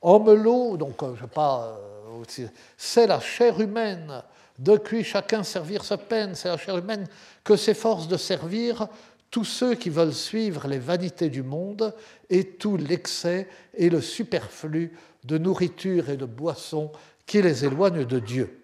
emmelot, 0.00 0.76
donc 0.76 1.02
euh, 1.02 1.16
je 1.20 1.26
pas, 1.26 1.76
euh, 2.14 2.44
c'est 2.76 3.08
la 3.08 3.18
chair 3.18 3.60
humaine, 3.60 4.22
de 4.60 4.76
qui 4.76 5.02
chacun 5.02 5.42
servir 5.42 5.84
sa 5.84 5.98
peine, 5.98 6.36
c'est 6.36 6.46
la 6.46 6.56
chair 6.56 6.78
humaine 6.78 7.04
que 7.42 7.56
s'efforce 7.56 8.06
de 8.06 8.16
servir 8.16 8.86
tous 9.28 9.42
ceux 9.42 9.74
qui 9.74 9.90
veulent 9.90 10.14
suivre 10.14 10.68
les 10.68 10.78
vanités 10.78 11.30
du 11.30 11.42
monde 11.42 11.92
et 12.30 12.44
tout 12.44 12.76
l'excès 12.76 13.48
et 13.74 13.90
le 13.90 14.00
superflu 14.00 14.96
de 15.24 15.36
nourriture 15.36 16.10
et 16.10 16.16
de 16.16 16.26
boisson 16.26 16.92
qui 17.26 17.42
les 17.42 17.64
éloignent 17.64 18.04
de 18.04 18.20
Dieu. 18.20 18.62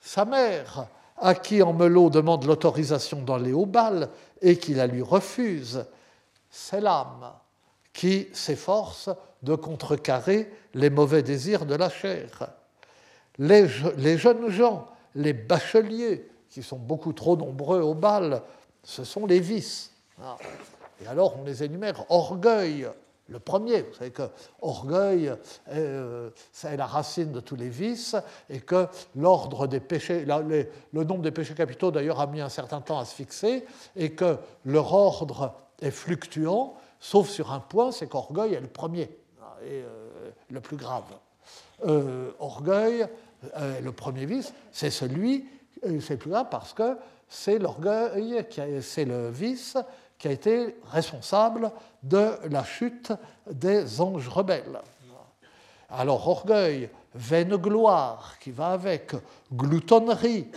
Sa 0.00 0.24
mère, 0.24 0.86
à 1.18 1.34
qui 1.34 1.62
Emmelot 1.62 2.08
demande 2.08 2.46
l'autorisation 2.46 3.20
d'aller 3.20 3.52
au 3.52 3.66
bal 3.66 4.08
et 4.40 4.56
qui 4.56 4.72
la 4.72 4.86
lui 4.86 5.02
refuse, 5.02 5.84
c'est 6.54 6.80
l'âme 6.80 7.32
qui 7.92 8.28
s'efforce 8.32 9.10
de 9.42 9.56
contrecarrer 9.56 10.48
les 10.74 10.88
mauvais 10.88 11.24
désirs 11.24 11.66
de 11.66 11.74
la 11.74 11.90
chair. 11.90 12.48
Les, 13.38 13.66
jeunes 14.16 14.48
gens, 14.50 14.86
les 15.16 15.32
bacheliers, 15.32 16.30
qui 16.48 16.62
sont 16.62 16.78
beaucoup 16.78 17.12
trop 17.12 17.36
nombreux 17.36 17.80
au 17.80 17.94
bal, 17.94 18.40
ce 18.84 19.02
sont 19.02 19.26
les 19.26 19.40
vices. 19.40 19.92
Ah. 20.22 20.36
Et 21.02 21.08
alors 21.08 21.36
on 21.40 21.42
les 21.42 21.64
énumère 21.64 22.08
orgueil, 22.08 22.88
le 23.28 23.40
premier. 23.40 23.82
Vous 23.82 23.94
savez 23.94 24.12
que 24.12 24.30
orgueil, 24.62 25.32
euh, 25.70 26.30
c'est 26.52 26.76
la 26.76 26.86
racine 26.86 27.32
de 27.32 27.40
tous 27.40 27.56
les 27.56 27.68
vices 27.68 28.14
et 28.48 28.60
que 28.60 28.86
l'ordre 29.16 29.66
des 29.66 29.80
péchés, 29.80 30.24
le 30.24 31.04
nombre 31.04 31.22
des 31.22 31.32
péchés 31.32 31.54
capitaux 31.54 31.90
d'ailleurs 31.90 32.20
a 32.20 32.28
mis 32.28 32.40
un 32.40 32.48
certain 32.48 32.80
temps 32.80 33.00
à 33.00 33.04
se 33.04 33.14
fixer 33.16 33.66
et 33.96 34.12
que 34.12 34.38
leur 34.64 34.94
ordre 34.94 35.52
est 35.84 35.90
fluctuant, 35.90 36.74
sauf 36.98 37.28
sur 37.28 37.52
un 37.52 37.60
point, 37.60 37.92
c'est 37.92 38.08
qu'orgueil 38.08 38.54
est 38.54 38.60
le 38.60 38.68
premier 38.68 39.02
et 39.62 39.82
euh, 39.82 40.30
le 40.50 40.60
plus 40.60 40.76
grave. 40.76 41.04
Euh, 41.86 42.30
orgueil, 42.38 43.06
euh, 43.56 43.80
le 43.80 43.92
premier 43.92 44.26
vice, 44.26 44.52
c'est 44.72 44.90
celui, 44.90 45.46
c'est 46.00 46.16
plus 46.16 46.30
grave 46.30 46.46
parce 46.50 46.72
que 46.72 46.96
c'est 47.28 47.58
l'orgueil, 47.58 48.44
c'est 48.80 49.04
le 49.04 49.30
vice 49.30 49.76
qui 50.18 50.28
a 50.28 50.30
été 50.30 50.76
responsable 50.90 51.70
de 52.02 52.32
la 52.48 52.64
chute 52.64 53.12
des 53.50 54.00
anges 54.00 54.28
rebelles. 54.28 54.80
Alors 55.90 56.26
orgueil, 56.26 56.88
vaine 57.14 57.56
gloire 57.56 58.38
qui 58.40 58.50
va 58.50 58.68
avec, 58.68 59.12
gloutonnerie, 59.52 60.50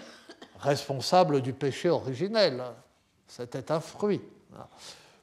responsable 0.60 1.42
du 1.42 1.54
péché 1.54 1.90
originel, 1.90 2.64
c'était 3.28 3.72
un 3.72 3.80
fruit 3.80 4.22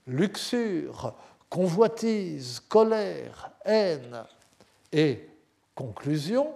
luxure, 0.06 1.14
convoitise, 1.48 2.60
colère, 2.68 3.50
haine 3.64 4.24
et 4.92 5.28
conclusion. 5.74 6.48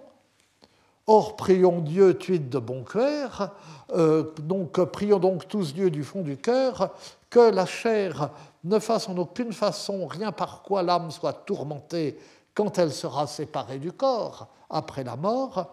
Or, 1.07 1.35
prions 1.35 1.79
Dieu, 1.79 2.17
tuite 2.17 2.49
de 2.49 2.59
bon 2.59 2.83
cœur, 2.83 3.55
euh, 3.93 4.31
donc 4.41 4.79
prions 4.91 5.17
donc 5.17 5.47
tous 5.47 5.73
Dieu 5.73 5.89
du 5.89 6.03
fond 6.03 6.21
du 6.21 6.37
cœur, 6.37 6.93
que 7.29 7.39
la 7.39 7.65
chair 7.65 8.29
ne 8.63 8.77
fasse 8.77 9.09
en 9.09 9.17
aucune 9.17 9.53
façon 9.53 10.05
rien 10.05 10.31
par 10.31 10.61
quoi 10.61 10.83
l'âme 10.83 11.09
soit 11.09 11.33
tourmentée 11.33 12.19
quand 12.53 12.77
elle 12.77 12.91
sera 12.91 13.25
séparée 13.25 13.79
du 13.79 13.91
corps 13.91 14.49
après 14.69 15.03
la 15.03 15.15
mort, 15.15 15.71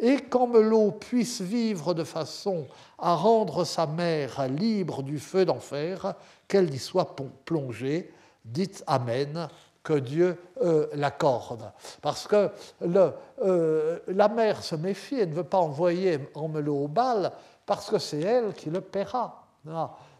et 0.00 0.16
qu'Amelot 0.16 0.92
puisse 0.92 1.42
vivre 1.42 1.92
de 1.92 2.04
façon 2.04 2.66
à 2.98 3.14
rendre 3.14 3.64
sa 3.64 3.86
mère 3.86 4.48
libre 4.48 5.02
du 5.02 5.18
feu 5.18 5.44
d'enfer, 5.44 6.14
qu'elle 6.50 6.74
y 6.74 6.78
soit 6.78 7.14
plongée, 7.44 8.12
dites 8.44 8.82
Amen, 8.88 9.48
que 9.84 9.92
Dieu 9.92 10.36
euh, 10.60 10.88
l'accorde. 10.94 11.70
Parce 12.02 12.26
que 12.26 12.50
euh, 12.82 13.98
la 14.08 14.28
mère 14.28 14.62
se 14.62 14.74
méfie 14.74 15.20
et 15.20 15.26
ne 15.26 15.34
veut 15.34 15.44
pas 15.44 15.58
envoyer 15.58 16.18
Amelot 16.34 16.84
au 16.84 16.88
bal 16.88 17.32
parce 17.64 17.88
que 17.88 17.98
c'est 17.98 18.20
elle 18.20 18.52
qui 18.52 18.68
le 18.68 18.80
paiera. 18.80 19.46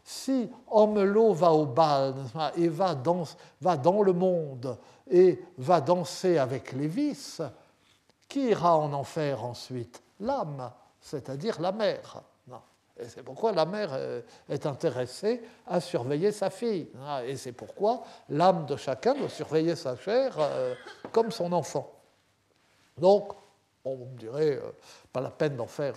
Si 0.05 0.49
Amelot 0.73 1.33
va 1.33 1.53
au 1.53 1.67
bal 1.67 2.15
et 2.57 2.69
va 2.69 2.95
dans, 2.95 3.25
va 3.61 3.77
dans 3.77 4.03
le 4.03 4.13
monde 4.13 4.79
et 5.11 5.43
va 5.59 5.81
danser 5.81 6.39
avec 6.39 6.73
les 6.73 6.87
vices, 6.87 7.43
qui 8.29 8.51
ira 8.51 8.79
en 8.79 8.93
enfer 8.93 9.45
ensuite? 9.45 10.01
L'âme, 10.21 10.71
c'est-à-dire 11.01 11.61
la 11.61 11.73
mère. 11.73 12.23
C'est 13.09 13.23
pourquoi 13.23 13.53
la 13.53 13.65
mère 13.65 13.91
euh, 13.93 14.21
est 14.49 14.67
intéressée 14.67 15.43
à 15.67 15.81
surveiller 15.81 16.33
sa 16.33 16.51
fille. 16.51 16.89
Et 17.27 17.37
c'est 17.37 17.53
pourquoi 17.53 18.03
l'âme 18.29 18.67
de 18.67 18.77
chacun 18.77 19.15
doit 19.15 19.29
surveiller 19.29 19.77
sa 19.77 19.97
chair 19.97 20.35
euh, 20.39 20.75
comme 21.13 21.31
son 21.31 21.53
enfant. 21.53 21.91
Donc, 22.99 23.33
on 23.85 23.97
me 23.97 24.19
dirait, 24.19 24.57
euh, 24.57 24.71
pas 25.13 25.21
la 25.21 25.31
peine 25.31 25.57
d'en 25.57 25.67
faire 25.67 25.95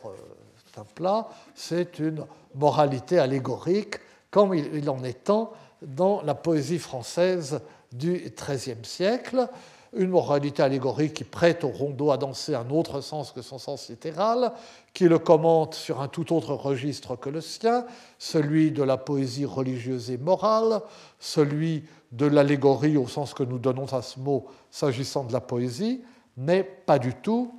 un 0.77 0.85
plat, 0.85 1.27
c'est 1.53 1.99
une 1.99 2.25
moralité 2.55 3.19
allégorique, 3.19 3.95
comme 4.31 4.53
il 4.55 4.89
en 4.89 5.03
est 5.03 5.25
tant 5.25 5.53
dans 5.81 6.21
la 6.23 6.33
poésie 6.33 6.79
française 6.79 7.59
du 7.91 8.33
XIIIe 8.35 8.83
siècle 8.83 9.47
une 9.95 10.09
moralité 10.09 10.63
allégorique 10.63 11.13
qui 11.13 11.23
prête 11.23 11.63
au 11.63 11.69
rondeau 11.69 12.11
à 12.11 12.17
danser 12.17 12.55
un 12.55 12.69
autre 12.69 13.01
sens 13.01 13.31
que 13.31 13.41
son 13.41 13.57
sens 13.57 13.89
littéral, 13.89 14.53
qui 14.93 15.07
le 15.07 15.19
commente 15.19 15.75
sur 15.75 16.01
un 16.01 16.07
tout 16.07 16.33
autre 16.33 16.53
registre 16.53 17.15
que 17.15 17.29
le 17.29 17.41
sien, 17.41 17.85
celui 18.17 18.71
de 18.71 18.83
la 18.83 18.97
poésie 18.97 19.45
religieuse 19.45 20.09
et 20.09 20.17
morale, 20.17 20.81
celui 21.19 21.85
de 22.11 22.25
l'allégorie 22.25 22.97
au 22.97 23.07
sens 23.07 23.33
que 23.33 23.43
nous 23.43 23.59
donnons 23.59 23.91
à 23.93 24.01
ce 24.01 24.19
mot 24.19 24.45
s'agissant 24.71 25.23
de 25.23 25.33
la 25.33 25.41
poésie, 25.41 26.03
mais 26.37 26.63
pas 26.63 26.99
du 26.99 27.13
tout 27.13 27.53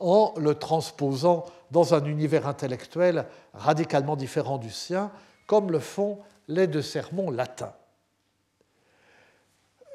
en 0.00 0.34
le 0.36 0.54
transposant 0.54 1.44
dans 1.70 1.94
un 1.94 2.04
univers 2.04 2.46
intellectuel 2.46 3.26
radicalement 3.52 4.16
différent 4.16 4.58
du 4.58 4.70
sien, 4.70 5.10
comme 5.46 5.70
le 5.70 5.78
font 5.78 6.18
les 6.48 6.66
deux 6.66 6.82
sermons 6.82 7.30
latins. 7.30 7.72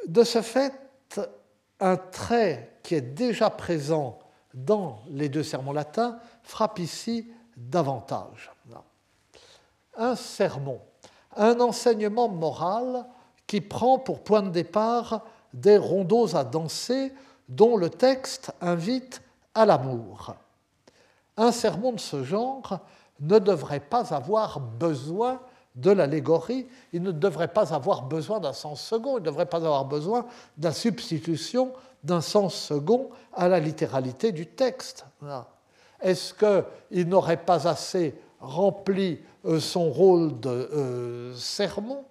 De 0.07 0.23
ce 0.23 0.41
fait, 0.41 0.73
un 1.79 1.97
trait 1.97 2.77
qui 2.83 2.95
est 2.95 3.01
déjà 3.01 3.49
présent 3.49 4.19
dans 4.53 4.99
les 5.09 5.29
deux 5.29 5.43
sermons 5.43 5.71
latins 5.71 6.19
frappe 6.43 6.79
ici 6.79 7.31
davantage. 7.55 8.51
Un 9.95 10.15
sermon, 10.15 10.79
un 11.35 11.59
enseignement 11.59 12.29
moral 12.29 13.05
qui 13.47 13.61
prend 13.61 13.99
pour 13.99 14.23
point 14.23 14.41
de 14.41 14.49
départ 14.49 15.25
des 15.53 15.77
rondeaux 15.77 16.35
à 16.35 16.43
danser 16.43 17.13
dont 17.47 17.75
le 17.75 17.89
texte 17.89 18.53
invite 18.61 19.21
à 19.55 19.65
l'amour. 19.65 20.35
Un 21.35 21.51
sermon 21.51 21.93
de 21.93 21.99
ce 21.99 22.23
genre 22.23 22.79
ne 23.19 23.39
devrait 23.39 23.79
pas 23.79 24.13
avoir 24.13 24.59
besoin 24.59 25.41
de 25.75 25.91
l'allégorie, 25.91 26.67
il 26.93 27.03
ne 27.03 27.11
devrait 27.11 27.53
pas 27.53 27.73
avoir 27.73 28.03
besoin 28.03 28.39
d'un 28.39 28.53
sens 28.53 28.81
second, 28.81 29.17
il 29.17 29.21
ne 29.21 29.25
devrait 29.25 29.45
pas 29.45 29.57
avoir 29.57 29.85
besoin 29.85 30.25
de 30.57 30.71
substitution 30.71 31.71
d'un 32.03 32.21
sens 32.21 32.55
second 32.55 33.09
à 33.33 33.47
la 33.47 33.59
littéralité 33.59 34.31
du 34.31 34.47
texte. 34.47 35.05
Est-ce 36.01 36.33
qu'il 36.33 37.07
n'aurait 37.07 37.43
pas 37.43 37.67
assez 37.67 38.15
rempli 38.39 39.19
euh, 39.45 39.59
son 39.59 39.89
rôle 39.89 40.39
de 40.39 40.49
euh, 40.49 41.35
sermon 41.35 42.03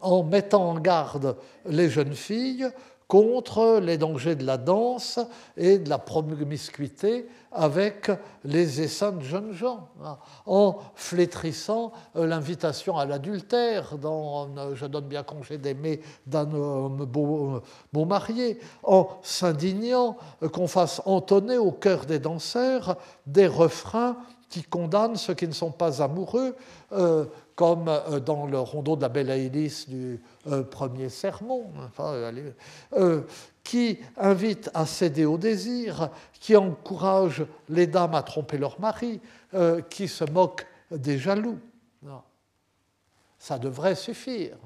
en 0.00 0.22
mettant 0.22 0.70
en 0.70 0.78
garde 0.78 1.36
les 1.66 1.88
jeunes 1.88 2.14
filles 2.14 2.68
contre 3.08 3.80
les 3.82 3.98
dangers 3.98 4.34
de 4.34 4.44
la 4.44 4.56
danse 4.56 5.20
et 5.56 5.78
de 5.78 5.88
la 5.88 5.98
promiscuité 5.98 7.26
avec 7.52 8.10
les 8.44 8.80
essaims 8.82 9.18
de 9.18 9.22
jeunes 9.22 9.52
gens, 9.52 9.88
hein, 10.02 10.18
en 10.46 10.78
flétrissant 10.96 11.92
euh, 12.16 12.26
l'invitation 12.26 12.98
à 12.98 13.06
l'adultère 13.06 13.96
dans 13.96 14.48
euh, 14.58 14.74
Je 14.74 14.86
donne 14.86 15.06
bien 15.06 15.22
congé 15.22 15.58
d'aimer 15.58 16.00
d'un 16.26 16.52
homme 16.52 17.04
beau, 17.04 17.60
beau, 17.92 18.04
marié, 18.04 18.58
en 18.82 19.08
s'indignant 19.22 20.16
qu'on 20.52 20.66
fasse 20.66 21.00
entonner 21.04 21.58
au 21.58 21.70
cœur 21.70 22.06
des 22.06 22.18
danseurs 22.18 22.96
des 23.26 23.46
refrains 23.46 24.16
qui 24.54 24.62
condamnent 24.62 25.16
ceux 25.16 25.34
qui 25.34 25.48
ne 25.48 25.52
sont 25.52 25.72
pas 25.72 26.00
amoureux, 26.00 26.54
euh, 26.92 27.24
comme 27.56 27.90
dans 28.24 28.46
le 28.46 28.58
rondeau 28.58 28.96
de 28.96 29.02
la 29.02 29.08
Belle 29.08 29.30
Aïlis 29.30 29.86
du 29.88 30.20
premier 30.70 31.08
sermon, 31.08 31.70
qui 33.64 33.98
invite 34.18 34.70
à 34.74 34.84
céder 34.84 35.24
au 35.24 35.38
désir, 35.38 36.10
qui 36.38 36.54
encourage 36.54 37.44
les 37.70 37.86
dames 37.86 38.14
à 38.14 38.22
tromper 38.22 38.58
leur 38.58 38.78
mari, 38.78 39.20
euh, 39.54 39.80
qui 39.80 40.06
se 40.06 40.24
moque 40.30 40.66
des 40.90 41.18
jaloux. 41.18 41.58
Ça 43.38 43.58
devrait 43.58 43.94
suffire. 43.94 44.56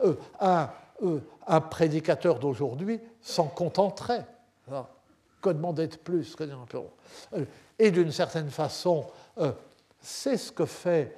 Euh, 0.00 0.14
euh, 0.42 1.20
un, 1.46 1.60
prédicateur 1.60 2.38
d'aujourd'hui 2.38 3.00
s'en 3.20 3.46
contenterait. 3.46 4.26
Que 5.40 5.50
demander 5.50 5.88
de 5.88 5.96
plus 5.96 6.34
Et 7.78 7.90
d'une 7.90 8.10
certaine 8.10 8.50
façon, 8.50 9.06
c'est 10.00 10.36
ce 10.36 10.50
que 10.50 10.64
fait 10.64 11.16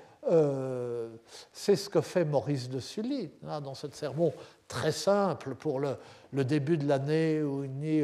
c'est 1.52 1.76
ce 1.76 1.88
que 1.88 2.00
fait 2.00 2.24
Maurice 2.24 2.68
de 2.68 2.80
Sully 2.80 3.30
hein, 3.46 3.60
dans 3.60 3.74
ce 3.74 3.88
sermon 3.90 4.32
très 4.68 4.92
simple 4.92 5.54
pour 5.54 5.78
le, 5.78 5.96
le 6.32 6.44
début 6.44 6.76
de 6.76 6.86
l'année 6.86 7.42
où 7.42 7.64
il 7.64 7.78
dit 7.78 8.02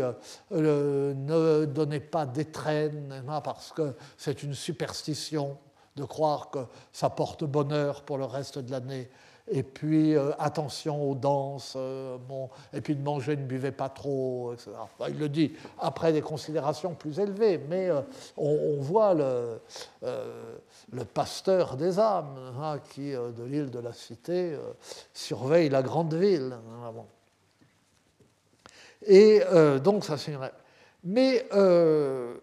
euh, 0.52 1.14
ne 1.14 1.64
donnez 1.66 2.00
pas 2.00 2.26
d'étrennes 2.26 3.24
hein, 3.28 3.40
parce 3.40 3.72
que 3.72 3.94
c'est 4.16 4.42
une 4.42 4.54
superstition 4.54 5.58
de 5.96 6.04
croire 6.04 6.50
que 6.50 6.60
ça 6.92 7.10
porte 7.10 7.44
bonheur 7.44 8.02
pour 8.02 8.18
le 8.18 8.24
reste 8.24 8.58
de 8.58 8.70
l'année. 8.70 9.10
Et 9.50 9.62
puis 9.62 10.16
euh, 10.16 10.30
attention 10.38 11.10
aux 11.10 11.14
danses, 11.14 11.74
euh, 11.76 12.16
bon, 12.16 12.48
et 12.72 12.80
puis 12.80 12.94
de 12.94 13.02
manger, 13.02 13.36
ne 13.36 13.44
buvez 13.44 13.72
pas 13.72 13.88
trop, 13.88 14.52
etc. 14.52 14.70
il 15.08 15.18
le 15.18 15.28
dit 15.28 15.52
après 15.78 16.12
des 16.12 16.22
considérations 16.22 16.94
plus 16.94 17.18
élevées, 17.18 17.58
mais 17.58 17.90
on, 18.36 18.80
voit 18.80 19.14
le, 19.14 19.60
pasteur 21.12 21.76
des 21.76 21.98
âmes 21.98 22.38
hein, 22.60 22.78
qui, 22.90 23.12
de 23.12 23.44
l'île 23.44 23.70
de 23.70 23.80
la 23.80 23.92
Cité, 23.92 24.56
surveille 25.12 25.68
la 25.68 25.82
grande 25.82 26.14
ville. 26.14 26.56
Hein. 26.84 26.92
Et 29.06 29.42
euh, 29.52 29.78
donc, 29.78 30.04
ça 30.04 30.16
c'est 30.16 30.36
Mais 31.04 31.46
euh, 31.52 32.36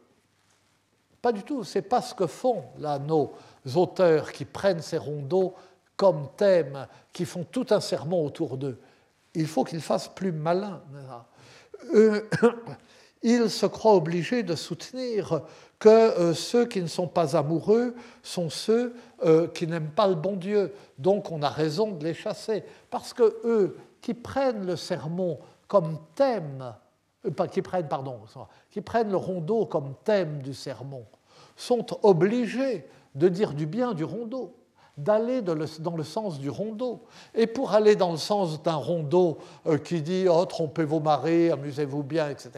pas 1.21 1.31
du 1.31 1.43
tout. 1.43 1.63
C'est 1.63 1.81
pas 1.81 2.01
ce 2.01 2.13
que 2.13 2.27
font 2.27 2.63
là 2.77 2.99
nos 2.99 3.33
auteurs 3.75 4.31
qui 4.31 4.45
prennent 4.45 4.81
ces 4.81 4.97
rondeaux 4.97 5.53
comme 5.99 6.29
thème, 6.37 6.87
qui 7.11 7.25
font 7.25 7.43
tout 7.43 7.65
un 7.71 7.81
sermon 7.81 8.25
autour 8.25 8.55
d'eux. 8.55 8.79
Il 9.35 9.47
faut 9.47 9.65
qu'ils 9.65 9.81
fassent 9.81 10.07
plus 10.07 10.31
malin. 10.31 10.81
Euh, 11.93 12.21
ils 13.21 13.49
se 13.49 13.65
croient 13.65 13.95
obligés 13.95 14.41
de 14.43 14.55
soutenir 14.55 15.41
que 15.77 16.31
ceux 16.33 16.65
qui 16.65 16.81
ne 16.81 16.87
sont 16.87 17.09
pas 17.09 17.35
amoureux 17.35 17.95
sont 18.23 18.49
ceux 18.49 18.93
qui 19.53 19.67
n'aiment 19.67 19.91
pas 19.91 20.07
le 20.07 20.15
bon 20.15 20.37
Dieu. 20.37 20.73
Donc 20.97 21.31
on 21.31 21.41
a 21.41 21.49
raison 21.49 21.91
de 21.91 22.05
les 22.05 22.13
chasser. 22.13 22.63
Parce 22.89 23.13
que 23.13 23.37
eux 23.43 23.77
qui 24.01 24.13
prennent 24.13 24.65
le 24.65 24.77
sermon 24.77 25.37
comme 25.67 25.99
thème, 26.15 26.73
euh, 27.25 27.47
qui 27.47 27.61
prennent, 27.61 27.87
pardon, 27.87 28.21
qui 28.71 28.81
prennent 28.81 29.11
le 29.11 29.17
rondeau 29.17 29.65
comme 29.65 29.95
thème 30.03 30.41
du 30.41 30.53
sermon, 30.53 31.05
sont 31.55 31.85
obligés 32.03 32.87
de 33.15 33.27
dire 33.27 33.53
du 33.53 33.65
bien 33.65 33.93
du 33.93 34.03
rondeau, 34.03 34.55
d'aller 35.03 35.41
dans 35.41 35.95
le 35.95 36.03
sens 36.03 36.39
du 36.39 36.49
rondeau. 36.49 37.01
Et 37.33 37.47
pour 37.47 37.73
aller 37.73 37.95
dans 37.95 38.11
le 38.11 38.17
sens 38.17 38.61
d'un 38.61 38.75
rondeau 38.75 39.37
euh, 39.65 39.77
qui 39.77 40.01
dit 40.01 40.27
oh, 40.29 40.45
trompez 40.45 40.83
vos 40.83 40.99
maris, 40.99 41.51
amusez-vous 41.51 42.03
bien, 42.03 42.29
etc., 42.29 42.51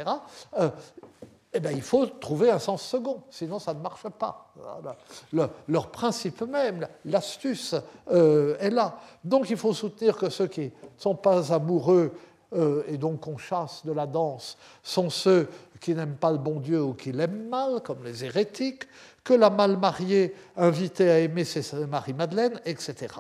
euh, 0.57 0.69
eh 1.53 1.59
bien, 1.59 1.71
il 1.71 1.81
faut 1.81 2.05
trouver 2.05 2.49
un 2.49 2.59
sens 2.59 2.81
second, 2.81 3.23
sinon 3.29 3.59
ça 3.59 3.73
ne 3.73 3.81
marche 3.81 4.07
pas. 4.07 4.53
leur 5.67 5.91
principe 5.91 6.43
même, 6.43 6.87
l'astuce 7.03 7.75
est 8.09 8.69
là. 8.69 8.95
Donc 9.21 9.49
il 9.49 9.57
faut 9.57 9.73
soutenir 9.73 10.15
que 10.15 10.29
ceux 10.29 10.47
qui 10.47 10.61
ne 10.61 10.69
sont 10.97 11.15
pas 11.15 11.53
amoureux 11.53 12.13
euh, 12.53 12.83
et 12.87 12.97
donc 12.97 13.27
on 13.27 13.37
chasse 13.37 13.85
de 13.85 13.91
la 13.91 14.05
danse, 14.05 14.57
sont 14.83 15.09
ceux 15.09 15.47
qui 15.79 15.95
n'aiment 15.95 16.17
pas 16.17 16.31
le 16.31 16.37
bon 16.37 16.59
Dieu 16.59 16.81
ou 16.81 16.93
qui 16.93 17.11
l'aiment 17.11 17.47
mal, 17.49 17.81
comme 17.81 18.03
les 18.03 18.25
hérétiques, 18.25 18.83
que 19.23 19.33
la 19.33 19.49
mal 19.49 19.77
mariée 19.77 20.35
invitée 20.57 21.09
à 21.09 21.19
aimer 21.19 21.43
c'est 21.43 21.73
Marie-Madeleine, 21.73 22.59
etc. 22.65 23.15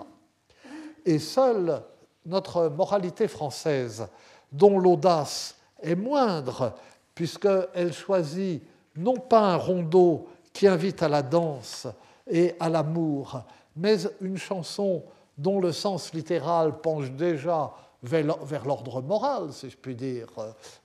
Et 1.05 1.19
seule 1.19 1.81
notre 2.25 2.69
moralité 2.69 3.27
française 3.27 4.07
dont 4.51 4.79
l'audace 4.79 5.55
est 5.81 5.95
moindre, 5.95 6.75
puisqu'elle 7.15 7.93
choisit 7.93 8.61
non 8.95 9.15
pas 9.15 9.53
un 9.53 9.55
rondeau 9.55 10.27
qui 10.53 10.67
invite 10.67 11.01
à 11.01 11.09
la 11.09 11.21
danse 11.21 11.87
et 12.29 12.55
à 12.59 12.69
l'amour, 12.69 13.41
mais 13.75 13.97
une 14.19 14.37
chanson 14.37 15.03
dont 15.37 15.59
le 15.59 15.71
sens 15.71 16.13
littéral 16.13 16.79
penche 16.81 17.09
déjà 17.11 17.73
vers 18.03 18.65
l'ordre 18.65 19.01
moral, 19.01 19.53
si 19.53 19.69
je 19.69 19.77
puis 19.77 19.95
dire, 19.95 20.27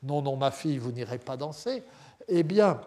non, 0.02 0.22
non, 0.22 0.36
ma 0.36 0.50
fille, 0.50 0.78
vous 0.78 0.92
n'irez 0.92 1.18
pas 1.18 1.36
danser, 1.36 1.82
eh 2.28 2.42
bien, 2.42 2.80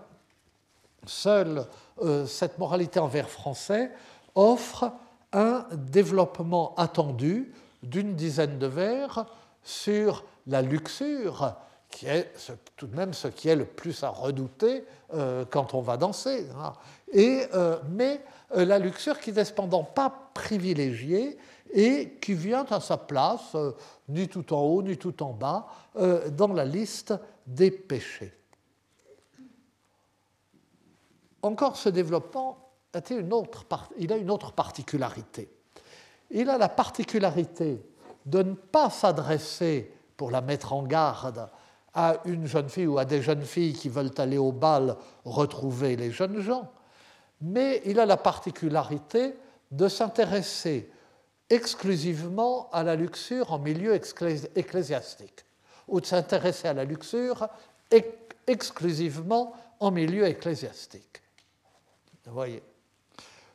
seule 1.05 1.65
euh, 2.01 2.25
cette 2.25 2.57
moralité 2.57 2.99
envers 2.99 3.30
français 3.30 3.91
offre 4.36 4.91
un 5.34 5.65
développement 5.73 6.73
attendu 6.75 7.53
d'une 7.84 8.15
dizaine 8.15 8.59
de 8.59 8.67
vers 8.67 9.25
sur 9.63 10.23
la 10.47 10.61
luxure, 10.61 11.55
qui 11.89 12.07
est 12.07 12.32
tout 12.77 12.88
de 12.88 12.95
même 12.95 13.13
ce 13.13 13.27
qui 13.27 13.49
est 13.49 13.55
le 13.55 13.65
plus 13.65 14.03
à 14.03 14.09
redouter 14.09 14.86
euh, 15.13 15.45
quand 15.49 15.73
on 15.73 15.82
va 15.82 15.97
danser. 15.97 16.47
Hein. 16.57 16.73
Et, 17.11 17.45
euh, 17.53 17.77
mais 17.89 18.21
la 18.53 18.80
luxure 18.80 19.19
qui 19.19 19.32
n'est 19.32 19.45
cependant 19.45 19.84
pas 19.84 20.32
privilégiée 20.34 21.38
et 21.72 22.17
qui 22.22 22.34
vient 22.34 22.65
à 22.70 22.80
sa 22.80 22.97
place, 22.97 23.55
ni 24.07 24.28
tout 24.28 24.53
en 24.53 24.61
haut, 24.61 24.82
ni 24.82 24.97
tout 24.97 25.22
en 25.24 25.34
bas, 25.34 25.67
dans 26.32 26.53
la 26.53 26.65
liste 26.65 27.13
des 27.45 27.72
péchés. 27.72 28.34
Encore 31.41 31.78
ce 31.78 31.89
développement 31.89 32.72
a 32.93 33.01
une 33.13 33.34
autre, 33.34 33.65
il 33.97 34.11
a 34.11 34.17
une 34.17 34.32
autre 34.32 34.51
particularité. 34.51 35.49
Il 36.32 36.49
a 36.49 36.57
la 36.57 36.70
particularité 36.70 37.82
de 38.26 38.43
ne 38.43 38.53
pas 38.53 38.89
s'adresser, 38.89 39.93
pour 40.17 40.32
la 40.32 40.41
mettre 40.41 40.74
en 40.74 40.84
garde, 40.84 41.49
à 41.93 42.17
une 42.26 42.45
jeune 42.45 42.70
fille 42.70 42.88
ou 42.88 42.97
à 42.99 43.05
des 43.05 43.22
jeunes 43.22 43.43
filles 43.43 43.74
qui 43.74 43.89
veulent 43.89 44.11
aller 44.17 44.38
au 44.38 44.51
bal 44.51 44.95
retrouver 45.26 45.95
les 45.95 46.11
jeunes 46.11 46.39
gens, 46.39 46.70
mais 47.41 47.82
il 47.86 47.99
a 47.99 48.05
la 48.05 48.17
particularité 48.17 49.36
de 49.72 49.88
s'intéresser 49.88 50.91
exclusivement 51.50 52.70
à 52.72 52.84
la 52.84 52.95
luxure 52.95 53.52
en 53.52 53.60
milieu 53.60 53.93
ecclésiastique, 53.95 55.45
ou 55.88 56.00
de 56.02 56.06
s'intéresser 56.06 56.68
à 56.68 56.74
la 56.74 56.86
luxure 56.86 57.47
exclusivement 58.47 59.54
en 59.80 59.91
milieu 59.91 60.26
ecclésiastique. 60.26 61.22
Vous 62.26 62.34
voyez 62.34 62.62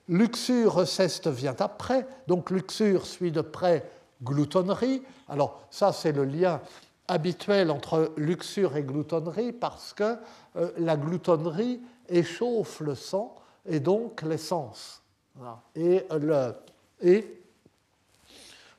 Luxure, 0.08 0.86
ceste 0.86 1.28
vient 1.28 1.56
après, 1.60 2.06
donc 2.26 2.50
luxure 2.50 3.06
suit 3.06 3.32
de 3.32 3.40
près 3.40 3.88
gloutonnerie. 4.22 5.02
Alors 5.28 5.66
ça, 5.70 5.92
c'est 5.92 6.12
le 6.12 6.24
lien 6.24 6.60
habituel 7.08 7.70
entre 7.70 8.12
luxure 8.16 8.76
et 8.76 8.82
gloutonnerie 8.82 9.52
parce 9.52 9.92
que 9.92 10.16
euh, 10.56 10.72
la 10.78 10.96
gloutonnerie 10.96 11.80
échauffe 12.08 12.80
le 12.80 12.94
sang 12.94 13.34
et 13.66 13.80
donc 13.80 14.22
l'essence. 14.22 15.02
Et, 15.74 16.04
le, 16.10 16.54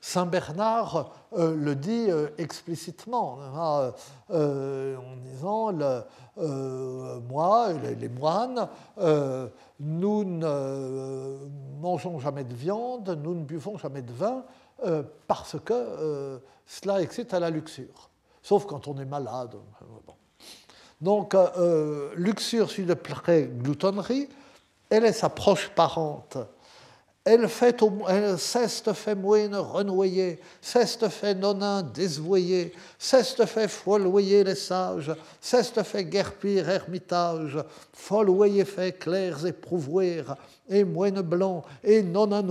Saint 0.05 0.27
Bernard 0.27 1.13
euh, 1.33 1.55
le 1.55 1.73
dit 1.73 2.11
euh, 2.11 2.27
explicitement 2.37 3.39
hein, 3.41 3.91
euh, 4.29 4.95
en 4.97 5.15
disant 5.15 5.73
Moi, 7.27 7.73
les, 7.81 7.95
les 7.95 8.09
moines, 8.09 8.69
nous 9.79 10.23
ne 10.23 11.37
mangeons 11.81 12.19
jamais 12.19 12.43
de 12.43 12.53
viande, 12.53 13.19
nous 13.23 13.33
ne 13.33 13.43
buvons 13.43 13.79
jamais 13.79 14.03
de 14.03 14.13
vin 14.13 14.43
parce 15.27 15.57
que 15.65 16.39
cela 16.67 17.01
excite 17.01 17.33
à 17.33 17.39
la 17.39 17.49
luxure, 17.49 18.11
sauf 18.43 18.67
quand 18.67 18.87
on 18.87 18.99
est 18.99 19.05
malade. 19.05 19.55
Donc, 21.01 21.35
luxure 22.15 22.69
suit 22.69 22.85
de 22.85 22.93
près 22.93 23.49
gloutonnerie, 23.51 24.29
elle 24.91 25.05
est 25.05 25.13
sa 25.13 25.29
proche 25.29 25.69
parente 25.69 26.37
elle 27.27 27.49
fait 27.49 27.81
elle, 28.07 28.37
ceste 28.37 28.93
fait 28.93 29.15
moine 29.15 29.55
renoyer, 29.55 30.39
ceste 30.61 31.09
fait 31.09 31.33
nonin 31.33 31.81
désvoyer, 31.81 32.71
ceste 32.99 33.47
fait 33.47 33.67
folloyer 33.67 34.43
les 34.43 34.53
sages, 34.53 35.11
ceste 35.41 35.81
fait 35.81 36.05
guerpir 36.05 36.69
ermitage, 36.69 37.57
folloyer 37.91 38.63
fait 38.63 38.91
clairs 38.99 39.43
et 39.43 39.53
et 40.69 40.83
moine 40.83 41.21
blanc, 41.21 41.63
et 41.83 42.03
nonin 42.03 42.43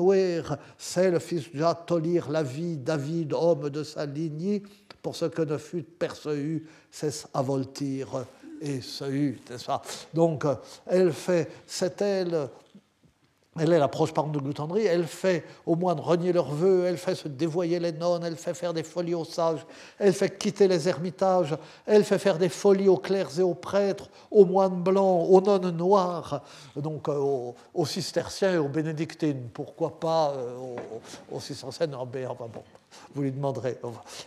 c'est 0.77 1.09
le 1.09 1.21
fils 1.21 1.45
tolir 1.87 2.29
la 2.29 2.43
vie, 2.43 2.77
David, 2.77 3.33
homme 3.33 3.71
de 3.71 3.85
sa 3.85 4.05
lignée, 4.05 4.65
pour 5.01 5.15
ce 5.15 5.27
que 5.27 5.43
ne 5.43 5.57
fut 5.57 5.85
perçu, 5.85 6.67
c'est 6.91 7.27
avoltir 7.33 8.25
et 8.61 8.81
se 8.81 9.05
eut, 9.05 9.39
Donc, 10.13 10.45
elle 10.87 11.13
fait, 11.13 11.49
c'est 11.67 12.01
elle 12.03 12.49
elle 13.59 13.73
est 13.73 13.79
l'approche 13.79 14.13
par 14.13 14.25
de 14.27 14.39
gloutonnerie, 14.39 14.87
elle 14.87 15.07
fait 15.07 15.45
au 15.65 15.77
moins 15.77 15.95
de 15.95 16.01
renier 16.01 16.33
leurs 16.33 16.51
vœux, 16.51 16.85
elle 16.87 16.97
fait 16.97 17.15
se 17.15 17.29
dévoyer 17.29 17.79
les 17.79 17.93
nonnes, 17.93 18.25
elle 18.25 18.37
fait 18.37 18.55
faire 18.55 18.75
des 18.75 18.83
folies 18.83 19.15
aux 19.15 19.25
sages, 19.25 19.65
elle 19.99 20.13
fait 20.13 20.37
quitter 20.37 20.67
les 20.67 20.89
ermitages, 20.89 21.57
elle 21.87 22.05
fait 22.05 22.19
faire 22.19 22.37
des 22.37 22.49
folies 22.49 22.89
aux 22.89 22.97
clercs 22.97 23.39
et 23.39 23.43
aux 23.43 23.55
prêtres, 23.55 24.09
aux 24.31 24.45
moines 24.45 24.83
blancs, 24.83 25.27
aux 25.31 25.41
nonnes 25.41 25.71
noires, 25.71 26.43
donc 26.77 27.09
euh, 27.09 27.53
aux, 27.75 27.87
cisterciens 27.87 28.55
et 28.55 28.59
aux 28.59 28.69
bénédictines, 28.69 29.49
pourquoi 29.53 30.01
pas 30.01 30.33
euh, 30.37 30.77
aux, 31.31 31.41
cisterciens, 31.41 31.87
non, 31.87 32.01
enfin 32.01 32.49
bon, 32.53 32.63
vous 33.15 33.23
lui 33.23 33.31
demanderez. 33.31 33.79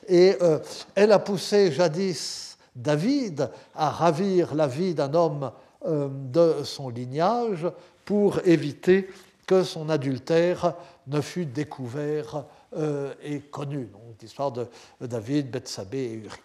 Et 0.07 0.37
euh, 0.41 0.59
elle 0.95 1.11
a 1.11 1.19
poussé 1.19 1.71
jadis 1.71 2.57
David 2.73 3.49
à 3.75 3.89
ravir 3.89 4.55
la 4.55 4.67
vie 4.67 4.93
d'un 4.93 5.13
homme 5.13 5.51
de 5.85 6.63
son 6.63 6.89
lignage 6.89 7.67
pour 8.07 8.39
éviter 8.47 9.09
que 9.45 9.63
son 9.63 9.89
adultère 9.89 10.75
ne 11.07 11.19
fût 11.19 11.45
découvert 11.45 12.45
euh, 12.77 13.13
et 13.21 13.41
connu. 13.41 13.83
Donc, 13.87 14.01
l'histoire 14.21 14.53
de 14.53 14.65
David, 15.01 15.51
Bethsabée 15.51 16.05
et 16.05 16.13
Uri. 16.13 16.39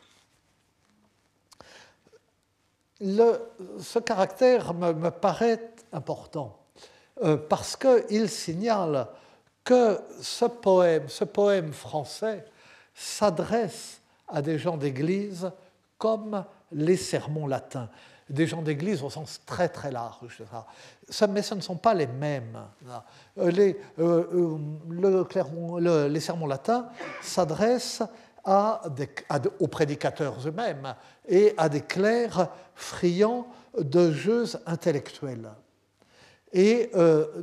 Ce 3.78 4.00
caractère 4.00 4.74
me, 4.74 5.10
paraît 5.10 5.70
important 5.92 6.58
euh, 7.22 7.36
parce 7.36 7.76
qu'il 7.76 8.28
signale 8.28 9.06
que 9.62 10.00
ce 10.20 10.46
poème, 10.46 11.08
ce 11.08 11.22
poème 11.22 11.72
français 11.72 12.44
s'adresse 12.92 14.00
à 14.26 14.42
des 14.42 14.58
gens 14.58 14.76
d'Église 14.76 15.52
comme 15.96 16.44
les 16.72 16.96
sermons 16.96 17.46
latins 17.46 17.88
des 18.28 18.46
gens 18.46 18.62
d'église 18.62 19.02
au 19.02 19.10
sens 19.10 19.40
très 19.46 19.68
très 19.68 19.90
large. 19.90 20.16
mais 21.28 21.42
ce 21.42 21.54
ne 21.54 21.60
sont 21.60 21.76
pas 21.76 21.94
les 21.94 22.06
mêmes. 22.06 22.58
Euh, 23.38 23.50
les, 23.50 23.78
euh, 23.98 24.58
euh, 25.80 26.08
les 26.08 26.20
sermons 26.20 26.46
latins 26.46 26.88
s'adressent 27.22 28.02
aux 29.60 29.68
prédicateurs 29.68 30.36
eux-mêmes 30.46 30.94
et 31.28 31.54
à 31.56 31.68
des 31.68 31.82
clercs 31.82 32.48
friands 32.74 33.46
de 33.78 34.10
jeux 34.10 34.46
intellectuels. 34.66 35.50
Et 36.52 36.90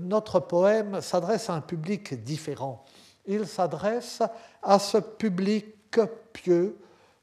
notre 0.02 0.42
poème 0.42 1.02
s'adresse 1.02 1.50
à 1.50 1.54
un 1.54 1.62
public 1.62 2.22
différent. 2.22 2.84
Il 3.26 3.48
s'adresse 3.48 4.22
à 4.62 4.78
ce 4.78 4.98
public 4.98 6.00
pieux, 6.34 6.78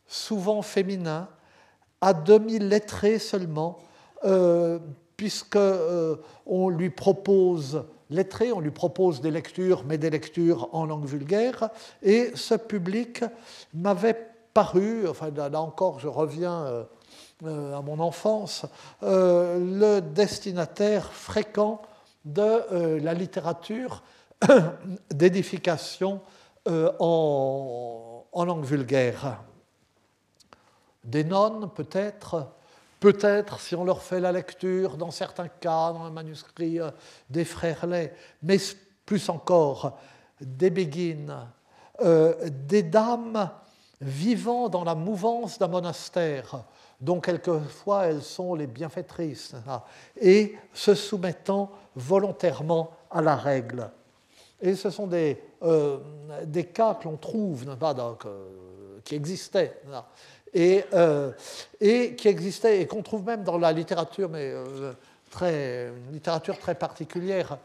souvent 0.07 0.62
féminin, 0.62 1.28
à 2.07 2.14
demi 2.14 2.61
lettré 2.61 3.18
seulement, 3.18 3.80
euh, 4.24 4.78
puisque 5.16 5.57
euh, 5.57 6.14
on 6.46 6.68
lui 6.68 6.88
propose 6.88 7.82
lettré, 8.11 8.52
on 8.52 8.61
lui 8.61 8.70
propose 8.70 9.20
des 9.20 9.32
lectures, 9.32 9.82
mais 9.84 9.98
des 9.98 10.11
lectures 10.11 10.68
en 10.72 10.86
langue 10.86 11.04
vulgaire, 11.04 11.68
et 12.04 12.30
ce 12.36 12.54
public 12.54 13.24
m'avait 13.74 14.16
paru, 14.54 15.09
enfin 15.09 15.32
là 15.34 15.61
encore 15.61 15.98
je 15.98 16.07
reviens 16.07 16.86
euh, 17.44 17.76
à 17.76 17.82
mon 17.82 17.98
enfance, 17.98 18.66
le 19.02 19.98
destinataire 19.98 21.12
fréquent 21.12 21.82
de 22.24 23.00
la 23.02 23.14
littérature 23.14 24.04
d'édification 25.11 26.20
en, 26.68 28.24
en 28.32 28.44
langue 28.44 28.64
vulgaire 28.64 29.42
des 31.07 31.24
nonnes 31.24 31.70
peut-être, 31.74 32.48
peut-être 33.00 33.61
si 33.61 33.74
on 33.74 33.84
leur 33.84 34.02
fait 34.02 34.20
la 34.20 34.32
lecture, 34.32 34.96
dans 34.96 35.11
certains 35.11 35.48
cas, 35.48 35.92
dans 35.92 36.04
un 36.04 36.11
manuscrit 36.11 36.80
euh, 36.80 36.90
des 37.30 37.44
frères 37.44 37.86
Lay, 37.86 38.12
mais 38.42 38.59
plus 39.04 39.28
encore 39.28 39.98
des 40.40 40.70
béguines, 40.70 41.34
euh, 42.02 42.34
des 42.50 42.82
dames 42.82 43.50
vivant 44.00 44.68
dans 44.68 44.84
la 44.84 44.94
mouvance 44.94 45.59
d'un 45.59 45.68
monastère, 45.68 46.64
dont 47.00 47.20
quelquefois 47.20 48.07
elles 48.07 48.22
sont 48.22 48.54
les 48.54 48.66
bienfaitrices, 48.66 49.54
hein, 49.68 49.82
et 50.20 50.57
se 50.74 50.94
soumettant 50.94 51.70
volontairement 51.94 52.90
à 53.11 53.22
la 53.22 53.36
règle. 53.36 53.90
Et 54.61 54.74
ce 54.74 54.90
sont 54.90 55.07
des, 55.07 55.40
euh, 55.62 55.98
cas 56.74 56.94
que 56.94 57.04
l'on 57.04 57.16
trouve, 57.16 57.64
pas, 57.76 57.94
qui 59.04 59.14
existaient. 59.14 59.80
Et, 60.57 60.84
et 61.80 62.14
qui 62.14 62.28
existait 62.28 62.80
et 62.80 62.86
qu'on 62.86 63.02
trouve 63.02 63.24
même 63.24 63.44
dans 63.44 63.59
la 63.59 63.72
littérature, 63.72 64.28
mais 64.30 64.52
très, 65.30 65.88
une 65.88 66.14
littérature 66.14 66.59
très 66.59 66.74
particulière. 66.74 67.59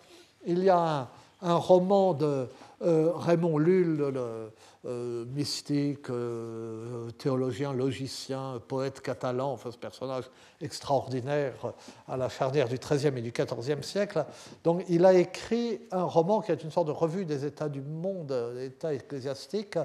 Il 0.45 0.63
y 0.63 0.69
a 0.69 1.07
un, 1.41 1.55
roman 1.55 2.13
de 2.13 2.47
Raymond 2.81 3.57
Lull, 3.57 4.01
euh, 4.01 4.47
mystique, 4.83 6.09
euh, 6.09 7.11
théologien, 7.11 7.71
logicien, 7.71 8.59
poète 8.67 8.99
catalan, 9.01 9.51
enfin 9.51 9.69
ce 9.69 9.77
personnage 9.77 10.23
extraordinaire 10.59 11.73
à 12.07 12.17
la 12.17 12.29
charnière 12.29 12.67
du 12.67 12.77
XIIIe 12.77 13.15
et 13.15 13.21
du 13.21 13.31
XIVe 13.31 13.83
siècle. 13.83 14.25
Donc 14.63 14.83
il 14.89 15.05
a 15.05 15.13
écrit 15.13 15.81
un 15.91 16.03
roman 16.03 16.41
qui 16.41 16.51
est 16.51 16.63
une 16.63 16.71
sorte 16.71 16.87
de 16.87 16.91
revue 16.91 17.25
des 17.25 17.45
états 17.45 17.69
du 17.69 17.81
monde, 17.81 18.33
des 18.55 18.65
états 18.65 18.93
ecclésiastiques, 18.93 19.77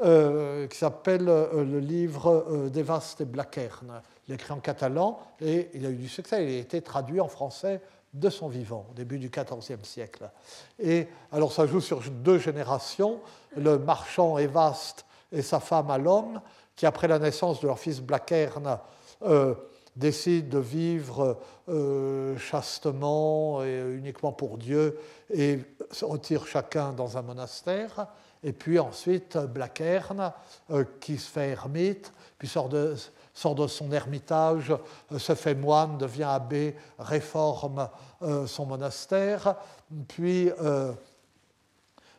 euh, 0.00 0.68
qui 0.68 0.78
s'appelle 0.78 1.24
le 1.24 1.80
livre 1.80 2.68
d'Evast 2.72 3.20
et 3.20 3.24
Blackern. 3.24 4.00
Il 4.28 4.34
écrit 4.34 4.52
en 4.52 4.60
catalan 4.60 5.18
et 5.40 5.70
il 5.74 5.84
a 5.84 5.90
eu 5.90 5.96
du 5.96 6.08
succès. 6.08 6.44
Il 6.44 6.56
a 6.56 6.58
été 6.60 6.80
traduit 6.80 7.20
en 7.20 7.28
français 7.28 7.80
de 8.14 8.30
son 8.30 8.48
vivant, 8.48 8.86
au 8.90 8.94
début 8.94 9.18
du 9.18 9.30
XIVe 9.30 9.84
siècle. 9.84 10.30
Et 10.78 11.08
alors 11.32 11.52
ça 11.52 11.66
joue 11.66 11.80
sur 11.80 12.00
deux 12.00 12.38
générations, 12.38 13.20
le 13.56 13.78
marchand 13.78 14.38
Evaste 14.38 15.04
et 15.30 15.42
sa 15.42 15.60
femme 15.60 15.90
Alom, 15.90 16.40
qui 16.74 16.86
après 16.86 17.08
la 17.08 17.18
naissance 17.18 17.60
de 17.60 17.66
leur 17.66 17.78
fils 17.78 18.00
Blackern 18.00 18.78
euh, 19.22 19.54
décident 19.96 20.48
de 20.48 20.62
vivre 20.62 21.38
euh, 21.68 22.38
chastement 22.38 23.64
et 23.64 23.80
uniquement 23.94 24.32
pour 24.32 24.58
Dieu 24.58 24.98
et 25.30 25.58
se 25.90 26.04
retirent 26.04 26.46
chacun 26.46 26.92
dans 26.92 27.18
un 27.18 27.22
monastère. 27.22 28.06
Et 28.44 28.52
puis 28.52 28.78
ensuite 28.78 29.36
Blackern, 29.36 30.32
euh, 30.70 30.84
qui 31.00 31.18
se 31.18 31.28
fait 31.28 31.48
ermite, 31.48 32.12
puis 32.38 32.46
sort 32.46 32.68
de, 32.68 32.94
sort 33.38 33.54
de 33.54 33.68
son 33.68 33.92
ermitage, 33.92 34.74
euh, 35.12 35.18
se 35.18 35.34
fait 35.34 35.54
moine, 35.54 35.96
devient 35.96 36.24
abbé, 36.24 36.74
réforme 36.98 37.88
euh, 38.22 38.46
son 38.48 38.66
monastère, 38.66 39.54
puis 40.08 40.50
euh, 40.60 40.92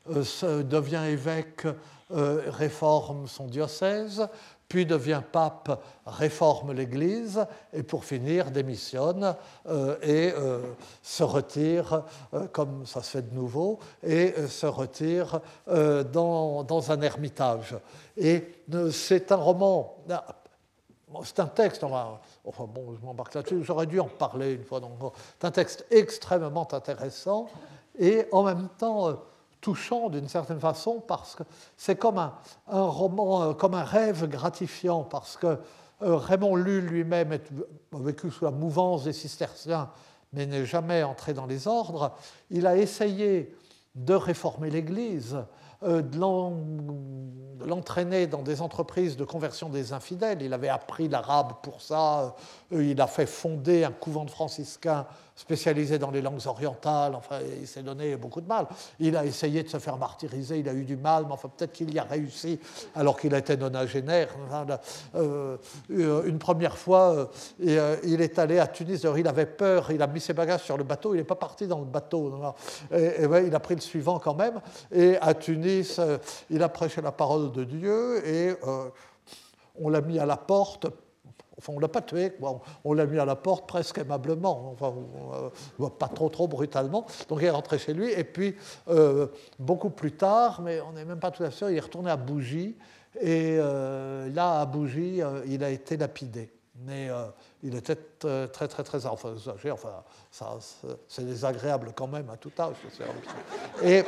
devient 0.08 1.04
évêque, 1.08 1.68
réforme 2.10 3.28
son 3.28 3.46
diocèse, 3.46 4.28
puis 4.68 4.88
devient 4.88 5.22
pape, 5.32 5.84
réforme 6.08 6.72
l'Église, 6.74 7.46
et 7.74 7.84
pour 7.84 8.06
finir 8.06 8.50
démissionne 8.50 9.36
et 10.02 10.34
se 11.04 11.22
retire, 11.22 12.06
comme 12.52 12.88
ça 12.88 13.04
se 13.04 13.12
fait 13.12 13.30
de 13.30 13.36
nouveau, 13.36 13.78
et 14.02 14.34
se 14.48 14.66
retire 14.66 15.42
dans, 15.68 16.64
dans, 16.64 16.92
un 16.92 17.02
ermitage. 17.02 17.76
Et 18.18 18.64
c'est 18.92 19.32
un 19.32 19.36
roman 19.36 19.96
c'est 21.24 21.40
un 21.40 21.48
texte, 21.48 21.84
enfin 21.84 22.66
bon, 22.66 22.96
je 22.96 23.06
m'embarque 23.06 23.34
là-dessus, 23.34 23.64
j'aurais 23.64 23.88
dû 23.88 24.00
en 24.00 24.08
parler 24.08 24.54
une 24.54 24.64
fois. 24.64 24.82
C'est 25.40 25.48
un 25.48 25.52
texte 25.52 25.86
extrêmement 25.92 26.72
intéressant 26.74 27.48
et 27.98 28.26
en 28.32 28.44
même 28.44 28.70
temps 28.78 29.10
euh, 29.10 29.14
touchant 29.62 30.10
d'une 30.10 30.28
certaine 30.28 30.60
façon 30.60 31.04
parce 31.06 31.36
que 31.36 31.44
c'est 31.78 31.96
comme 31.96 32.18
un, 32.18 32.34
roman, 32.68 33.44
euh, 33.44 33.54
comme 33.54 33.74
un 33.74 33.84
rêve 33.84 34.28
gratifiant 34.28 35.04
parce 35.04 35.36
que 35.38 35.58
euh, 36.02 36.16
Raymond 36.16 36.56
Lull 36.56 36.86
lui-même 36.86 37.34
a 37.34 37.38
vécu 37.98 38.32
sous 38.32 38.46
la 38.46 38.52
mouvance 38.52 39.04
des 39.04 39.14
cisterciens 39.14 39.90
mais 40.32 40.46
n'est 40.46 40.66
jamais 40.66 41.04
entré 41.04 41.34
dans 41.34 41.48
les 41.48 41.68
ordres. 41.68 42.16
Il 42.52 42.68
a 42.68 42.78
essayé 42.78 43.56
de 43.96 44.14
réformer 44.14 44.70
l'Église 44.70 45.38
de 45.82 47.66
l'entraîner 47.66 48.28
dans 48.28 48.42
des 48.42 48.62
entreprises 48.62 49.18
de 49.18 49.24
conversion 49.24 49.70
des 49.70 49.94
infidèles. 49.94 50.42
Il 50.42 50.54
avait 50.54 50.70
appris 50.70 51.08
l'arabe 51.08 51.54
pour 51.62 51.82
ça. 51.82 52.36
Euh, 52.74 52.84
il 52.84 53.00
a 53.02 53.08
fait 53.08 53.26
fonder 53.26 53.84
un 53.84 53.92
couvent 53.92 54.26
de 54.26 54.32
franciscains 54.32 55.06
spécialisé 55.40 55.98
dans 55.98 56.12
les 56.12 56.22
langues 56.22 56.46
orientales, 56.48 57.16
enfin, 57.16 57.38
il 57.62 57.66
s'est 57.66 57.82
donné 57.82 58.18
beaucoup 58.18 58.42
de 58.42 58.48
mal. 58.48 58.68
Il 59.00 59.16
a 59.16 59.24
essayé 59.24 59.64
de 59.64 59.70
se 59.70 59.80
faire 59.80 59.96
martyriser, 59.96 60.60
il 60.60 60.68
a 60.68 60.74
eu 60.74 60.84
du 60.84 60.98
mal, 60.98 61.24
mais 61.26 61.32
enfin, 61.32 61.48
peut-être 61.48 61.72
qu'il 61.72 61.94
y 61.94 61.98
a 61.98 62.04
réussi 62.04 62.60
alors 62.94 63.18
qu'il 63.18 63.34
était 63.34 63.56
nonagénaire. 63.56 64.28
Euh, 65.16 65.58
une 65.88 66.40
première 66.40 66.78
fois, 66.78 67.30
euh, 67.66 67.96
il 68.04 68.20
est 68.20 68.38
allé 68.38 68.60
à 68.60 68.68
Tunis, 68.68 69.06
il 69.16 69.28
avait 69.30 69.46
peur, 69.46 69.92
il 69.92 70.02
a 70.02 70.08
mis 70.08 70.20
ses 70.20 70.34
bagages 70.34 70.64
sur 70.64 70.78
le 70.78 70.84
bateau, 70.84 71.16
il 71.16 71.20
n'est 71.20 71.24
pas 71.24 71.36
parti 71.36 71.68
dans 71.68 71.80
le 71.80 71.86
bateau. 71.86 72.54
Et, 72.94 73.24
il 73.48 73.56
a 73.56 73.60
pris 73.62 73.76
le 73.76 73.82
suivant 73.82 74.20
quand 74.20 74.36
même. 74.36 74.60
Et 74.92 75.16
à 75.22 75.34
Tunis, 75.34 76.00
euh, 76.00 76.18
il 76.50 76.62
a 76.62 76.68
prêché 76.68 77.02
la 77.02 77.14
parole 77.14 77.54
de 77.54 77.64
Dieu 77.64 78.28
et 78.28 78.56
on 79.80 79.88
l'a 79.88 80.02
mis 80.02 80.20
à 80.20 80.26
la 80.26 80.36
porte 80.36 80.88
Enfin, 81.60 81.74
on 81.74 81.76
ne 81.76 81.82
l'a 81.82 81.90
pas 81.90 82.02
tué, 82.02 82.34
on 82.86 82.94
l'a 82.94 83.06
mis 83.06 83.20
à 83.20 83.26
la 83.26 83.36
porte 83.36 83.68
presque 83.68 83.98
aimablement, 83.98 84.72
enfin, 84.72 84.94
euh, 85.82 85.90
pas 85.90 86.08
trop 86.08 86.30
trop 86.30 86.48
brutalement. 86.48 87.06
Donc 87.28 87.40
il 87.42 87.46
est 87.46 87.50
rentré 87.50 87.78
chez 87.78 87.94
lui, 87.94 88.12
et 88.12 88.24
puis 88.24 88.56
euh, 88.88 89.28
beaucoup 89.60 89.90
plus 89.90 90.14
tard, 90.14 90.62
mais 90.62 90.80
on 90.80 90.94
n'est 90.94 91.04
même 91.04 91.20
pas 91.20 91.32
tout 91.32 91.44
à 91.44 91.50
fait 91.50 91.58
sûr, 91.58 91.70
il 91.70 91.76
est 91.76 91.82
retourné 91.82 92.10
à 92.10 92.16
Bougie, 92.16 92.78
et 93.20 93.58
euh, 93.60 94.30
là, 94.34 94.62
à 94.62 94.66
Bougie, 94.66 95.22
il 95.48 95.64
a 95.64 95.70
été 95.70 95.98
lapidé. 95.98 96.50
Mais 96.86 97.10
il 97.62 97.76
était 97.76 97.98
très 98.18 98.68
très 98.70 98.84
très 98.84 99.06
enfin, 99.06 99.34
c'est 101.10 101.26
désagréable 101.26 101.92
quand 101.94 102.08
même 102.08 102.30
à 102.30 102.38
tout 102.38 102.54
âge. 102.58 102.78
Et 103.84 104.06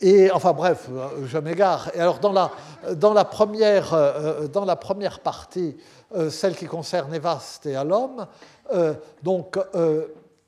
et 0.00 0.30
enfin 0.30 0.52
bref, 0.52 0.88
je 1.26 1.38
m'égare. 1.38 1.90
Et 1.94 2.00
alors 2.00 2.20
dans 2.20 2.32
la, 2.32 2.52
dans 2.94 3.12
la, 3.12 3.24
première, 3.24 3.94
euh, 3.94 4.46
dans 4.46 4.64
la 4.64 4.76
première 4.76 5.20
partie, 5.20 5.76
euh, 6.14 6.30
celle 6.30 6.56
qui 6.56 6.66
concerne 6.66 7.12
Evaste 7.12 7.66
et 7.66 7.76
euh, 7.76 8.94
donc 9.22 9.58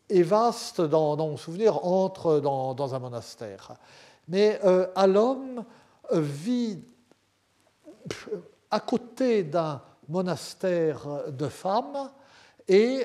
Evaste, 0.08 0.80
dans, 0.80 1.16
mon 1.16 1.36
souvenir, 1.36 1.84
entre 1.84 2.38
dans, 2.40 2.74
dans 2.74 2.94
un 2.94 2.98
monastère. 2.98 3.72
Mais 4.28 4.60
Alom 4.94 5.64
vit 6.12 6.82
à 8.70 8.80
côté 8.80 9.42
d'un 9.42 9.80
monastère 10.08 11.00
de 11.28 11.48
femmes 11.48 12.10
et 12.68 13.04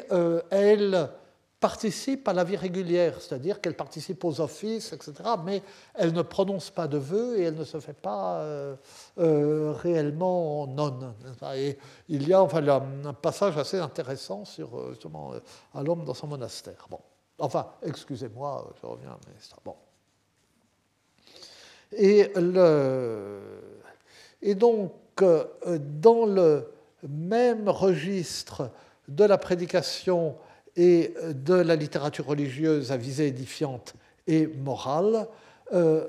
elle 0.51 1.09
participe 1.65 2.27
à 2.27 2.33
la 2.33 2.43
vie 2.43 2.57
régulière, 2.57 3.19
c'est-à-dire 3.19 3.59
qu'elle 3.59 3.73
participe 3.73 4.23
aux 4.23 4.39
offices, 4.39 4.93
etc., 4.93 5.13
mais 5.43 5.63
elle 5.95 6.13
ne 6.13 6.21
prononce 6.21 6.69
pas 6.69 6.87
de 6.87 6.99
vœux 6.99 7.39
et 7.39 7.45
elle 7.45 7.55
ne 7.55 7.63
se 7.63 7.79
fait 7.79 7.99
pas 8.09 8.37
euh, 8.41 8.75
euh, 9.17 9.71
réellement 9.71 10.67
non. 10.67 11.15
Et 11.55 11.75
il 12.07 12.27
y 12.27 12.33
a 12.33 12.43
enfin, 12.43 12.63
un 13.03 13.13
passage 13.13 13.57
assez 13.57 13.79
intéressant 13.79 14.45
sur 14.45 14.77
euh, 14.77 14.95
l'homme 15.73 16.05
dans 16.05 16.13
son 16.13 16.27
monastère. 16.27 16.85
Bon. 16.87 16.99
Enfin, 17.39 17.65
excusez-moi, 17.81 18.71
je 18.79 18.85
reviens, 18.85 19.17
mais 19.25 19.33
ça, 19.39 19.55
bon. 19.65 19.75
Et 24.39 24.53
donc, 24.53 24.91
dans 25.19 26.25
le 26.27 26.71
même 27.09 27.69
registre 27.69 28.69
de 29.07 29.23
la 29.23 29.39
prédication 29.39 30.35
et 30.75 31.13
de 31.33 31.53
la 31.53 31.75
littérature 31.75 32.25
religieuse 32.25 32.91
à 32.91 32.97
visée 32.97 33.27
édifiante 33.27 33.95
et 34.27 34.47
morale, 34.47 35.27
euh, 35.73 36.07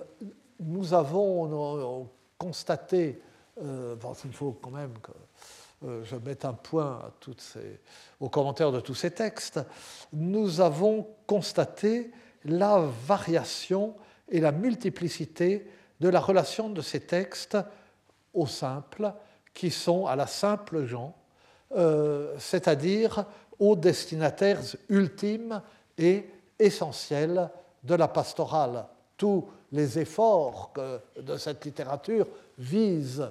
nous 0.60 0.94
avons 0.94 2.08
constaté, 2.38 3.20
euh, 3.62 3.96
il 4.24 4.32
faut 4.32 4.52
quand 4.52 4.70
même 4.70 4.94
que 4.98 5.12
euh, 5.86 6.04
je 6.04 6.16
mette 6.16 6.44
un 6.44 6.54
point 6.54 7.00
à 7.04 7.10
toutes 7.20 7.40
ces, 7.40 7.80
aux 8.20 8.28
commentaires 8.28 8.72
de 8.72 8.80
tous 8.80 8.94
ces 8.94 9.10
textes, 9.10 9.60
nous 10.12 10.60
avons 10.60 11.06
constaté 11.26 12.10
la 12.44 12.78
variation 13.06 13.94
et 14.30 14.40
la 14.40 14.52
multiplicité 14.52 15.70
de 16.00 16.08
la 16.08 16.20
relation 16.20 16.70
de 16.70 16.80
ces 16.80 17.00
textes 17.00 17.58
au 18.34 18.46
simple, 18.46 19.12
qui 19.54 19.70
sont 19.70 20.06
à 20.06 20.16
la 20.16 20.26
simple 20.26 20.84
gens, 20.84 21.16
c'est-à-dire 22.38 23.24
aux 23.59 23.76
destinataires 23.76 24.61
ultimes 24.88 25.61
et 25.98 26.28
essentiels 26.59 27.50
de 27.82 27.94
la 27.94 28.09
pastorale. 28.09 28.86
Tous 29.16 29.46
les 29.72 29.98
efforts 29.98 30.72
de 31.20 31.36
cette 31.36 31.64
littérature 31.64 32.26
visent 32.59 33.30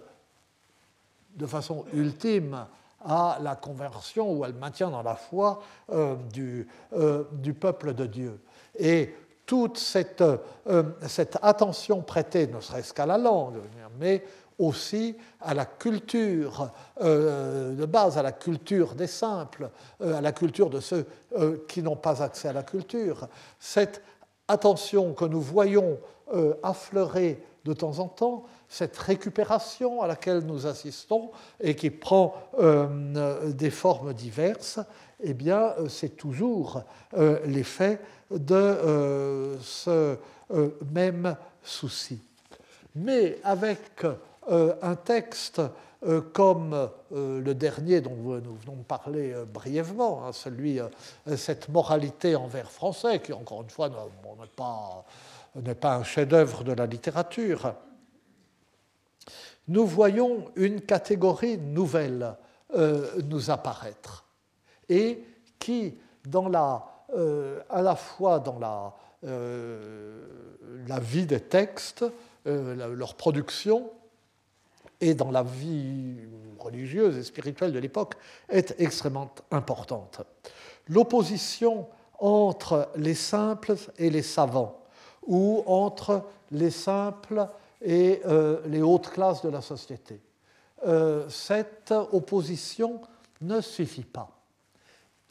de 1.36 1.46
façon 1.46 1.86
ultime 1.94 2.66
à 3.06 3.38
la 3.42 3.56
conversion 3.56 4.32
ou 4.32 4.44
à 4.44 4.48
le 4.48 4.54
maintien 4.54 4.90
dans 4.90 5.04
la 5.04 5.16
foi 5.16 5.62
euh, 5.92 6.16
du, 6.34 6.68
euh, 6.94 7.24
du, 7.34 7.54
peuple 7.54 7.94
de 7.94 8.06
Dieu. 8.06 8.40
Et 8.78 9.14
toute 9.46 9.80
euh, 10.22 10.84
cette 11.08 11.38
attention 11.42 12.02
prêtée, 12.02 12.48
ne 12.48 12.60
serait-ce 12.60 12.94
qu'à 12.94 13.06
la 13.06 13.18
langue, 13.18 13.60
mais 14.00 14.24
aussi 14.60 15.16
à 15.42 15.54
la 15.54 15.66
culture 15.66 16.72
euh, 17.02 17.76
de 17.76 17.86
base, 17.86 18.18
à 18.18 18.24
la 18.24 18.32
culture 18.32 18.96
des 18.96 19.08
simples, 19.08 19.70
euh, 20.02 20.18
à 20.18 20.22
la 20.22 20.32
culture 20.32 20.70
de 20.70 20.80
ceux 20.80 21.06
euh, 21.38 21.58
qui 21.68 21.82
n'ont 21.82 21.96
pas 21.96 22.24
accès 22.24 22.48
à 22.48 22.54
la 22.54 22.64
culture. 22.64 23.28
Cette 23.60 24.02
attention 24.48 25.14
que 25.14 25.26
nous 25.26 25.42
voyons 25.42 25.98
affleurer 26.64 27.40
de 27.66 27.74
temps 27.74 28.00
en 28.00 28.08
temps 28.08 28.46
cette 28.68 28.98
récupération 28.98 30.02
à 30.02 30.08
laquelle 30.08 30.40
nous 30.40 30.66
assistons 30.66 31.30
et 31.62 31.76
qui 31.76 31.92
prend 31.92 32.34
des 32.58 33.70
formes 33.70 34.12
diverses, 34.14 34.80
eh 35.22 35.36
bien, 35.36 35.74
c'est 35.88 36.18
toujours 36.18 36.82
l'effet 37.46 38.00
de 38.32 39.56
ce 39.62 40.18
même 40.92 41.36
souci. 41.64 42.20
Mais 42.96 43.38
avec 43.44 44.04
un 44.50 44.96
texte 44.96 45.62
comme 46.34 46.90
le 47.12 47.54
dernier 47.54 48.02
dont 48.02 48.16
nous 48.16 48.56
venons 48.56 48.76
de 48.76 48.84
parler 48.84 49.34
brièvement, 49.52 50.26
hein, 50.26 50.32
celui, 50.34 50.80
cette 51.36 51.70
moralité 51.70 52.36
envers 52.36 52.70
français, 52.70 53.22
qui 53.22 53.34
encore 53.34 53.64
une 53.64 53.70
fois 53.70 53.90
n'est 55.56 55.76
pas 55.76 55.96
un 55.96 56.04
chef-d'œuvre 56.04 56.64
de 56.64 56.74
la 56.74 56.86
littérature, 56.86 57.74
nous 59.68 59.86
voyons 59.86 60.52
une 60.56 60.82
catégorie 60.82 61.58
nouvelle 61.58 62.36
euh, 62.76 63.22
nous 63.24 63.50
apparaître. 63.50 64.26
Et 64.90 65.24
qui, 65.60 65.98
euh, 66.34 67.60
à 67.70 67.82
la 67.82 67.96
fois 67.96 68.40
dans 68.40 68.94
euh, 69.24 70.28
la 70.88 71.00
vie 71.00 71.26
des 71.26 71.40
textes, 71.40 72.06
leur 72.46 73.16
production, 73.16 73.90
et 75.02 75.14
dans 75.14 75.32
la 75.32 75.44
vie 75.44 76.18
religieuse 76.60 77.18
et 77.18 77.24
spirituelle 77.24 77.72
de 77.72 77.80
l'époque, 77.80 78.16
est 78.50 78.76
extrêmement 78.80 79.30
importante. 79.52 80.22
L'opposition 80.88 81.88
entre 82.20 82.90
les 82.96 83.14
simples 83.14 83.76
et 83.98 84.10
les 84.10 84.22
savants 84.22 84.82
ou 85.28 85.64
entre 85.66 86.24
les 86.52 86.72
simples 86.72 87.48
et 87.82 88.22
euh, 88.26 88.62
les 88.68 88.82
hautes 88.82 89.10
classes 89.10 89.42
de 89.42 89.50
la 89.50 89.62
société. 89.62 90.22
Euh, 90.86 91.28
cette 91.30 91.92
opposition 92.12 93.02
ne 93.42 93.62
suffit 93.62 94.04
pas. 94.04 94.30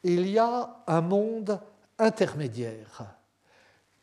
Il 0.03 0.29
y 0.29 0.39
a 0.39 0.83
un 0.87 1.01
monde 1.01 1.59
intermédiaire 1.99 3.17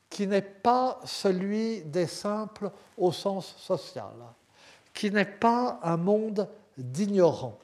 qui 0.09 0.27
n'est 0.27 0.41
pas 0.41 0.99
celui 1.05 1.83
des 1.83 2.07
simples 2.07 2.71
au 2.97 3.11
sens 3.11 3.55
social, 3.57 4.11
qui 4.93 5.11
n'est 5.11 5.25
pas 5.25 5.79
un 5.83 5.97
monde 5.97 6.47
d'ignorants, 6.77 7.59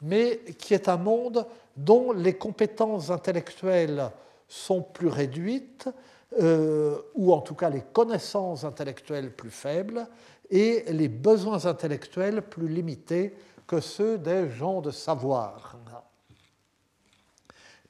mais 0.00 0.40
qui 0.58 0.74
est 0.74 0.88
un 0.88 0.96
monde 0.96 1.46
dont 1.76 2.12
les 2.12 2.34
compétences 2.34 3.10
intellectuelles 3.10 4.10
sont 4.48 4.82
plus 4.82 5.08
réduites 5.08 5.88
euh, 6.40 6.98
ou 7.14 7.32
en 7.32 7.40
tout 7.40 7.54
cas 7.54 7.70
les 7.70 7.82
connaissances 7.92 8.64
intellectuelles 8.64 9.32
plus 9.32 9.50
faibles 9.50 10.06
et 10.50 10.84
les 10.92 11.08
besoins 11.08 11.64
intellectuels 11.66 12.42
plus 12.42 12.68
limités 12.68 13.34
que 13.66 13.80
ceux 13.80 14.18
des 14.18 14.50
gens 14.50 14.80
de 14.80 14.90
savoir. 14.90 15.76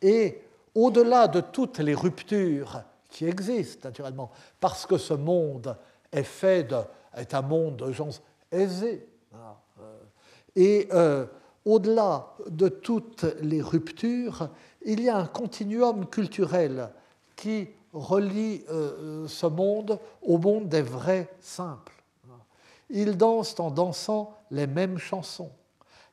Et 0.01 0.43
au-delà 0.75 1.29
de 1.29 1.41
toutes 1.41 1.79
les 1.79 1.95
ruptures 1.95 2.83
qui 3.09 3.27
existent, 3.27 3.89
naturellement, 3.89 4.31
parce 4.59 4.87
que 4.87 4.99
ce 4.99 5.15
monde 5.15 5.77
est 6.11 6.23
fait 6.23 6.65
de, 6.65 6.79
est 7.17 7.35
un 7.35 7.43
monde 7.43 7.77
de 7.77 7.93
gens 7.93 8.09
aisés, 8.53 9.09
et 10.55 10.89
euh, 10.93 11.27
au-delà 11.65 12.35
de 12.49 12.69
toutes 12.69 13.25
les 13.41 13.63
ruptures, 13.63 14.51
il 14.85 15.01
y 15.01 15.09
a 15.09 15.17
un 15.17 15.27
continuum 15.27 16.07
culturel 16.07 16.91
qui 17.37 17.69
relie 17.93 18.65
euh, 18.71 19.27
ce 19.29 19.47
monde 19.47 19.99
au 20.23 20.39
monde 20.39 20.69
des 20.69 20.83
vrais 20.83 21.29
simples. 21.41 21.93
Ils 22.91 23.17
dansent 23.17 23.59
en 23.59 23.71
dansant 23.71 24.37
les 24.51 24.67
mêmes 24.67 24.99
chansons. 24.99 25.51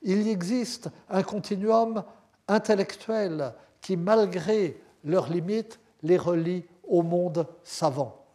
Il 0.02 0.28
existe 0.28 0.90
un 1.10 1.24
continuum 1.24 2.04
intellectuel 2.48 3.54
qui, 3.82 3.98
malgré 3.98 4.82
leurs 5.04 5.30
limites, 5.30 5.80
les 6.04 6.18
relie 6.18 6.64
au 6.88 7.02
monde 7.04 7.46
savant. 7.64 8.26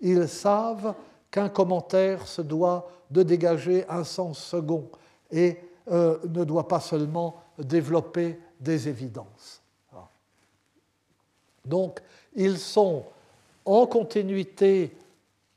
Ils 0.00 0.28
savent 0.28 0.94
qu'un 1.34 1.48
commentaire 1.48 2.28
se 2.28 2.42
doit 2.42 2.88
de 3.10 3.24
dégager 3.24 3.84
un 3.88 4.04
sens 4.04 4.38
second 4.38 4.88
et 5.32 5.58
euh, 5.90 6.16
ne 6.28 6.44
doit 6.44 6.68
pas 6.68 6.78
seulement 6.78 7.42
développer 7.58 8.38
des 8.60 8.88
évidences. 8.88 9.60
Donc, 11.64 11.98
ils 12.36 12.56
sont 12.56 13.02
en 13.64 13.84
continuité 13.88 14.96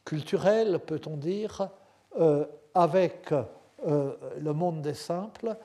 culturelle, 0.03 0.79
peut-on 0.79 1.15
dire, 1.15 1.69
euh, 2.19 2.45
avec 2.73 3.31
euh, 3.85 4.15
le 4.39 4.53
monde 4.53 4.81
des 4.81 4.95
simples 4.95 5.55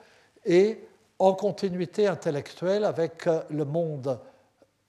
et 0.45 0.79
en 1.17 1.33
continuité 1.33 2.05
intellectuelle 2.05 2.85
avec 2.85 3.27
le 3.49 3.65
monde 3.65 4.19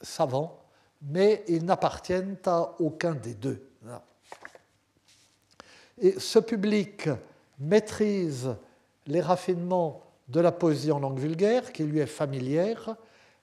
savant, 0.02 0.58
mais 1.00 1.44
ils 1.48 1.64
n'appartiennent 1.64 2.36
à 2.44 2.74
aucun 2.78 3.14
des 3.14 3.32
deux. 3.32 3.70
Et 5.98 6.18
ce 6.18 6.38
public 6.38 7.08
maîtrise 7.58 8.54
les 9.06 9.20
raffinements 9.20 10.02
de 10.28 10.40
la 10.40 10.52
poésie 10.52 10.90
en 10.90 10.98
langue 10.98 11.18
vulgaire, 11.18 11.72
qui 11.72 11.84
lui 11.84 12.00
est 12.00 12.06
familière, 12.06 12.96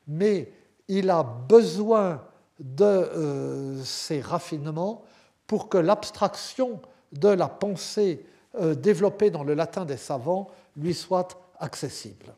mais 0.07 0.51
il 0.87 1.09
a 1.09 1.23
besoin 1.23 2.21
de 2.59 2.83
euh, 2.83 3.83
ces 3.83 4.21
raffinements 4.21 5.03
pour 5.47 5.69
que 5.69 5.77
l'abstraction 5.77 6.81
de 7.11 7.29
la 7.29 7.47
pensée 7.47 8.25
euh, 8.55 8.75
développée 8.75 9.29
dans 9.29 9.43
le 9.43 9.53
latin 9.53 9.85
des 9.85 9.97
savants 9.97 10.49
lui 10.75 10.93
soit 10.93 11.37
accessible. 11.59 12.33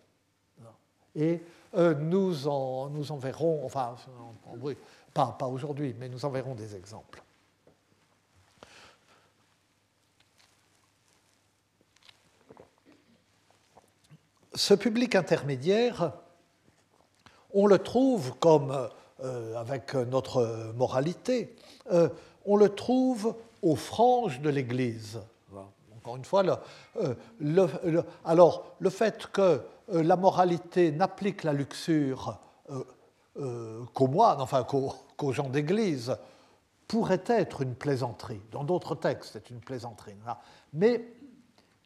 Et 1.15 1.41
euh, 1.75 1.93
nous, 1.95 2.47
en, 2.47 2.89
nous 2.89 3.03
verrons, 3.17 3.65
enfin, 3.65 3.95
pas, 5.13 5.35
pas 5.37 5.47
aujourd'hui, 5.47 5.95
mais 5.99 6.09
nous 6.09 6.25
en 6.25 6.29
verrons 6.29 6.55
des 6.55 6.75
exemples. 6.75 7.22
Ce 14.55 14.75
public 14.75 15.15
intermédiaire, 15.15 16.11
on 17.55 17.65
le 17.65 17.79
trouve 17.79 18.37
comme 18.37 18.89
euh, 19.23 19.55
avec 19.55 19.95
notre 19.95 20.73
moralité, 20.75 21.55
euh, 21.91 22.09
on 22.45 22.55
le 22.55 22.69
trouve 22.69 23.35
aux 23.63 23.75
franges 23.75 24.41
de 24.41 24.49
l'Église. 24.49 25.19
Encore 25.97 26.17
une 26.17 26.25
fois, 26.25 26.43
euh, 27.01 28.03
alors 28.25 28.75
le 28.79 28.89
fait 28.91 29.25
que 29.31 29.61
la 29.87 30.17
moralité 30.17 30.91
n'applique 30.91 31.43
la 31.43 31.53
luxure 31.53 32.37
qu'aux 33.93 34.07
moines, 34.07 34.41
enfin 34.41 34.63
qu'aux 34.65 35.31
gens 35.31 35.49
d'Église, 35.49 36.15
pourrait 36.87 37.23
être 37.27 37.61
une 37.61 37.73
plaisanterie. 37.73 38.41
Dans 38.51 38.63
d'autres 38.63 38.95
textes, 38.95 39.31
c'est 39.33 39.49
une 39.49 39.61
plaisanterie. 39.61 40.15
Mais 40.73 41.07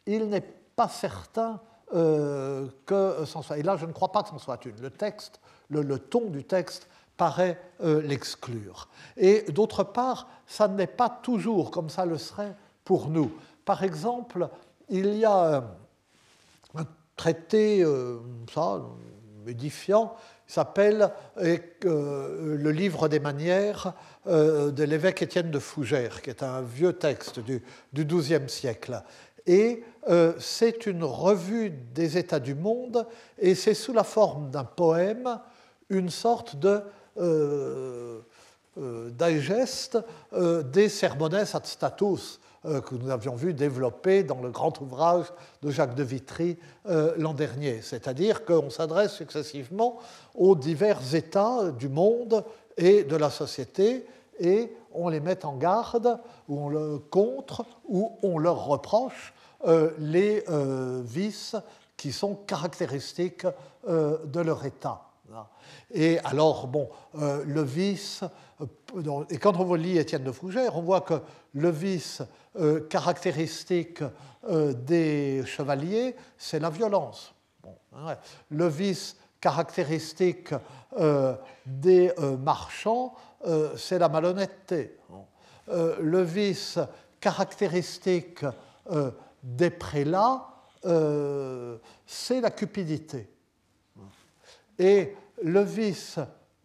il 0.04 0.28
n'est 0.28 0.40
pas 0.74 0.88
certain 0.88 1.60
que 1.90 3.24
c'en 3.26 3.42
soit. 3.42 3.58
Et 3.58 3.62
là, 3.62 3.76
je 3.76 3.86
ne 3.86 3.92
crois 3.92 4.12
pas 4.12 4.22
que 4.22 4.28
c'en 4.28 4.38
soit 4.38 4.64
une. 4.66 4.80
Le 4.80 4.90
texte, 4.90 5.40
le 5.70 5.98
ton 5.98 6.30
du 6.30 6.44
texte 6.44 6.88
paraît 7.18 7.60
euh, 7.82 8.00
l'exclure. 8.00 8.88
Et 9.18 9.42
d'autre 9.50 9.84
part, 9.84 10.28
ça 10.46 10.68
n'est 10.68 10.86
pas 10.86 11.10
toujours 11.10 11.70
comme 11.70 11.90
ça 11.90 12.06
le 12.06 12.16
serait 12.16 12.54
pour 12.84 13.10
nous. 13.10 13.30
Par 13.66 13.82
exemple, 13.82 14.48
il 14.88 15.14
y 15.18 15.26
a 15.26 15.44
euh, 15.44 15.60
un 16.76 16.86
traité, 17.16 17.82
euh, 17.82 18.20
ça, 18.54 18.80
édifiant, 19.46 20.16
qui 20.46 20.54
s'appelle 20.54 21.10
Le 21.36 22.70
livre 22.70 23.08
des 23.08 23.20
manières 23.20 23.92
de 24.26 24.82
l'évêque 24.82 25.20
Étienne 25.20 25.50
de 25.50 25.58
Fougères, 25.58 26.22
qui 26.22 26.30
est 26.30 26.42
un 26.42 26.62
vieux 26.62 26.94
texte 26.94 27.38
du, 27.40 27.62
du 27.92 28.06
XIIe 28.06 28.48
siècle. 28.48 29.02
Et 29.48 29.82
c'est 30.38 30.86
une 30.86 31.04
revue 31.04 31.70
des 31.70 32.16
États 32.16 32.38
du 32.38 32.54
monde, 32.54 33.06
et 33.38 33.54
c'est 33.54 33.74
sous 33.74 33.92
la 33.92 34.04
forme 34.04 34.50
d'un 34.50 34.64
poème, 34.64 35.40
une 35.90 36.10
sorte 36.10 36.56
de 36.56 36.82
euh, 37.18 38.20
euh, 38.78 39.10
digeste 39.10 39.98
euh, 40.34 40.62
des 40.62 40.88
sermones 40.88 41.34
ad 41.34 41.66
status 41.66 42.40
que 42.62 42.96
nous 42.96 43.10
avions 43.10 43.34
vu 43.34 43.54
développer 43.54 44.24
dans 44.24 44.42
le 44.42 44.50
grand 44.50 44.80
ouvrage 44.80 45.26
de 45.62 45.70
Jacques 45.70 45.94
de 45.94 46.02
Vitry 46.02 46.58
l'an 47.16 47.32
dernier. 47.32 47.80
C'est-à-dire 47.82 48.44
qu'on 48.44 48.68
s'adresse 48.68 49.12
successivement 49.12 49.98
aux 50.34 50.56
divers 50.56 51.14
états 51.14 51.70
du 51.70 51.88
monde 51.88 52.44
et 52.76 53.04
de 53.04 53.16
la 53.16 53.30
société 53.30 54.04
et 54.40 54.72
on 54.92 55.08
les 55.08 55.20
met 55.20 55.44
en 55.46 55.56
garde, 55.56 56.18
ou 56.48 56.60
on 56.60 56.68
le 56.68 56.98
contre, 56.98 57.64
ou 57.88 58.12
on 58.22 58.38
leur 58.38 58.66
reproche 58.66 59.32
les 59.98 60.44
vices 61.04 61.56
qui 61.96 62.12
sont 62.12 62.34
caractéristiques 62.34 63.46
de 63.86 64.40
leur 64.40 64.64
état. 64.64 65.02
Et 65.92 66.18
alors, 66.20 66.66
bon, 66.66 66.88
le 67.14 67.62
vice, 67.62 68.22
et 69.30 69.38
quand 69.38 69.56
on 69.56 69.74
lit 69.74 69.98
Étienne 69.98 70.24
de 70.24 70.32
Fougère, 70.32 70.76
on 70.76 70.82
voit 70.82 71.02
que 71.02 71.20
le 71.54 71.70
vice 71.70 72.22
caractéristique 72.88 74.02
des 74.48 75.42
chevaliers, 75.44 76.16
c'est 76.36 76.60
la 76.60 76.70
violence. 76.70 77.34
Le 78.50 78.68
vice 78.68 79.16
caractéristique 79.40 80.54
des 81.66 82.12
marchands, 82.42 83.14
c'est 83.76 83.98
la 83.98 84.08
malhonnêteté. 84.08 84.96
Le 85.68 86.22
vice 86.22 86.78
caractéristique 87.20 88.44
des 89.42 89.70
prélats, 89.70 90.48
c'est 92.06 92.40
la 92.40 92.50
cupidité. 92.50 93.28
Et 94.78 95.14
le 95.42 95.60
vice 95.60 96.18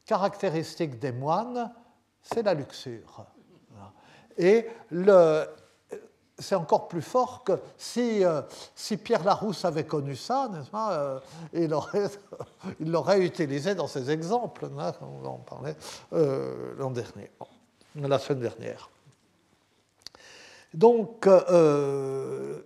caractéristique 0.05 0.99
des 0.99 1.11
moines, 1.11 1.73
c'est 2.21 2.43
la 2.43 2.53
luxure. 2.53 3.25
Et 4.37 4.67
c'est 6.39 6.55
encore 6.55 6.87
plus 6.87 7.01
fort 7.01 7.43
que 7.43 7.59
si, 7.77 8.23
euh, 8.23 8.41
si, 8.75 8.97
Pierre 8.97 9.23
Larousse 9.23 9.65
avait 9.65 9.85
connu 9.85 10.15
ça, 10.15 10.49
n'est-ce 10.51 10.69
pas, 10.69 10.93
euh, 10.93 11.19
il 11.53 11.69
l'aurait 12.91 13.21
utilisé 13.21 13.75
dans 13.75 13.87
ses 13.87 14.09
exemples, 14.09 14.67
hein, 14.77 14.93
on 15.01 15.25
en 15.25 15.37
parlait 15.37 15.75
euh, 16.13 16.73
l'an 16.77 16.91
dernier, 16.91 17.31
la 17.95 18.19
semaine 18.19 18.41
dernière. 18.41 18.89
Donc, 20.73 21.27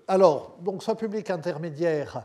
alors, 0.08 0.58
donc 0.62 0.84
ce 0.84 0.92
public 0.92 1.30
intermédiaire 1.30 2.24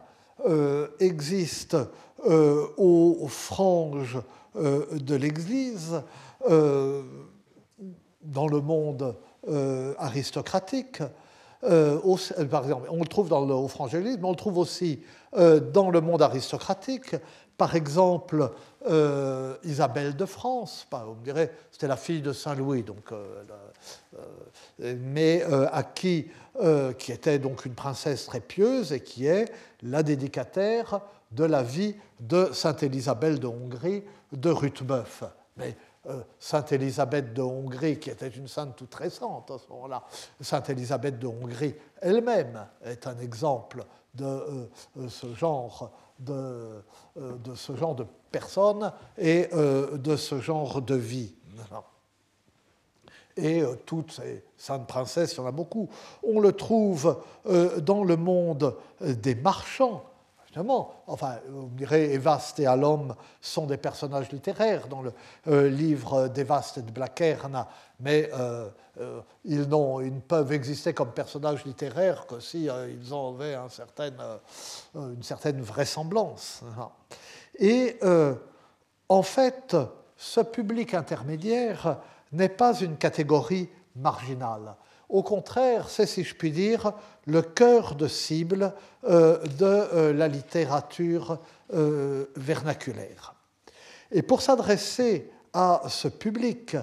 existe 1.00 1.76
aux, 2.24 3.26
franges 3.28 4.20
de 4.54 5.14
l'Église, 5.14 6.00
dans 6.48 8.46
le 8.46 8.60
monde 8.60 9.16
aristocratique, 9.98 11.02
euh, 11.64 12.00
euh, 12.38 12.44
par 12.46 12.64
exemple, 12.64 12.88
on 12.90 12.98
le 12.98 13.06
trouve 13.06 13.28
dans 13.28 13.44
le, 13.44 13.54
au 13.54 13.68
frangélisme, 13.68 14.20
mais 14.20 14.26
on 14.26 14.32
le 14.32 14.36
trouve 14.36 14.58
aussi 14.58 15.00
euh, 15.36 15.60
dans 15.60 15.90
le 15.90 16.00
monde 16.00 16.22
aristocratique. 16.22 17.14
Par 17.58 17.76
exemple, 17.76 18.50
Isabelle 19.62 20.16
de 20.16 20.24
France, 20.24 20.86
on 20.92 21.14
dirait 21.22 21.52
c'était 21.70 21.86
la 21.86 21.96
fille 21.96 22.22
de 22.22 22.32
Saint-Louis, 22.32 22.82
donc, 22.82 23.12
mais 24.80 25.44
à 25.70 25.82
qui, 25.84 26.28
qui 26.98 27.12
était 27.12 27.38
donc 27.38 27.64
une 27.64 27.74
princesse 27.74 28.26
très 28.26 28.40
pieuse 28.40 28.92
et 28.92 29.00
qui 29.00 29.26
est 29.26 29.52
la 29.82 30.02
dédicataire 30.02 31.00
de 31.30 31.44
la 31.44 31.62
vie 31.62 31.94
de 32.20 32.50
Sainte 32.52 32.82
Élisabeth 32.82 33.38
de 33.38 33.46
Hongrie 33.46 34.02
de 34.32 34.50
Ruthbeuf. 34.50 35.24
Mais 35.56 35.76
euh, 36.08 36.22
Sainte 36.38 36.72
Élisabeth 36.72 37.32
de 37.32 37.42
Hongrie, 37.42 37.98
qui 37.98 38.10
était 38.10 38.28
une 38.28 38.48
sainte 38.48 38.76
toute 38.76 38.94
récente 38.94 39.50
à 39.50 39.58
ce 39.58 39.68
moment-là, 39.70 40.02
Sainte 40.40 40.70
Élisabeth 40.70 41.18
de 41.18 41.26
Hongrie 41.26 41.74
elle-même 42.00 42.66
est 42.84 43.06
un 43.06 43.18
exemple 43.18 43.84
de, 44.14 44.24
euh, 44.24 44.66
euh, 44.98 45.08
ce, 45.08 45.32
genre 45.34 45.92
de, 46.18 46.82
de 47.16 47.54
ce 47.54 47.74
genre 47.74 47.94
de 47.94 48.06
personnes 48.30 48.92
et 49.18 49.48
de 49.52 50.16
ce 50.16 50.40
genre 50.40 50.80
de 50.80 50.94
vie. 50.94 51.34
Et 53.36 53.62
toutes 53.86 54.12
ces 54.12 54.44
saintes 54.56 54.86
princesses, 54.86 55.34
il 55.34 55.36
y 55.38 55.40
en 55.40 55.46
a 55.46 55.52
beaucoup. 55.52 55.88
On 56.22 56.38
le 56.40 56.52
trouve 56.52 57.22
dans 57.80 58.04
le 58.04 58.16
monde 58.16 58.76
des 59.00 59.34
marchands 59.34 60.04
enfin, 61.06 61.36
vous 61.48 61.68
me 61.68 61.76
direz, 61.76 62.12
Evast 62.12 62.58
et 62.60 62.66
Alom 62.66 63.14
sont 63.40 63.66
des 63.66 63.76
personnages 63.76 64.30
littéraires 64.30 64.88
dans 64.88 65.02
le 65.02 65.12
euh, 65.48 65.68
livre 65.68 66.28
d'Evast 66.28 66.78
et 66.78 66.82
de 66.82 66.90
Blackern, 66.90 67.66
mais 68.00 68.30
euh, 68.34 68.68
euh, 69.00 69.20
ils, 69.44 69.68
ne 69.68 70.20
peuvent 70.20 70.52
exister 70.52 70.92
comme 70.92 71.12
personnages 71.12 71.64
littéraires 71.64 72.26
que 72.26 72.40
si 72.40 72.64
ils 72.64 73.14
avaient 73.14 73.54
un 73.54 73.68
une 74.94 75.22
certaine 75.22 75.62
vraisemblance. 75.62 76.62
Et 77.58 77.98
en 79.08 79.22
fait, 79.22 79.76
ce 80.16 80.40
public 80.40 80.94
intermédiaire 80.94 81.98
n'est 82.32 82.48
pas 82.48 82.78
une 82.80 82.96
catégorie 82.96 83.68
marginale. 83.96 84.74
Au 85.12 85.22
contraire, 85.22 85.90
c'est, 85.90 86.06
si 86.06 86.24
je 86.24 86.34
puis 86.34 86.50
dire, 86.50 86.94
le 87.26 87.42
cœur 87.42 87.96
de 87.96 88.08
cible 88.08 88.72
euh, 89.04 89.36
de 89.58 89.66
euh, 89.66 90.12
la 90.14 90.26
littérature 90.26 91.38
euh, 91.74 92.24
vernaculaire. 92.34 93.34
Et 94.10 94.22
pour 94.22 94.40
s'adresser 94.40 95.30
à 95.52 95.82
ce 95.88 96.08
public, 96.08 96.78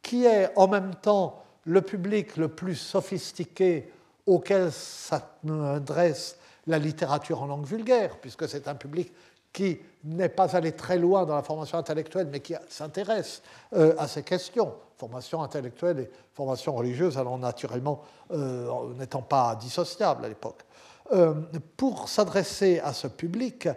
qui 0.00 0.24
est 0.24 0.50
en 0.56 0.68
même 0.68 0.94
temps 0.94 1.44
le 1.64 1.82
public 1.82 2.38
le 2.38 2.48
plus 2.48 2.76
sophistiqué 2.76 3.92
auquel 4.24 4.72
s'adresse 4.72 6.38
la 6.66 6.78
littérature 6.78 7.42
en 7.42 7.46
langue 7.46 7.66
vulgaire, 7.66 8.16
puisque 8.22 8.48
c'est 8.48 8.68
un 8.68 8.74
public 8.74 9.12
qui 9.52 9.78
n'est 10.02 10.30
pas 10.30 10.56
allé 10.56 10.72
très 10.72 10.96
loin 10.96 11.26
dans 11.26 11.36
la 11.36 11.42
formation 11.42 11.76
intellectuelle, 11.76 12.28
mais 12.32 12.40
qui 12.40 12.54
s'intéresse 12.68 13.42
à 13.72 14.08
ces 14.08 14.22
questions 14.22 14.72
formation 14.96 15.42
intellectuelle 15.42 16.00
et 16.00 16.10
formation 16.32 16.74
religieuse 16.74 17.18
allant 17.18 17.38
naturellement 17.38 18.02
euh, 18.32 18.94
n'étant 18.98 19.22
pas 19.22 19.54
dissociables 19.56 20.24
à 20.24 20.28
l'époque. 20.28 20.64
Euh, 21.12 21.34
pour 21.76 22.08
s'adresser 22.08 22.80
à 22.80 22.92
ce 22.92 23.06
public, 23.06 23.68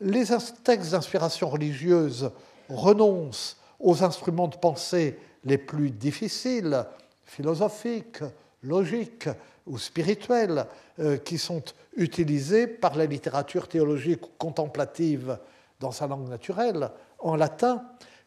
les 0.00 0.24
textes 0.64 0.90
d'inspiration 0.90 1.48
religieuse 1.48 2.30
renoncent 2.68 3.56
aux 3.78 4.02
instruments 4.02 4.48
de 4.48 4.56
pensée 4.56 5.18
les 5.44 5.58
plus 5.58 5.90
difficiles, 5.90 6.84
philosophiques, 7.24 8.22
logiques 8.62 9.28
ou 9.66 9.78
spirituels, 9.78 10.66
euh, 10.98 11.18
qui 11.18 11.38
sont 11.38 11.62
utilisés 11.96 12.66
par 12.66 12.96
la 12.96 13.06
littérature 13.06 13.68
théologique 13.68 14.22
contemplative 14.38 15.38
dans 15.78 15.92
sa 15.92 16.06
langue 16.06 16.28
naturelle, 16.28 16.90
en 17.18 17.36
latin, 17.36 17.84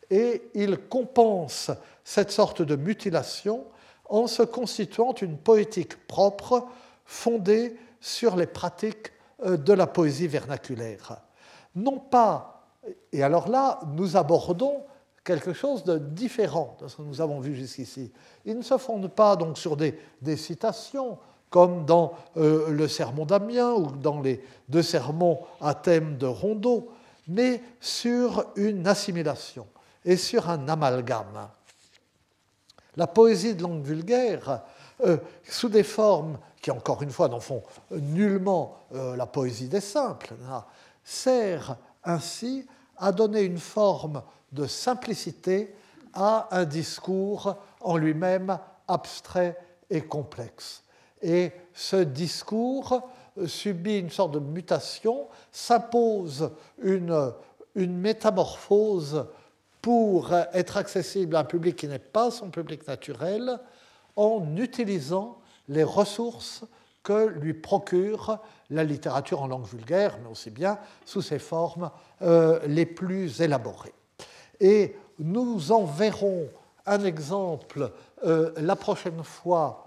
et 0.09 0.49
ils 0.53 0.77
compensent 0.77 1.71
cette 2.03 2.31
sorte 2.31 2.61
de 2.61 2.75
mutilation 2.75 3.65
en 4.09 4.27
se 4.27 4.43
constituant 4.43 5.13
une 5.13 5.37
poétique 5.37 6.07
propre 6.07 6.65
fondée 7.05 7.75
sur 7.99 8.35
les 8.35 8.45
pratiques 8.45 9.11
euh, 9.45 9.57
de 9.57 9.73
la 9.73 9.87
poésie 9.87 10.27
vernaculaire. 10.27 11.17
Non 11.75 11.99
pas, 11.99 12.67
et 13.11 13.23
alors 13.23 13.49
là, 13.49 13.79
nous 13.95 14.15
abordons 14.15 14.83
quelque 15.23 15.53
chose 15.53 15.83
de 15.83 15.97
différent 15.97 16.77
de 16.79 16.87
ce 16.87 16.97
que 16.97 17.01
nous 17.01 17.19
avons 17.19 17.39
vu 17.39 17.55
jusqu'ici. 17.55 18.11
Ils 18.45 18.57
ne 18.57 18.61
se 18.61 18.77
fondent 18.77 19.09
pas 19.09 19.35
donc 19.35 19.57
sur 19.57 19.75
des, 19.75 19.97
citations, 20.37 21.17
comme 21.49 21.85
dans 21.85 22.13
euh, 22.37 22.69
le 22.69 22.87
sermon 22.87 23.25
d'Amiens 23.25 23.71
ou 23.71 23.91
dans 23.91 24.21
les 24.21 24.43
deux 24.69 24.83
sermons 24.83 25.39
à 25.59 25.73
thème 25.73 26.17
de 26.17 26.27
Rondeau, 26.27 26.89
mais 27.27 27.61
sur 27.79 28.45
une 28.55 28.85
assimilation 28.85 29.65
et 30.05 30.17
sur 30.17 30.49
un 30.49 30.69
amalgame. 30.69 31.49
La 32.95 33.07
poésie 33.07 33.55
de 33.55 33.63
langue 33.63 33.83
vulgaire, 33.83 34.61
euh, 35.03 35.17
sous 35.43 35.67
des 35.67 35.83
formes 35.83 36.37
qui, 36.61 36.71
encore 36.71 37.01
une 37.01 37.11
fois, 37.11 37.27
n'en 37.27 37.41
font 37.41 37.63
nullement 37.91 38.77
euh, 38.93 39.15
la 39.15 39.25
poésie 39.25 39.67
des 39.67 39.81
simples, 39.81 40.33
hein, 40.49 40.63
sert 41.03 41.75
ainsi 42.03 42.65
à 42.97 43.11
donner 43.11 43.41
une 43.41 43.57
forme 43.57 44.21
de 44.51 44.65
simplicité 44.65 45.75
à 46.13 46.47
un 46.51 46.63
discours 46.63 47.57
en 47.81 47.97
lui-même 47.97 48.57
abstrait 48.87 49.57
et 49.89 50.01
complexe. 50.01 50.83
Et 51.21 51.51
ce 51.73 51.97
discours 51.97 53.01
subit 53.45 53.99
une 53.99 54.09
sorte 54.09 54.31
de 54.31 54.39
mutation, 54.39 55.27
s'impose 55.51 56.51
une, 56.81 57.33
une 57.75 57.97
métamorphose 57.97 59.25
pour 59.85 60.33
être 60.33 60.77
accessible 60.77 61.35
à 61.35 61.41
un 61.41 61.43
public 61.43 61.75
qui 61.75 61.87
n'est 61.87 61.99
pas 61.99 62.31
son 62.31 62.49
public 62.49 62.87
naturel 62.87 63.59
en 64.15 64.57
utilisant 64.57 65.37
les 65.69 65.83
ressources 65.83 66.63
que 67.03 67.27
lui 67.27 67.53
procure 67.53 68.39
la 68.71 68.83
littérature 68.83 69.43
en 69.43 69.47
langue 69.47 69.67
vulgaire, 69.67 70.17
mais 70.23 70.31
aussi 70.31 70.49
bien 70.49 70.79
sous 71.05 71.21
ses 71.21 71.37
formes 71.37 71.91
euh, 72.23 72.59
les 72.65 72.87
plus 72.87 73.41
élaborées. 73.41 73.93
Et 74.59 74.95
nous 75.19 75.71
en 75.71 75.85
verrons 75.85 76.47
un 76.87 77.03
exemple 77.03 77.91
euh, 78.25 78.53
la 78.57 78.75
prochaine 78.75 79.23
fois 79.23 79.84